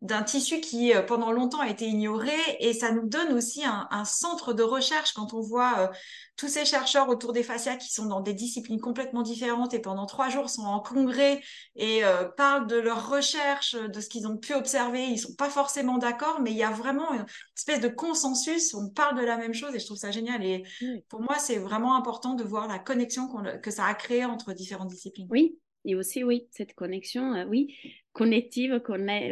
d'un 0.00 0.22
tissu 0.22 0.60
qui 0.60 0.94
euh, 0.94 1.02
pendant 1.02 1.32
longtemps 1.32 1.60
a 1.60 1.68
été 1.68 1.86
ignoré 1.86 2.36
et 2.60 2.72
ça 2.72 2.92
nous 2.92 3.08
donne 3.08 3.32
aussi 3.32 3.64
un, 3.64 3.88
un 3.90 4.04
centre 4.04 4.52
de 4.52 4.62
recherche 4.62 5.12
quand 5.12 5.34
on 5.34 5.40
voit 5.40 5.78
euh, 5.78 5.88
tous 6.36 6.46
ces 6.46 6.64
chercheurs 6.64 7.08
autour 7.08 7.32
des 7.32 7.42
fascias 7.42 7.76
qui 7.76 7.92
sont 7.92 8.06
dans 8.06 8.20
des 8.20 8.32
disciplines 8.32 8.80
complètement 8.80 9.22
différentes 9.22 9.74
et 9.74 9.80
pendant 9.80 10.06
trois 10.06 10.28
jours 10.28 10.50
sont 10.50 10.62
en 10.62 10.78
congrès 10.78 11.42
et 11.74 12.04
euh, 12.04 12.28
parlent 12.36 12.68
de 12.68 12.76
leurs 12.76 13.10
recherches, 13.10 13.74
de 13.74 14.00
ce 14.00 14.08
qu'ils 14.08 14.28
ont 14.28 14.36
pu 14.36 14.54
observer. 14.54 15.04
Ils 15.04 15.18
sont 15.18 15.34
pas 15.34 15.50
forcément 15.50 15.98
d'accord, 15.98 16.40
mais 16.40 16.52
il 16.52 16.56
y 16.56 16.62
a 16.62 16.70
vraiment 16.70 17.12
une 17.12 17.26
espèce 17.56 17.80
de 17.80 17.88
consensus. 17.88 18.74
On 18.74 18.90
parle 18.90 19.18
de 19.18 19.24
la 19.24 19.36
même 19.36 19.54
chose 19.54 19.74
et 19.74 19.80
je 19.80 19.86
trouve 19.86 19.98
ça 19.98 20.12
génial. 20.12 20.44
Et 20.44 20.62
pour 21.08 21.22
moi, 21.22 21.38
c'est 21.38 21.58
vraiment 21.58 21.96
important 21.96 22.34
de 22.34 22.44
voir 22.44 22.68
la 22.68 22.78
connexion 22.78 23.28
que 23.60 23.70
ça 23.72 23.86
a 23.86 23.94
créée 23.94 24.24
entre 24.24 24.52
différentes 24.52 24.88
disciplines. 24.88 25.26
Oui, 25.28 25.58
et 25.88 25.94
aussi, 25.94 26.22
oui, 26.22 26.46
cette 26.50 26.74
connexion, 26.74 27.34
euh, 27.34 27.46
oui, 27.46 27.74
connective, 28.12 28.78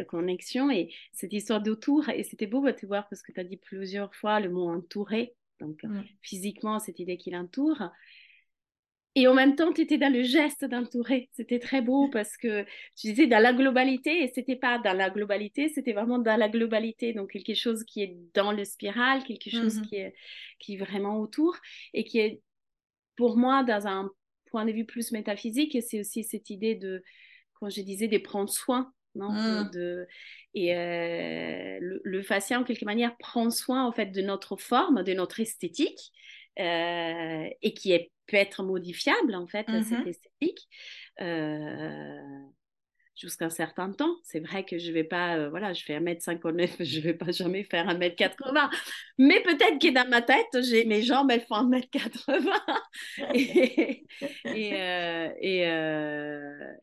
connexion 0.07 0.71
et 0.71 0.91
cette 1.13 1.31
histoire 1.31 1.61
d'autour. 1.61 2.09
Et 2.09 2.23
c'était 2.23 2.47
beau 2.47 2.65
de 2.65 2.71
te 2.71 2.87
voir 2.87 3.07
parce 3.07 3.21
que 3.21 3.31
tu 3.31 3.39
as 3.39 3.43
dit 3.43 3.57
plusieurs 3.57 4.13
fois 4.15 4.39
le 4.39 4.49
mot 4.49 4.67
entouré. 4.67 5.35
Donc, 5.59 5.83
mm. 5.83 6.01
physiquement, 6.23 6.79
cette 6.79 6.97
idée 6.97 7.17
qu'il 7.17 7.35
entoure. 7.35 7.91
Et 9.13 9.27
en 9.27 9.35
même 9.35 9.55
temps, 9.55 9.71
tu 9.71 9.81
étais 9.81 9.99
dans 9.99 10.11
le 10.11 10.23
geste 10.23 10.65
d'entourer. 10.65 11.29
C'était 11.33 11.59
très 11.59 11.83
beau 11.83 12.09
parce 12.09 12.35
que 12.37 12.63
tu 12.95 13.09
disais 13.09 13.27
dans 13.27 13.41
la 13.41 13.53
globalité, 13.53 14.23
et 14.23 14.31
c'était 14.33 14.55
pas 14.55 14.79
dans 14.79 14.97
la 14.97 15.11
globalité, 15.11 15.69
c'était 15.69 15.93
vraiment 15.93 16.17
dans 16.17 16.37
la 16.37 16.49
globalité. 16.49 17.13
Donc, 17.13 17.29
quelque 17.29 17.53
chose 17.53 17.83
qui 17.83 18.01
est 18.01 18.17
dans 18.33 18.51
le 18.51 18.65
spiral, 18.65 19.23
quelque 19.23 19.51
chose 19.51 19.77
mm-hmm. 19.77 19.87
qui, 19.89 19.95
est, 19.97 20.15
qui 20.57 20.73
est 20.73 20.77
vraiment 20.77 21.19
autour 21.19 21.55
et 21.93 22.03
qui 22.03 22.17
est, 22.17 22.41
pour 23.15 23.37
moi, 23.37 23.63
dans 23.63 23.85
un 23.85 24.09
point 24.57 24.65
de 24.65 24.71
vue 24.71 24.85
plus 24.85 25.11
métaphysique, 25.11 25.77
c'est 25.87 25.99
aussi 25.99 26.23
cette 26.23 26.49
idée 26.49 26.73
de, 26.73 27.03
quand 27.53 27.69
je 27.69 27.81
disais, 27.81 28.07
de 28.07 28.17
prendre 28.17 28.49
soin. 28.49 28.91
Non 29.13 29.29
de, 29.71 30.07
et 30.53 30.75
euh, 30.75 31.77
le, 31.79 32.01
le, 32.03 32.21
fascia, 32.23 32.59
en 32.59 32.63
quelque 32.63 32.85
manière, 32.85 33.15
prend 33.17 33.49
soin 33.49 33.85
en 33.85 33.91
fait 33.91 34.07
de 34.07 34.21
notre 34.21 34.57
forme, 34.57 35.03
de 35.03 35.13
notre 35.13 35.39
esthétique, 35.39 36.11
euh, 36.59 37.47
et 37.61 37.73
qui 37.73 37.91
est, 37.91 38.11
peut 38.27 38.37
être 38.37 38.63
modifiable 38.63 39.35
en 39.35 39.47
fait, 39.47 39.67
cette 39.83 40.07
esthétique. 40.07 40.67
Euh, 41.21 42.19
jusqu'à 43.17 43.45
un 43.45 43.49
certain 43.49 43.91
temps. 43.91 44.15
C'est 44.23 44.39
vrai 44.39 44.63
que 44.63 44.77
je 44.77 44.91
vais 44.91 45.03
pas, 45.03 45.37
euh, 45.37 45.49
voilà, 45.49 45.73
je 45.73 45.83
fais 45.83 45.99
1m59, 45.99 46.83
je 46.83 46.99
vais 46.99 47.13
pas 47.13 47.31
jamais 47.31 47.63
faire 47.63 47.87
1m80. 47.87 48.69
Mais 49.17 49.41
peut-être 49.41 49.81
que 49.81 49.91
dans 49.93 50.07
ma 50.09 50.21
tête, 50.21 50.61
j'ai 50.61 50.85
mes 50.85 51.01
jambes, 51.01 51.31
elles 51.31 51.41
font 51.41 51.69
1m80. 51.69 52.43
et, 54.45 54.73
euh, 54.73 55.29
euh, 55.43 56.73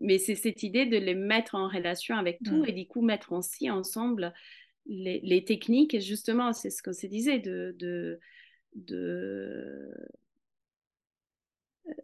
mais 0.00 0.18
c'est 0.18 0.34
cette 0.34 0.62
idée 0.62 0.86
de 0.86 0.96
les 0.96 1.14
mettre 1.14 1.54
en 1.54 1.68
relation 1.68 2.16
avec 2.16 2.40
tout 2.44 2.62
mm. 2.62 2.68
et 2.68 2.72
du 2.72 2.86
coup 2.86 3.00
mettre 3.00 3.32
aussi 3.32 3.70
ensemble 3.70 4.34
les, 4.86 5.20
les 5.22 5.44
techniques. 5.44 5.94
Et 5.94 6.00
justement, 6.00 6.52
c'est 6.52 6.70
ce 6.70 6.82
qu'on 6.82 6.92
se 6.92 7.06
disait 7.06 7.38
de... 7.38 7.74
de, 7.78 8.18
de... 8.74 9.94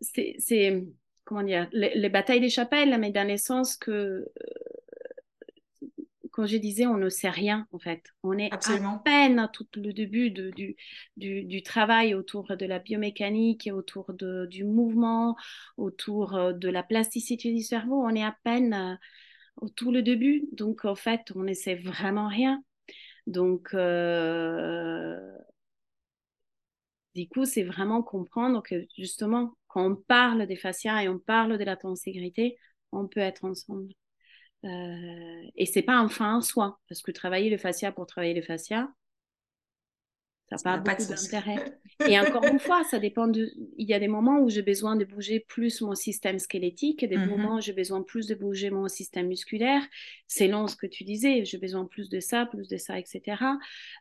c'est 0.01 0.85
comment 1.31 1.45
dire, 1.45 1.68
les, 1.70 2.09
batailles 2.09 2.41
des 2.41 2.51
chapelles, 2.51 2.99
mais 2.99 3.12
dans 3.12 3.26
le 3.26 3.37
sens 3.37 3.76
que, 3.76 3.93
euh, 3.93 4.24
quand 6.33 6.45
je 6.45 6.57
disais, 6.57 6.87
on 6.87 6.97
ne 6.97 7.09
sait 7.09 7.31
rien, 7.31 7.68
en 7.70 7.78
fait. 7.78 8.03
On 8.24 8.37
est 8.37 8.53
Absolument. 8.53 8.97
à 8.97 8.99
peine 8.99 9.39
à 9.39 9.47
tout 9.47 9.64
le 9.76 9.93
début 9.93 10.33
de, 10.33 10.51
du, 10.51 10.74
du, 11.16 11.45
du, 11.45 11.62
travail 11.62 12.14
autour 12.14 12.57
de 12.57 12.66
la 12.66 12.81
biomécanique, 12.81 13.70
autour 13.72 14.12
de, 14.12 14.47
du 14.47 14.64
mouvement, 14.64 15.37
autour 15.76 16.35
euh, 16.35 16.53
de 16.53 16.68
la 16.68 16.83
plasticité 16.83 17.55
du 17.55 17.62
cerveau. 17.62 18.03
On 18.03 18.12
est 18.16 18.24
à 18.24 18.37
peine 18.43 18.74
euh, 18.74 18.97
au 19.61 19.68
tout 19.68 19.93
le 19.93 20.03
début. 20.03 20.49
Donc, 20.51 20.85
en 20.85 20.97
fait, 20.97 21.31
on 21.37 21.45
ne 21.45 21.55
sait 21.55 21.76
vraiment 21.76 22.26
rien. 22.26 22.61
Donc, 23.28 23.68
du 27.14 27.28
coup, 27.28 27.45
c'est 27.45 27.62
vraiment 27.62 28.03
comprendre 28.03 28.64
que 28.64 28.85
justement, 28.99 29.55
quand 29.71 29.93
on 29.93 29.95
parle 29.97 30.47
des 30.47 30.57
fascias 30.57 31.03
et 31.03 31.09
on 31.09 31.18
parle 31.18 31.57
de 31.57 31.64
la 31.64 31.77
tenségrité, 31.77 32.59
on 32.93 33.07
peut 33.07 33.21
être 33.21 33.45
ensemble. 33.45 33.93
Euh, 34.64 35.43
et 35.57 35.64
c'est 35.64 35.83
pas 35.83 35.97
un 35.97 36.09
fin 36.09 36.37
en 36.37 36.41
soi, 36.43 36.81
parce 36.89 37.03
que 37.03 37.12
travailler 37.12 37.51
le 37.51 37.57
fascia 37.57 37.93
pour 37.93 38.07
travailler 38.07 38.35
le 38.35 38.43
fascia, 38.43 38.93
ça 40.51 40.57
n'a 40.57 40.79
pas, 40.79 40.97
beaucoup 40.97 41.09
d'intérêt. 41.09 41.79
Et 42.09 42.19
encore 42.19 42.45
une 42.45 42.59
fois, 42.59 42.83
ça 42.85 42.99
dépend 42.99 43.27
de. 43.27 43.53
Il 43.77 43.89
y 43.89 43.95
a 43.95 43.99
des 43.99 44.09
moments 44.09 44.41
où 44.41 44.49
j'ai 44.49 44.63
besoin 44.63 44.97
de 44.97 45.05
bouger 45.05 45.41
plus 45.41 45.81
mon 45.81 45.95
système 45.95 46.39
squelettique, 46.39 47.05
des 47.05 47.17
mmh 47.17 47.27
moments 47.27 47.57
où 47.57 47.61
j'ai 47.61 47.73
besoin 47.73 48.03
plus 48.03 48.27
de 48.27 48.35
bouger 48.35 48.71
mon 48.71 48.89
système 48.89 49.29
musculaire. 49.29 49.83
C'est 50.27 50.49
long 50.49 50.67
ce 50.67 50.77
que 50.77 50.87
tu 50.87 51.05
disais, 51.05 51.45
j'ai 51.45 51.59
besoin 51.59 51.85
plus 51.85 52.09
de 52.09 52.21
ça, 52.21 52.47
plus 52.47 52.69
de 52.69 52.77
ça, 52.77 52.99
etc. 52.99 53.43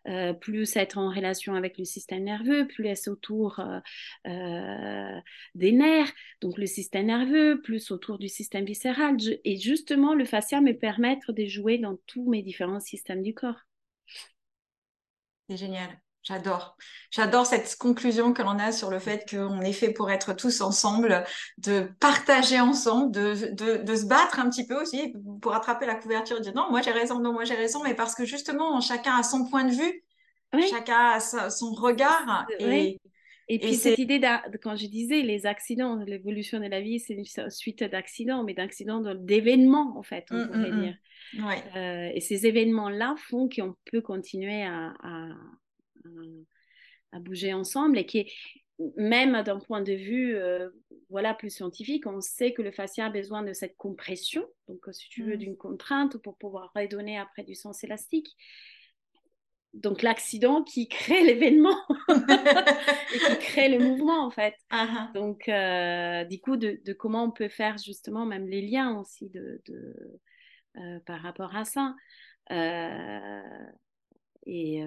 Euh, 0.08 0.34
plus 0.34 0.76
être 0.76 0.97
en 0.97 1.10
relation 1.10 1.56
avec 1.56 1.78
le 1.78 1.86
système 1.86 2.24
nerveux, 2.24 2.68
plus 2.68 2.88
être 2.88 3.08
autour 3.08 3.60
euh, 3.60 3.80
euh, 4.28 5.20
des 5.56 5.72
nerfs, 5.72 6.12
donc 6.41 6.58
le 6.58 6.66
système 6.66 7.08
nerveux, 7.08 7.62
plus 7.62 7.91
autour 7.91 8.18
du 8.18 8.30
système 8.30 8.66
viscéral. 8.66 9.18
et 9.43 9.58
justement, 9.58 10.14
le 10.14 10.26
fascia 10.26 10.62
me 10.62 10.74
permettre 10.74 11.34
de 11.34 11.45
jouer 11.45 11.78
dans 11.78 11.97
tous 12.08 12.30
mes 12.30 12.41
différents 12.41 12.80
systèmes 12.80 13.24
du 13.24 13.34
corps. 13.34 13.62
C'est 15.50 15.58
génial. 15.58 16.00
J'adore. 16.24 16.78
J'adore 17.11 17.45
cette 17.45 17.76
conclusion 17.78 18.34
que 18.34 18.41
l'on 18.41 18.59
a 18.59 18.72
sur 18.72 18.91
le 18.91 18.99
fait 18.99 19.28
qu'on 19.30 19.61
est 19.61 19.74
fait 19.74 19.91
pour 19.91 20.11
être 20.11 20.34
tous 20.34 20.61
ensemble, 20.61 21.24
de 21.57 21.89
partager 21.99 22.59
ensemble, 22.59 23.11
de, 23.11 23.53
de, 23.53 23.84
de, 23.84 23.95
se 23.95 24.05
battre 24.05 24.39
un 24.39 24.49
petit 24.49 24.67
peu 24.67 24.80
aussi 24.80 25.13
pour 25.41 25.55
attraper 25.55 25.86
la 25.86 25.95
couverture 25.95 26.38
et 26.38 26.41
dire 26.41 26.53
non, 26.53 26.70
moi 26.70 26.82
j'ai 26.82 26.91
raison, 26.91 27.20
non, 27.20 27.32
moi 27.34 27.45
j'ai 27.45 27.55
raison, 27.55 27.82
mais 27.84 27.95
parce 27.95 28.15
que 28.15 28.26
justement, 28.26 28.80
chacun 28.82 29.15
a 29.17 29.24
son 29.24 29.45
point 29.45 29.63
de 29.63 29.72
vue 29.72 30.03
chacun 30.70 31.11
a 31.11 31.20
son 31.20 31.74
regard. 31.74 32.47
Et, 32.59 32.99
et 33.47 33.59
puis 33.59 33.76
cette 33.76 33.97
idée, 33.97 34.22
quand 34.61 34.76
je 34.76 34.88
disais 34.88 35.22
les 35.22 35.45
accidents, 35.45 35.95
l'évolution 36.05 36.59
de 36.59 36.67
la 36.67 36.82
vie, 36.82 36.99
c'est 36.99 37.13
une 37.13 37.49
suite 37.49 37.84
d'accidents, 37.84 38.43
mais 38.43 38.53
d'accidents, 38.53 39.01
d'événements 39.15 39.97
en 39.97 40.03
fait, 40.03 40.26
on 40.32 40.36
mmh, 40.36 40.47
pourrait 40.47 40.72
mmh, 40.72 40.76
mmh. 40.76 40.82
dire. 40.82 40.95
Euh, 41.76 42.09
et 42.13 42.22
ces 42.22 42.47
événements-là 42.47 43.15
font 43.30 43.49
qu'on 43.49 43.76
peut 43.91 44.01
continuer 44.01 44.63
à, 44.63 44.93
à, 45.03 45.30
à, 47.12 47.20
bouger 47.20 47.54
ensemble 47.54 47.97
et 47.97 48.06
qui 48.06 48.32
même 48.95 49.41
d'un 49.43 49.60
point 49.60 49.82
de 49.82 49.91
vue 49.91 50.36
euh, 50.36 50.70
voilà 51.10 51.34
plus 51.34 51.50
scientifique, 51.50 52.08
on 52.08 52.22
sait 52.22 52.54
que 52.54 52.62
le 52.62 52.72
fascia 52.72 53.08
a 53.08 53.10
besoin 53.10 53.43
de 53.43 53.52
cette 53.52 53.76
compression, 53.76 54.45
donc 54.70 54.86
si 54.91 55.10
tu 55.10 55.24
veux 55.24 55.36
d'une 55.36 55.58
contrainte 55.58 56.18
pour 56.18 56.38
pouvoir 56.38 56.72
redonner 56.74 57.18
après 57.18 57.43
du 57.43 57.56
sens 57.56 57.84
élastique 57.84 58.38
donc 59.74 60.02
l'accident 60.02 60.64
qui 60.64 60.88
crée 60.88 61.24
l'événement 61.24 61.78
et 62.10 63.20
qui 63.20 63.39
crée 63.39 63.70
le 63.70 63.80
mouvement 63.80 64.26
en 64.26 64.32
fait. 64.32 64.56
Uh-huh. 64.72 65.14
Donc 65.14 65.47
euh, 65.47 66.24
du 66.26 66.39
coup 66.39 66.58
de, 66.58 66.82
comment 66.93 67.24
on 67.24 67.32
peut 67.32 67.50
faire 67.50 67.78
justement 67.78 68.26
même 68.26 68.47
les 68.47 68.62
liens 68.62 68.97
aussi 68.97 69.30
de, 69.30 69.62
euh, 70.78 71.00
par 71.06 71.22
rapport 71.22 71.56
à 71.56 71.66
ça. 71.66 71.95
Euh, 72.52 73.41
et 74.45 74.82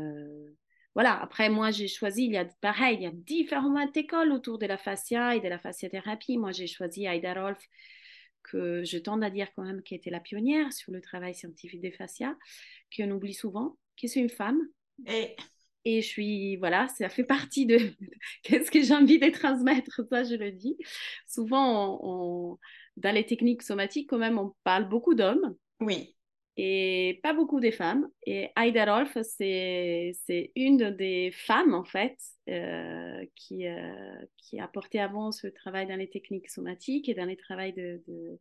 voilà, 0.95 1.21
après 1.21 1.49
moi 1.49 1.71
j'ai 1.71 1.89
choisi, 1.89 2.25
il 2.25 2.33
y 2.33 2.37
a 2.37 2.45
pareil, 2.61 2.97
il 2.97 3.03
y 3.03 3.07
a 3.07 3.13
différentes 3.13 3.97
écoles 3.97 4.33
autour 4.33 4.59
de 4.59 4.67
la 4.67 4.77
fascia 4.77 5.37
et 5.37 5.41
de 5.41 5.49
la 5.49 5.59
fasciathérapie. 5.59 6.39
Moi 6.39 6.53
j'ai 6.53 6.67
choisi 6.67 7.07
Aida 7.07 7.35
Rolf 7.35 7.63
que 8.43 8.83
je 8.85 8.99
tente 8.99 9.23
à 9.23 9.31
dire 9.31 9.49
quand 9.55 9.63
même 9.63 9.83
qui 9.83 9.95
était 9.95 10.11
la 10.11 10.21
pionnière 10.21 10.73
sur 10.73 10.93
le 10.93 11.01
travail 11.01 11.35
scientifique 11.35 11.81
des 11.81 11.93
fascias, 11.93 12.35
qu'on 12.97 13.11
oublie 13.11 13.35
souvent 13.35 13.77
qui 13.97 14.07
est 14.07 14.17
une 14.17 14.29
femme. 14.29 14.61
Et... 15.07 15.37
Et 15.85 16.01
je 16.01 16.07
suis, 16.07 16.57
voilà, 16.59 16.87
ça 16.87 17.09
fait 17.09 17.25
partie 17.25 17.67
de 17.67 17.77
qu'est-ce 18.45 18.71
que 18.71 18.81
j'ai 18.83 18.95
envie 18.95 19.19
de 19.19 19.31
transmettre, 19.31 20.01
ça 20.09 20.23
je 20.23 20.37
le 20.37 20.53
dis. 20.53 20.77
Souvent, 21.27 21.99
on, 22.03 22.59
dans 22.97 23.13
les 23.13 23.27
techniques 23.27 23.63
somatiques, 23.63 24.09
quand 24.09 24.19
même, 24.19 24.39
on 24.39 24.55
parle 24.63 24.89
beaucoup 24.89 25.15
d'hommes. 25.15 25.57
Oui. 25.81 26.15
Et 26.57 27.21
pas 27.23 27.33
beaucoup 27.33 27.61
des 27.61 27.73
femmes. 27.73 28.09
Et 28.27 28.51
Aida 28.57 28.85
Rolf, 28.85 29.17
c'est 29.23 30.13
une 30.55 30.91
des 30.91 31.31
femmes, 31.33 31.73
en 31.73 31.85
fait, 31.85 32.19
euh, 32.51 33.25
qui, 33.35 33.67
euh, 33.67 34.27
qui 34.37 34.61
a 34.61 34.69
porté 34.69 35.01
avant 35.01 35.33
ce 35.33 35.47
travail 35.47 35.87
dans 35.87 35.97
les 35.97 36.11
techniques 36.11 36.51
somatiques 36.51 37.09
et 37.09 37.15
dans 37.15 37.25
les 37.25 37.37
travaux 37.37 37.73
de, 37.75 38.03
de, 38.07 38.39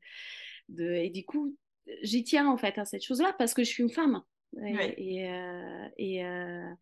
de... 0.69 0.91
Et 0.93 1.09
du 1.09 1.23
coup, 1.23 1.55
j'y 2.03 2.23
tiens, 2.23 2.49
en 2.49 2.57
fait, 2.57 2.77
à 2.77 2.85
cette 2.85 3.03
chose-là 3.03 3.33
parce 3.37 3.53
que 3.53 3.63
je 3.63 3.69
suis 3.69 3.83
une 3.83 3.89
femme. 3.91 4.21
Et, 4.61 5.29
euh, 5.29 5.87
euh, 6.01 6.73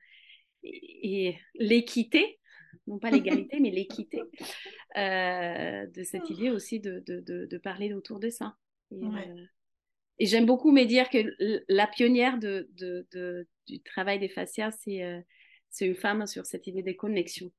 et, 0.64 1.28
et, 1.28 1.38
l'équité, 1.54 2.40
non 2.88 2.98
pas 2.98 3.12
l'égalité, 3.12 3.60
mais 3.60 3.70
l'équité 3.70 4.20
de 4.96 6.04
cette 6.04 6.28
idée 6.32 6.50
aussi 6.50 6.80
de, 6.80 7.04
de, 7.06 7.46
de, 7.46 7.58
parler 7.60 7.94
autour 7.94 8.20
de 8.20 8.30
ça. 8.30 8.56
Et, 8.92 8.98
j'aime 10.28 10.46
beaucoup 10.46 10.72
me 10.72 10.84
dire 10.86 11.10
que 11.10 11.36
la 11.70 11.88
pionnière 11.88 12.38
du 12.40 13.82
travail 13.84 14.20
des 14.20 14.30
fascias, 14.30 14.72
c'est 14.72 15.26
c'est 15.72 15.86
une 15.86 15.96
femme 15.96 16.26
sur 16.26 16.46
cette 16.46 16.68
idée 16.68 16.82
des 16.84 16.96
connexions. 16.96 17.52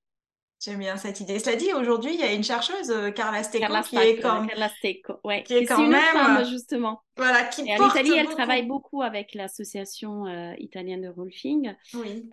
J'aime 0.62 0.78
bien 0.78 0.98
cette 0.98 1.20
idée. 1.20 1.38
Cela 1.38 1.56
dit, 1.56 1.72
aujourd'hui, 1.72 2.12
il 2.12 2.20
y 2.20 2.22
a 2.22 2.34
une 2.34 2.44
chercheuse, 2.44 2.90
euh, 2.90 3.10
Carla 3.10 3.42
Stecco, 3.42 3.72
qui 3.82 3.96
est 3.96 4.18
quand, 4.18 4.46
Carla 4.46 4.68
Stecco, 4.68 5.14
ouais, 5.24 5.42
qui 5.42 5.54
est 5.54 5.64
quand 5.64 5.86
même 5.86 6.02
femme, 6.12 6.36
euh, 6.36 6.44
justement. 6.44 7.00
Voilà, 7.16 7.44
qui 7.44 7.62
et 7.66 7.80
en 7.80 7.88
Italie, 7.88 8.12
elle 8.14 8.28
travaille 8.28 8.66
beaucoup 8.66 9.00
avec 9.00 9.32
l'association 9.32 10.26
euh, 10.26 10.52
italienne 10.58 11.00
de 11.00 11.08
rolfing. 11.08 11.74
Oui. 11.94 12.28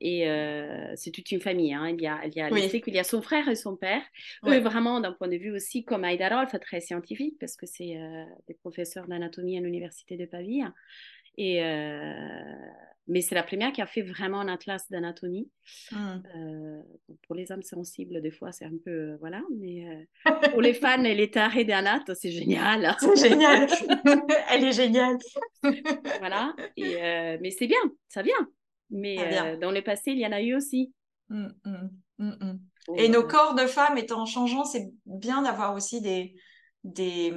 et 0.00 0.94
c'est 0.96 1.10
toute 1.10 1.30
une 1.30 1.42
famille. 1.42 1.74
Hein. 1.74 1.90
Il 1.90 2.00
y 2.00 2.06
a, 2.06 2.24
il 2.24 2.34
y 2.34 2.40
a, 2.40 2.48
oui. 2.50 2.70
il 2.86 2.94
y 2.94 2.98
a 2.98 3.04
son 3.04 3.20
frère 3.20 3.46
et 3.50 3.54
son 3.54 3.76
père. 3.76 4.02
Eux, 4.46 4.58
vraiment, 4.60 4.98
d'un 5.00 5.12
point 5.12 5.28
de 5.28 5.36
vue 5.36 5.54
aussi, 5.54 5.84
comme 5.84 6.06
Aida 6.06 6.34
Rolf, 6.34 6.58
très 6.58 6.80
scientifique, 6.80 7.36
parce 7.38 7.54
que 7.54 7.66
c'est 7.66 8.00
des 8.48 8.54
professeurs 8.54 9.06
d'anatomie 9.08 9.58
à 9.58 9.60
l'université 9.60 10.16
de 10.16 10.24
Pavie. 10.24 10.62
Et 11.36 11.60
mais 13.06 13.22
c'est 13.22 13.34
la 13.34 13.42
première 13.42 13.72
qui 13.72 13.82
a 13.82 13.86
fait 13.86 14.02
vraiment 14.02 14.40
un 14.40 14.48
atlas 14.48 14.88
d'anatomie. 14.90 15.50
Mmh. 15.90 15.96
Euh, 16.36 16.82
pour 17.22 17.34
les 17.34 17.50
âmes 17.50 17.62
sensibles, 17.62 18.20
des 18.20 18.30
fois, 18.30 18.52
c'est 18.52 18.64
un 18.64 18.76
peu. 18.84 18.90
Euh, 18.90 19.16
voilà. 19.18 19.42
Mais 19.58 19.84
euh, 19.84 20.48
pour 20.50 20.60
les 20.60 20.74
fans 20.74 21.02
et 21.02 21.14
les 21.14 21.30
tarés 21.30 21.64
d'anat, 21.64 22.04
c'est 22.14 22.30
génial. 22.30 22.96
C'est 23.00 23.28
génial. 23.28 23.68
Elle 24.50 24.64
est 24.64 24.72
géniale. 24.72 25.18
voilà. 26.18 26.54
Et, 26.76 26.94
mais 27.40 27.50
c'est 27.50 27.66
bien, 27.66 27.80
ça 28.08 28.22
vient. 28.22 28.48
Mais 28.90 29.56
dans 29.58 29.70
le 29.70 29.82
passé, 29.82 30.12
il 30.12 30.18
y 30.18 30.26
en 30.26 30.32
a 30.32 30.40
eu 30.40 30.54
aussi. 30.54 30.92
Mmh, 31.28 31.48
mmh, 31.64 32.58
et 32.96 33.08
nos 33.08 33.22
corps 33.22 33.54
de 33.54 33.66
femmes 33.66 33.98
étant 33.98 34.26
changeants, 34.26 34.64
c'est 34.64 34.90
bien 35.06 35.42
d'avoir 35.42 35.74
aussi 35.74 36.00
des, 36.00 36.34
des, 36.84 37.32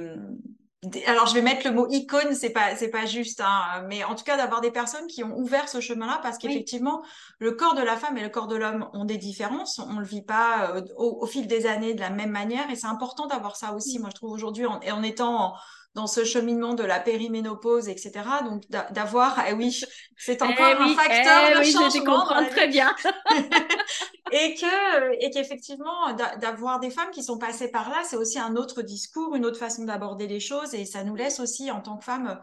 alors 1.06 1.26
je 1.26 1.34
vais 1.34 1.42
mettre 1.42 1.66
le 1.66 1.74
mot 1.74 1.86
icône, 1.88 2.34
c'est 2.34 2.50
pas 2.50 2.76
c'est 2.76 2.88
pas 2.88 3.06
juste, 3.06 3.40
hein, 3.40 3.84
mais 3.88 4.04
en 4.04 4.14
tout 4.14 4.24
cas 4.24 4.36
d'avoir 4.36 4.60
des 4.60 4.70
personnes 4.70 5.06
qui 5.06 5.22
ont 5.24 5.36
ouvert 5.36 5.68
ce 5.68 5.80
chemin-là 5.80 6.20
parce 6.22 6.38
qu'effectivement 6.38 7.02
le 7.38 7.52
corps 7.52 7.74
de 7.74 7.82
la 7.82 7.96
femme 7.96 8.16
et 8.18 8.22
le 8.22 8.28
corps 8.28 8.48
de 8.48 8.56
l'homme 8.56 8.88
ont 8.92 9.04
des 9.04 9.18
différences, 9.18 9.78
on 9.78 9.98
le 9.98 10.04
vit 10.04 10.22
pas 10.22 10.72
euh, 10.74 10.82
au, 10.96 11.26
fil 11.26 11.46
des 11.46 11.66
années 11.66 11.94
de 11.94 12.00
la 12.00 12.10
même 12.10 12.30
manière 12.30 12.70
et 12.70 12.76
c'est 12.76 12.86
important 12.86 13.26
d'avoir 13.26 13.56
ça 13.56 13.72
aussi. 13.72 13.98
Moi 13.98 14.10
je 14.10 14.16
trouve 14.16 14.32
aujourd'hui 14.32 14.66
en, 14.66 14.80
en 14.80 15.02
étant 15.02 15.54
dans 15.94 16.06
ce 16.06 16.24
cheminement 16.24 16.74
de 16.74 16.82
la 16.82 16.98
périménopause, 16.98 17.88
etc. 17.88 18.12
Donc 18.44 18.62
d'avoir, 18.68 19.44
eh 19.48 19.52
oui, 19.52 19.80
c'est 20.16 20.38
eh 20.40 20.44
encore 20.44 20.80
un 20.80 20.94
facteur 20.94 21.50
eh 21.50 21.54
de 21.54 21.60
oui, 21.60 21.72
changement. 21.72 21.90
Je 21.90 21.98
comprends 22.00 22.46
très 22.46 22.68
bien. 22.68 22.94
et 24.32 24.54
que 24.54 25.24
et 25.24 25.30
qu'effectivement 25.30 26.12
d'avoir 26.40 26.80
des 26.80 26.90
femmes 26.90 27.10
qui 27.10 27.22
sont 27.22 27.38
passées 27.38 27.70
par 27.70 27.90
là, 27.90 28.02
c'est 28.04 28.16
aussi 28.16 28.38
un 28.38 28.56
autre 28.56 28.82
discours, 28.82 29.36
une 29.36 29.46
autre 29.46 29.58
façon 29.58 29.84
d'aborder 29.84 30.26
les 30.26 30.40
choses 30.40 30.74
et 30.74 30.84
ça 30.84 31.04
nous 31.04 31.14
laisse 31.14 31.38
aussi 31.38 31.70
en 31.70 31.80
tant 31.80 31.96
que 31.96 32.04
femmes 32.04 32.40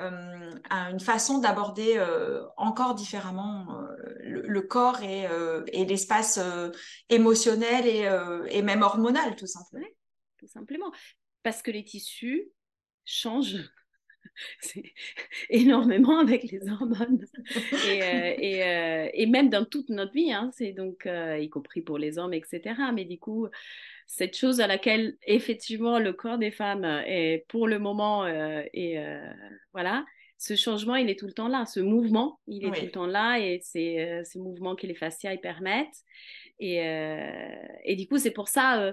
euh, 0.00 0.54
une 0.70 1.00
façon 1.00 1.38
d'aborder 1.38 1.98
euh, 1.98 2.46
encore 2.56 2.94
différemment 2.94 3.78
euh, 3.78 3.96
le, 4.22 4.62
corps 4.62 5.02
et, 5.02 5.26
et 5.72 5.84
l'espace 5.84 6.40
émotionnel 7.10 7.86
et, 7.86 8.08
et, 8.56 8.62
même 8.62 8.82
hormonal 8.82 9.36
tout 9.36 9.46
simplement. 9.46 9.86
tout 10.38 10.46
simplement 10.46 10.90
parce 11.42 11.60
que 11.60 11.70
les 11.70 11.84
tissus 11.84 12.48
change. 13.04 13.56
Énormément 15.50 16.18
avec 16.18 16.44
les 16.44 16.68
hormones. 16.68 17.24
Et, 17.88 18.02
euh, 18.02 18.34
et, 18.38 18.62
euh, 18.62 19.08
et, 19.12 19.26
même 19.26 19.50
dans 19.50 19.64
toute 19.64 19.88
notre 19.88 20.12
vie, 20.12 20.32
hein, 20.32 20.50
c'est 20.52 20.72
donc 20.72 21.06
euh, 21.06 21.38
y 21.38 21.48
compris 21.48 21.82
pour 21.82 21.98
les 21.98 22.18
hommes, 22.18 22.34
etc. 22.34 22.60
Mais 22.94 23.04
du 23.04 23.18
coup, 23.18 23.48
cette 24.06 24.36
chose 24.36 24.60
à 24.60 24.66
laquelle 24.66 25.16
effectivement 25.26 25.98
le 25.98 26.12
corps 26.12 26.38
des 26.38 26.50
femmes 26.50 26.84
est 27.06 27.44
pour 27.48 27.66
le 27.66 27.78
moment 27.78 28.26
et 28.26 28.98
voilà, 29.72 30.04
ce 30.36 30.54
changement 30.54 30.96
il 30.96 31.08
est 31.08 31.18
tout 31.18 31.26
le 31.26 31.32
temps 31.32 31.48
là, 31.48 31.64
ce 31.64 31.80
mouvement 31.80 32.38
il 32.46 32.66
est 32.66 32.72
tout 32.72 32.84
le 32.84 32.90
temps 32.90 33.06
là 33.06 33.38
et 33.38 33.60
c'est 33.62 34.22
ce 34.24 34.38
mouvement 34.38 34.76
que 34.76 34.86
les 34.86 34.94
fascias 34.94 35.36
permettent. 35.38 36.02
Et, 36.58 36.76
et 37.84 37.96
du 37.96 38.06
coup 38.06 38.18
c'est 38.18 38.32
pour 38.32 38.48
ça 38.48 38.92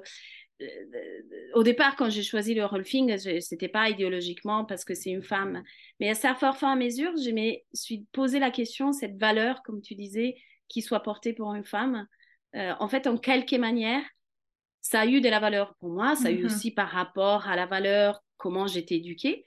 au 1.53 1.63
départ, 1.63 1.95
quand 1.95 2.09
j'ai 2.09 2.23
choisi 2.23 2.53
le 2.53 2.65
rolfing, 2.65 3.17
c'était 3.39 3.67
pas 3.67 3.89
idéologiquement 3.89 4.65
parce 4.65 4.83
que 4.85 4.93
c'est 4.93 5.09
une 5.09 5.23
femme. 5.23 5.63
Mais 5.99 6.09
à 6.09 6.15
ça, 6.15 6.35
fort, 6.35 6.57
fort 6.57 6.69
à 6.69 6.75
mesure, 6.75 7.11
je 7.17 7.31
me 7.31 7.57
suis 7.73 8.05
posé 8.11 8.39
la 8.39 8.51
question, 8.51 8.91
cette 8.91 9.17
valeur, 9.17 9.63
comme 9.63 9.81
tu 9.81 9.95
disais, 9.95 10.35
qui 10.67 10.81
soit 10.81 11.01
portée 11.01 11.33
pour 11.33 11.53
une 11.53 11.65
femme. 11.65 12.07
Euh, 12.55 12.73
en 12.79 12.87
fait, 12.87 13.07
en 13.07 13.17
quelque 13.17 13.55
manière, 13.55 14.03
ça 14.81 15.01
a 15.01 15.05
eu 15.05 15.21
de 15.21 15.29
la 15.29 15.39
valeur 15.39 15.75
pour 15.79 15.89
moi. 15.89 16.15
Ça 16.15 16.29
a 16.29 16.31
eu 16.31 16.43
mm-hmm. 16.43 16.45
aussi 16.45 16.71
par 16.71 16.89
rapport 16.89 17.47
à 17.47 17.55
la 17.55 17.65
valeur, 17.65 18.21
comment 18.37 18.67
j'étais 18.67 18.95
éduquée. 18.95 19.45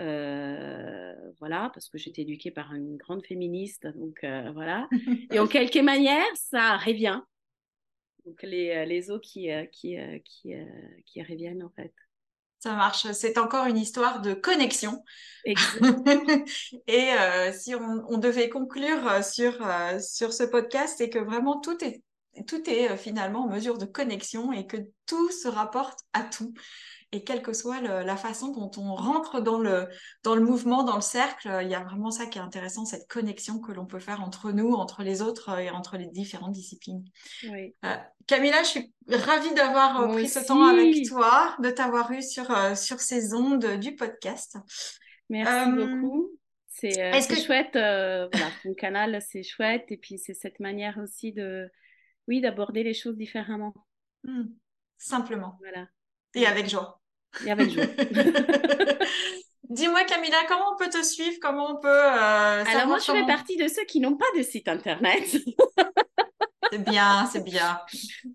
Euh, 0.00 1.12
voilà, 1.38 1.70
parce 1.74 1.88
que 1.88 1.98
j'étais 1.98 2.22
éduquée 2.22 2.50
par 2.50 2.72
une 2.72 2.96
grande 2.96 3.24
féministe, 3.24 3.86
donc 3.86 4.24
euh, 4.24 4.50
voilà. 4.52 4.88
Et 5.30 5.38
en 5.38 5.46
quelque 5.46 5.80
manière, 5.80 6.24
ça 6.34 6.78
revient 6.78 7.20
donc 8.26 8.42
les, 8.42 8.70
euh, 8.70 8.84
les 8.84 9.10
eaux 9.10 9.20
qui, 9.20 9.50
euh, 9.50 9.64
qui, 9.66 9.98
euh, 9.98 10.18
qui, 10.24 10.54
qui 11.06 11.22
reviennent 11.22 11.62
en 11.62 11.70
fait. 11.70 11.92
Ça 12.58 12.74
marche. 12.74 13.10
C'est 13.12 13.38
encore 13.38 13.66
une 13.66 13.78
histoire 13.78 14.20
de 14.20 14.34
connexion. 14.34 15.02
Et 16.86 17.08
si 17.54 17.74
on, 17.74 18.04
on, 18.06 18.18
devait 18.18 18.50
conclure 18.50 19.24
sur, 19.24 19.52
sur 19.98 20.34
ce 20.34 20.42
podcast, 20.42 20.96
c'est 20.98 21.08
que 21.08 21.18
vraiment 21.18 21.58
tout 21.58 21.82
est, 21.82 22.02
tout 22.46 22.68
est 22.68 22.98
finalement 22.98 23.44
en 23.44 23.48
mesure 23.48 23.78
de 23.78 23.86
connexion 23.86 24.52
et 24.52 24.66
que 24.66 24.76
tout 25.06 25.30
se 25.30 25.48
rapporte 25.48 26.00
à 26.12 26.22
tout 26.22 26.52
et 27.12 27.24
quelle 27.24 27.42
que 27.42 27.52
soit 27.52 27.80
la 27.80 28.16
façon 28.16 28.52
dont 28.52 28.70
on 28.76 28.94
rentre 28.94 29.40
dans 29.40 29.58
le, 29.58 29.88
dans 30.22 30.34
le 30.34 30.42
mouvement, 30.42 30.84
dans 30.84 30.94
le 30.94 31.00
cercle, 31.00 31.50
il 31.62 31.68
y 31.68 31.74
a 31.74 31.80
vraiment 31.80 32.10
ça 32.10 32.26
qui 32.26 32.38
est 32.38 32.42
intéressant, 32.42 32.84
cette 32.84 33.08
connexion 33.08 33.58
que 33.58 33.72
l'on 33.72 33.86
peut 33.86 33.98
faire 33.98 34.22
entre 34.22 34.52
nous, 34.52 34.72
entre 34.72 35.02
les 35.02 35.20
autres 35.20 35.58
et 35.58 35.70
entre 35.70 35.96
les 35.96 36.06
différentes 36.06 36.52
disciplines. 36.52 37.04
Oui. 37.50 37.74
Euh, 37.84 37.96
Camilla, 38.26 38.62
je 38.62 38.68
suis 38.68 38.94
ravie 39.08 39.52
d'avoir 39.54 40.02
euh, 40.02 40.12
pris 40.12 40.28
ce 40.28 40.46
temps 40.46 40.62
avec 40.64 41.08
toi, 41.08 41.56
de 41.60 41.70
t'avoir 41.70 42.12
eu 42.12 42.22
sur, 42.22 42.48
euh, 42.50 42.76
sur 42.76 43.00
ces 43.00 43.34
ondes 43.34 43.78
du 43.80 43.96
podcast. 43.96 44.56
Merci 45.28 45.70
beaucoup. 45.72 46.30
C'est 46.68 46.98
euh, 47.00 47.44
chouette, 47.44 47.76
euh, 47.76 48.28
voilà, 48.32 48.50
ton 48.62 48.74
canal, 48.74 49.20
c'est 49.20 49.42
chouette. 49.42 49.84
Et 49.88 49.96
puis, 49.96 50.18
c'est 50.18 50.34
cette 50.34 50.60
manière 50.60 50.98
aussi 50.98 51.32
de, 51.32 51.68
oui, 52.28 52.40
d'aborder 52.40 52.82
les 52.82 52.94
choses 52.94 53.16
différemment. 53.16 53.74
Hmm. 54.24 54.44
Simplement. 54.96 55.56
Voilà. 55.60 55.88
Et 56.34 56.46
avec 56.46 56.68
joie. 56.68 56.99
Et 57.46 57.50
avec 57.50 57.70
joie. 57.70 57.84
Dis-moi, 59.70 60.02
Camilla, 60.02 60.36
comment 60.48 60.72
on 60.72 60.76
peut 60.76 60.90
te 60.90 61.00
suivre? 61.04 61.36
Comment 61.40 61.70
on 61.70 61.80
peut. 61.80 61.88
Euh, 61.88 62.64
Alors, 62.64 62.88
moi, 62.88 62.98
je 62.98 63.12
fais 63.12 63.24
partie 63.24 63.56
de 63.56 63.68
ceux 63.68 63.84
qui 63.84 64.00
n'ont 64.00 64.16
pas 64.16 64.26
de 64.36 64.42
site 64.42 64.66
internet. 64.66 65.22
c'est 66.72 66.84
bien, 66.84 67.26
c'est 67.26 67.44
bien. 67.44 67.80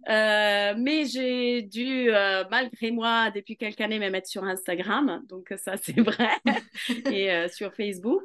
Euh, 0.07 0.75
mais 0.77 1.05
j'ai 1.05 1.63
dû, 1.63 2.13
euh, 2.13 2.43
malgré 2.51 2.91
moi, 2.91 3.31
depuis 3.31 3.57
quelques 3.57 3.81
années, 3.81 3.97
me 3.97 4.11
mettre 4.11 4.27
sur 4.27 4.43
Instagram. 4.43 5.23
Donc, 5.27 5.51
ça, 5.57 5.77
c'est 5.77 5.99
vrai. 5.99 6.29
et 7.11 7.47
sur 7.49 7.73
Facebook 7.73 8.23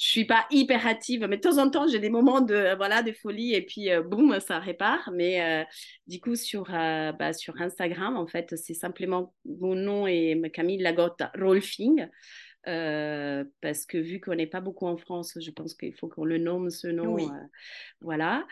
je 0.00 0.06
suis 0.06 0.24
pas 0.24 0.46
hyper 0.50 0.86
active, 0.86 1.26
mais 1.28 1.36
de 1.36 1.42
temps 1.42 1.58
en 1.58 1.68
temps, 1.68 1.86
j'ai 1.86 1.98
des 1.98 2.08
moments 2.08 2.40
de, 2.40 2.74
voilà, 2.76 3.02
de 3.02 3.12
folie 3.12 3.52
et 3.52 3.60
puis 3.60 3.90
euh, 3.90 4.02
boum, 4.02 4.40
ça 4.40 4.58
répare. 4.58 5.10
Mais 5.12 5.42
euh, 5.42 5.64
du 6.06 6.20
coup, 6.20 6.36
sur, 6.36 6.74
euh, 6.74 7.12
bah, 7.12 7.34
sur 7.34 7.60
Instagram, 7.60 8.16
en 8.16 8.26
fait, 8.26 8.56
c'est 8.56 8.72
simplement 8.72 9.34
mon 9.44 9.74
nom 9.74 10.06
et 10.06 10.40
Camille 10.54 10.78
Lagotte 10.78 11.20
Rolfing. 11.38 12.08
parce 12.64 13.84
que 13.84 13.98
vu 13.98 14.20
qu'on 14.20 14.36
n'est 14.36 14.46
pas 14.46 14.62
beaucoup 14.62 14.86
en 14.86 14.96
France, 14.96 15.36
je 15.38 15.50
pense 15.50 15.74
qu'il 15.74 15.92
faut 15.92 16.08
qu'on 16.08 16.24
le 16.24 16.38
nomme 16.38 16.70
ce 16.70 16.86
nom. 16.86 17.18
voilà. 18.00 18.46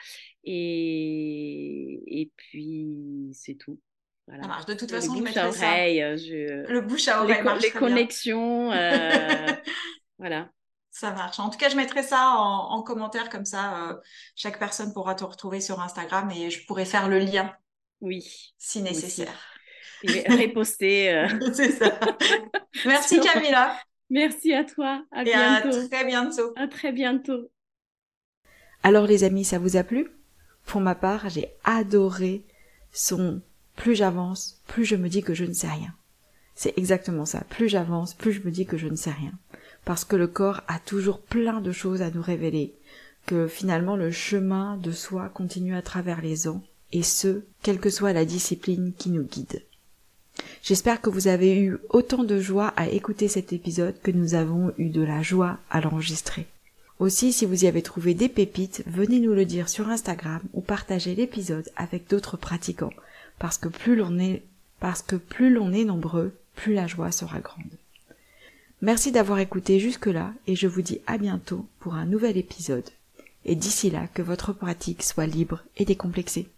Et, 0.44 2.02
et 2.20 2.30
puis, 2.36 3.30
c'est 3.32 3.54
tout. 3.54 3.80
Voilà. 4.26 4.42
Ça 4.42 4.48
marche. 4.48 4.66
De 4.66 4.74
toute 4.74 4.90
façon, 4.90 5.14
le 5.14 5.20
bouche 5.20 5.36
à 5.38 5.48
oreille, 5.48 6.18
je... 6.18 6.70
Le 6.70 6.80
bouche 6.82 7.08
à 7.08 7.22
oreille. 7.22 7.42
Les, 7.42 7.68
les 7.68 7.70
connexions. 7.70 8.68
voilà. 10.18 10.50
Ça 10.98 11.12
marche. 11.12 11.38
En 11.38 11.48
tout 11.48 11.58
cas, 11.58 11.68
je 11.68 11.76
mettrai 11.76 12.02
ça 12.02 12.34
en, 12.36 12.82
commentaire 12.82 13.28
comme 13.28 13.44
ça. 13.44 13.90
Euh, 13.90 13.94
chaque 14.34 14.58
personne 14.58 14.92
pourra 14.92 15.14
te 15.14 15.22
retrouver 15.22 15.60
sur 15.60 15.80
Instagram 15.80 16.28
et 16.32 16.50
je 16.50 16.66
pourrai 16.66 16.84
faire 16.84 17.08
le 17.08 17.20
lien. 17.20 17.54
Oui. 18.00 18.52
Si 18.58 18.82
nécessaire. 18.82 19.32
Et 20.02 20.24
reposter. 20.28 21.14
Euh. 21.14 21.28
C'est 21.52 21.70
ça. 21.70 22.00
Merci 22.84 23.20
Camilla. 23.20 23.78
Merci 24.10 24.52
à 24.52 24.64
toi. 24.64 25.04
À 25.12 25.22
et 25.22 25.26
bientôt. 25.26 25.68
À 25.68 25.86
très 25.86 26.04
bientôt. 26.04 26.52
À 26.56 26.66
très 26.66 26.90
bientôt. 26.90 27.48
Alors 28.82 29.06
les 29.06 29.22
amis, 29.22 29.44
ça 29.44 29.60
vous 29.60 29.76
a 29.76 29.84
plu? 29.84 30.10
Pour 30.66 30.80
ma 30.80 30.96
part, 30.96 31.28
j'ai 31.28 31.54
adoré 31.62 32.44
son 32.90 33.40
plus 33.76 33.94
j'avance, 33.94 34.64
plus 34.66 34.84
je 34.84 34.96
me 34.96 35.08
dis 35.08 35.22
que 35.22 35.34
je 35.34 35.44
ne 35.44 35.52
sais 35.52 35.68
rien. 35.68 35.94
C'est 36.56 36.76
exactement 36.76 37.24
ça. 37.24 37.44
Plus 37.50 37.68
j'avance, 37.68 38.14
plus 38.14 38.32
je 38.32 38.40
me 38.40 38.50
dis 38.50 38.66
que 38.66 38.76
je 38.76 38.88
ne 38.88 38.96
sais 38.96 39.12
rien 39.12 39.38
parce 39.88 40.04
que 40.04 40.16
le 40.16 40.26
corps 40.26 40.60
a 40.68 40.78
toujours 40.78 41.18
plein 41.18 41.62
de 41.62 41.72
choses 41.72 42.02
à 42.02 42.10
nous 42.10 42.20
révéler, 42.20 42.74
que 43.24 43.48
finalement 43.48 43.96
le 43.96 44.10
chemin 44.10 44.76
de 44.76 44.92
soi 44.92 45.30
continue 45.30 45.74
à 45.74 45.80
travers 45.80 46.20
les 46.20 46.46
ans, 46.46 46.62
et 46.92 47.02
ce, 47.02 47.40
quelle 47.62 47.80
que 47.80 47.88
soit 47.88 48.12
la 48.12 48.26
discipline 48.26 48.92
qui 48.98 49.08
nous 49.08 49.22
guide. 49.22 49.62
J'espère 50.62 51.00
que 51.00 51.08
vous 51.08 51.26
avez 51.26 51.58
eu 51.58 51.78
autant 51.88 52.22
de 52.22 52.38
joie 52.38 52.74
à 52.76 52.86
écouter 52.88 53.28
cet 53.28 53.54
épisode 53.54 53.98
que 54.02 54.10
nous 54.10 54.34
avons 54.34 54.74
eu 54.76 54.90
de 54.90 55.00
la 55.00 55.22
joie 55.22 55.56
à 55.70 55.80
l'enregistrer. 55.80 56.46
Aussi, 56.98 57.32
si 57.32 57.46
vous 57.46 57.64
y 57.64 57.66
avez 57.66 57.80
trouvé 57.80 58.12
des 58.12 58.28
pépites, 58.28 58.84
venez 58.86 59.20
nous 59.20 59.32
le 59.32 59.46
dire 59.46 59.70
sur 59.70 59.88
Instagram 59.88 60.42
ou 60.52 60.60
partagez 60.60 61.14
l'épisode 61.14 61.70
avec 61.76 62.10
d'autres 62.10 62.36
pratiquants, 62.36 62.92
parce 63.38 63.56
que 63.56 63.68
plus 63.68 63.96
l'on 63.96 64.18
est, 64.18 64.42
parce 64.80 65.00
que 65.00 65.16
plus 65.16 65.50
l'on 65.50 65.72
est 65.72 65.86
nombreux, 65.86 66.34
plus 66.56 66.74
la 66.74 66.86
joie 66.86 67.10
sera 67.10 67.40
grande. 67.40 67.78
Merci 68.80 69.10
d'avoir 69.10 69.40
écouté 69.40 69.80
jusque-là 69.80 70.32
et 70.46 70.54
je 70.54 70.68
vous 70.68 70.82
dis 70.82 71.00
à 71.08 71.18
bientôt 71.18 71.66
pour 71.80 71.94
un 71.94 72.06
nouvel 72.06 72.36
épisode. 72.36 72.88
Et 73.44 73.56
d'ici 73.56 73.90
là, 73.90 74.06
que 74.06 74.22
votre 74.22 74.52
pratique 74.52 75.02
soit 75.02 75.26
libre 75.26 75.64
et 75.76 75.84
décomplexée. 75.84 76.48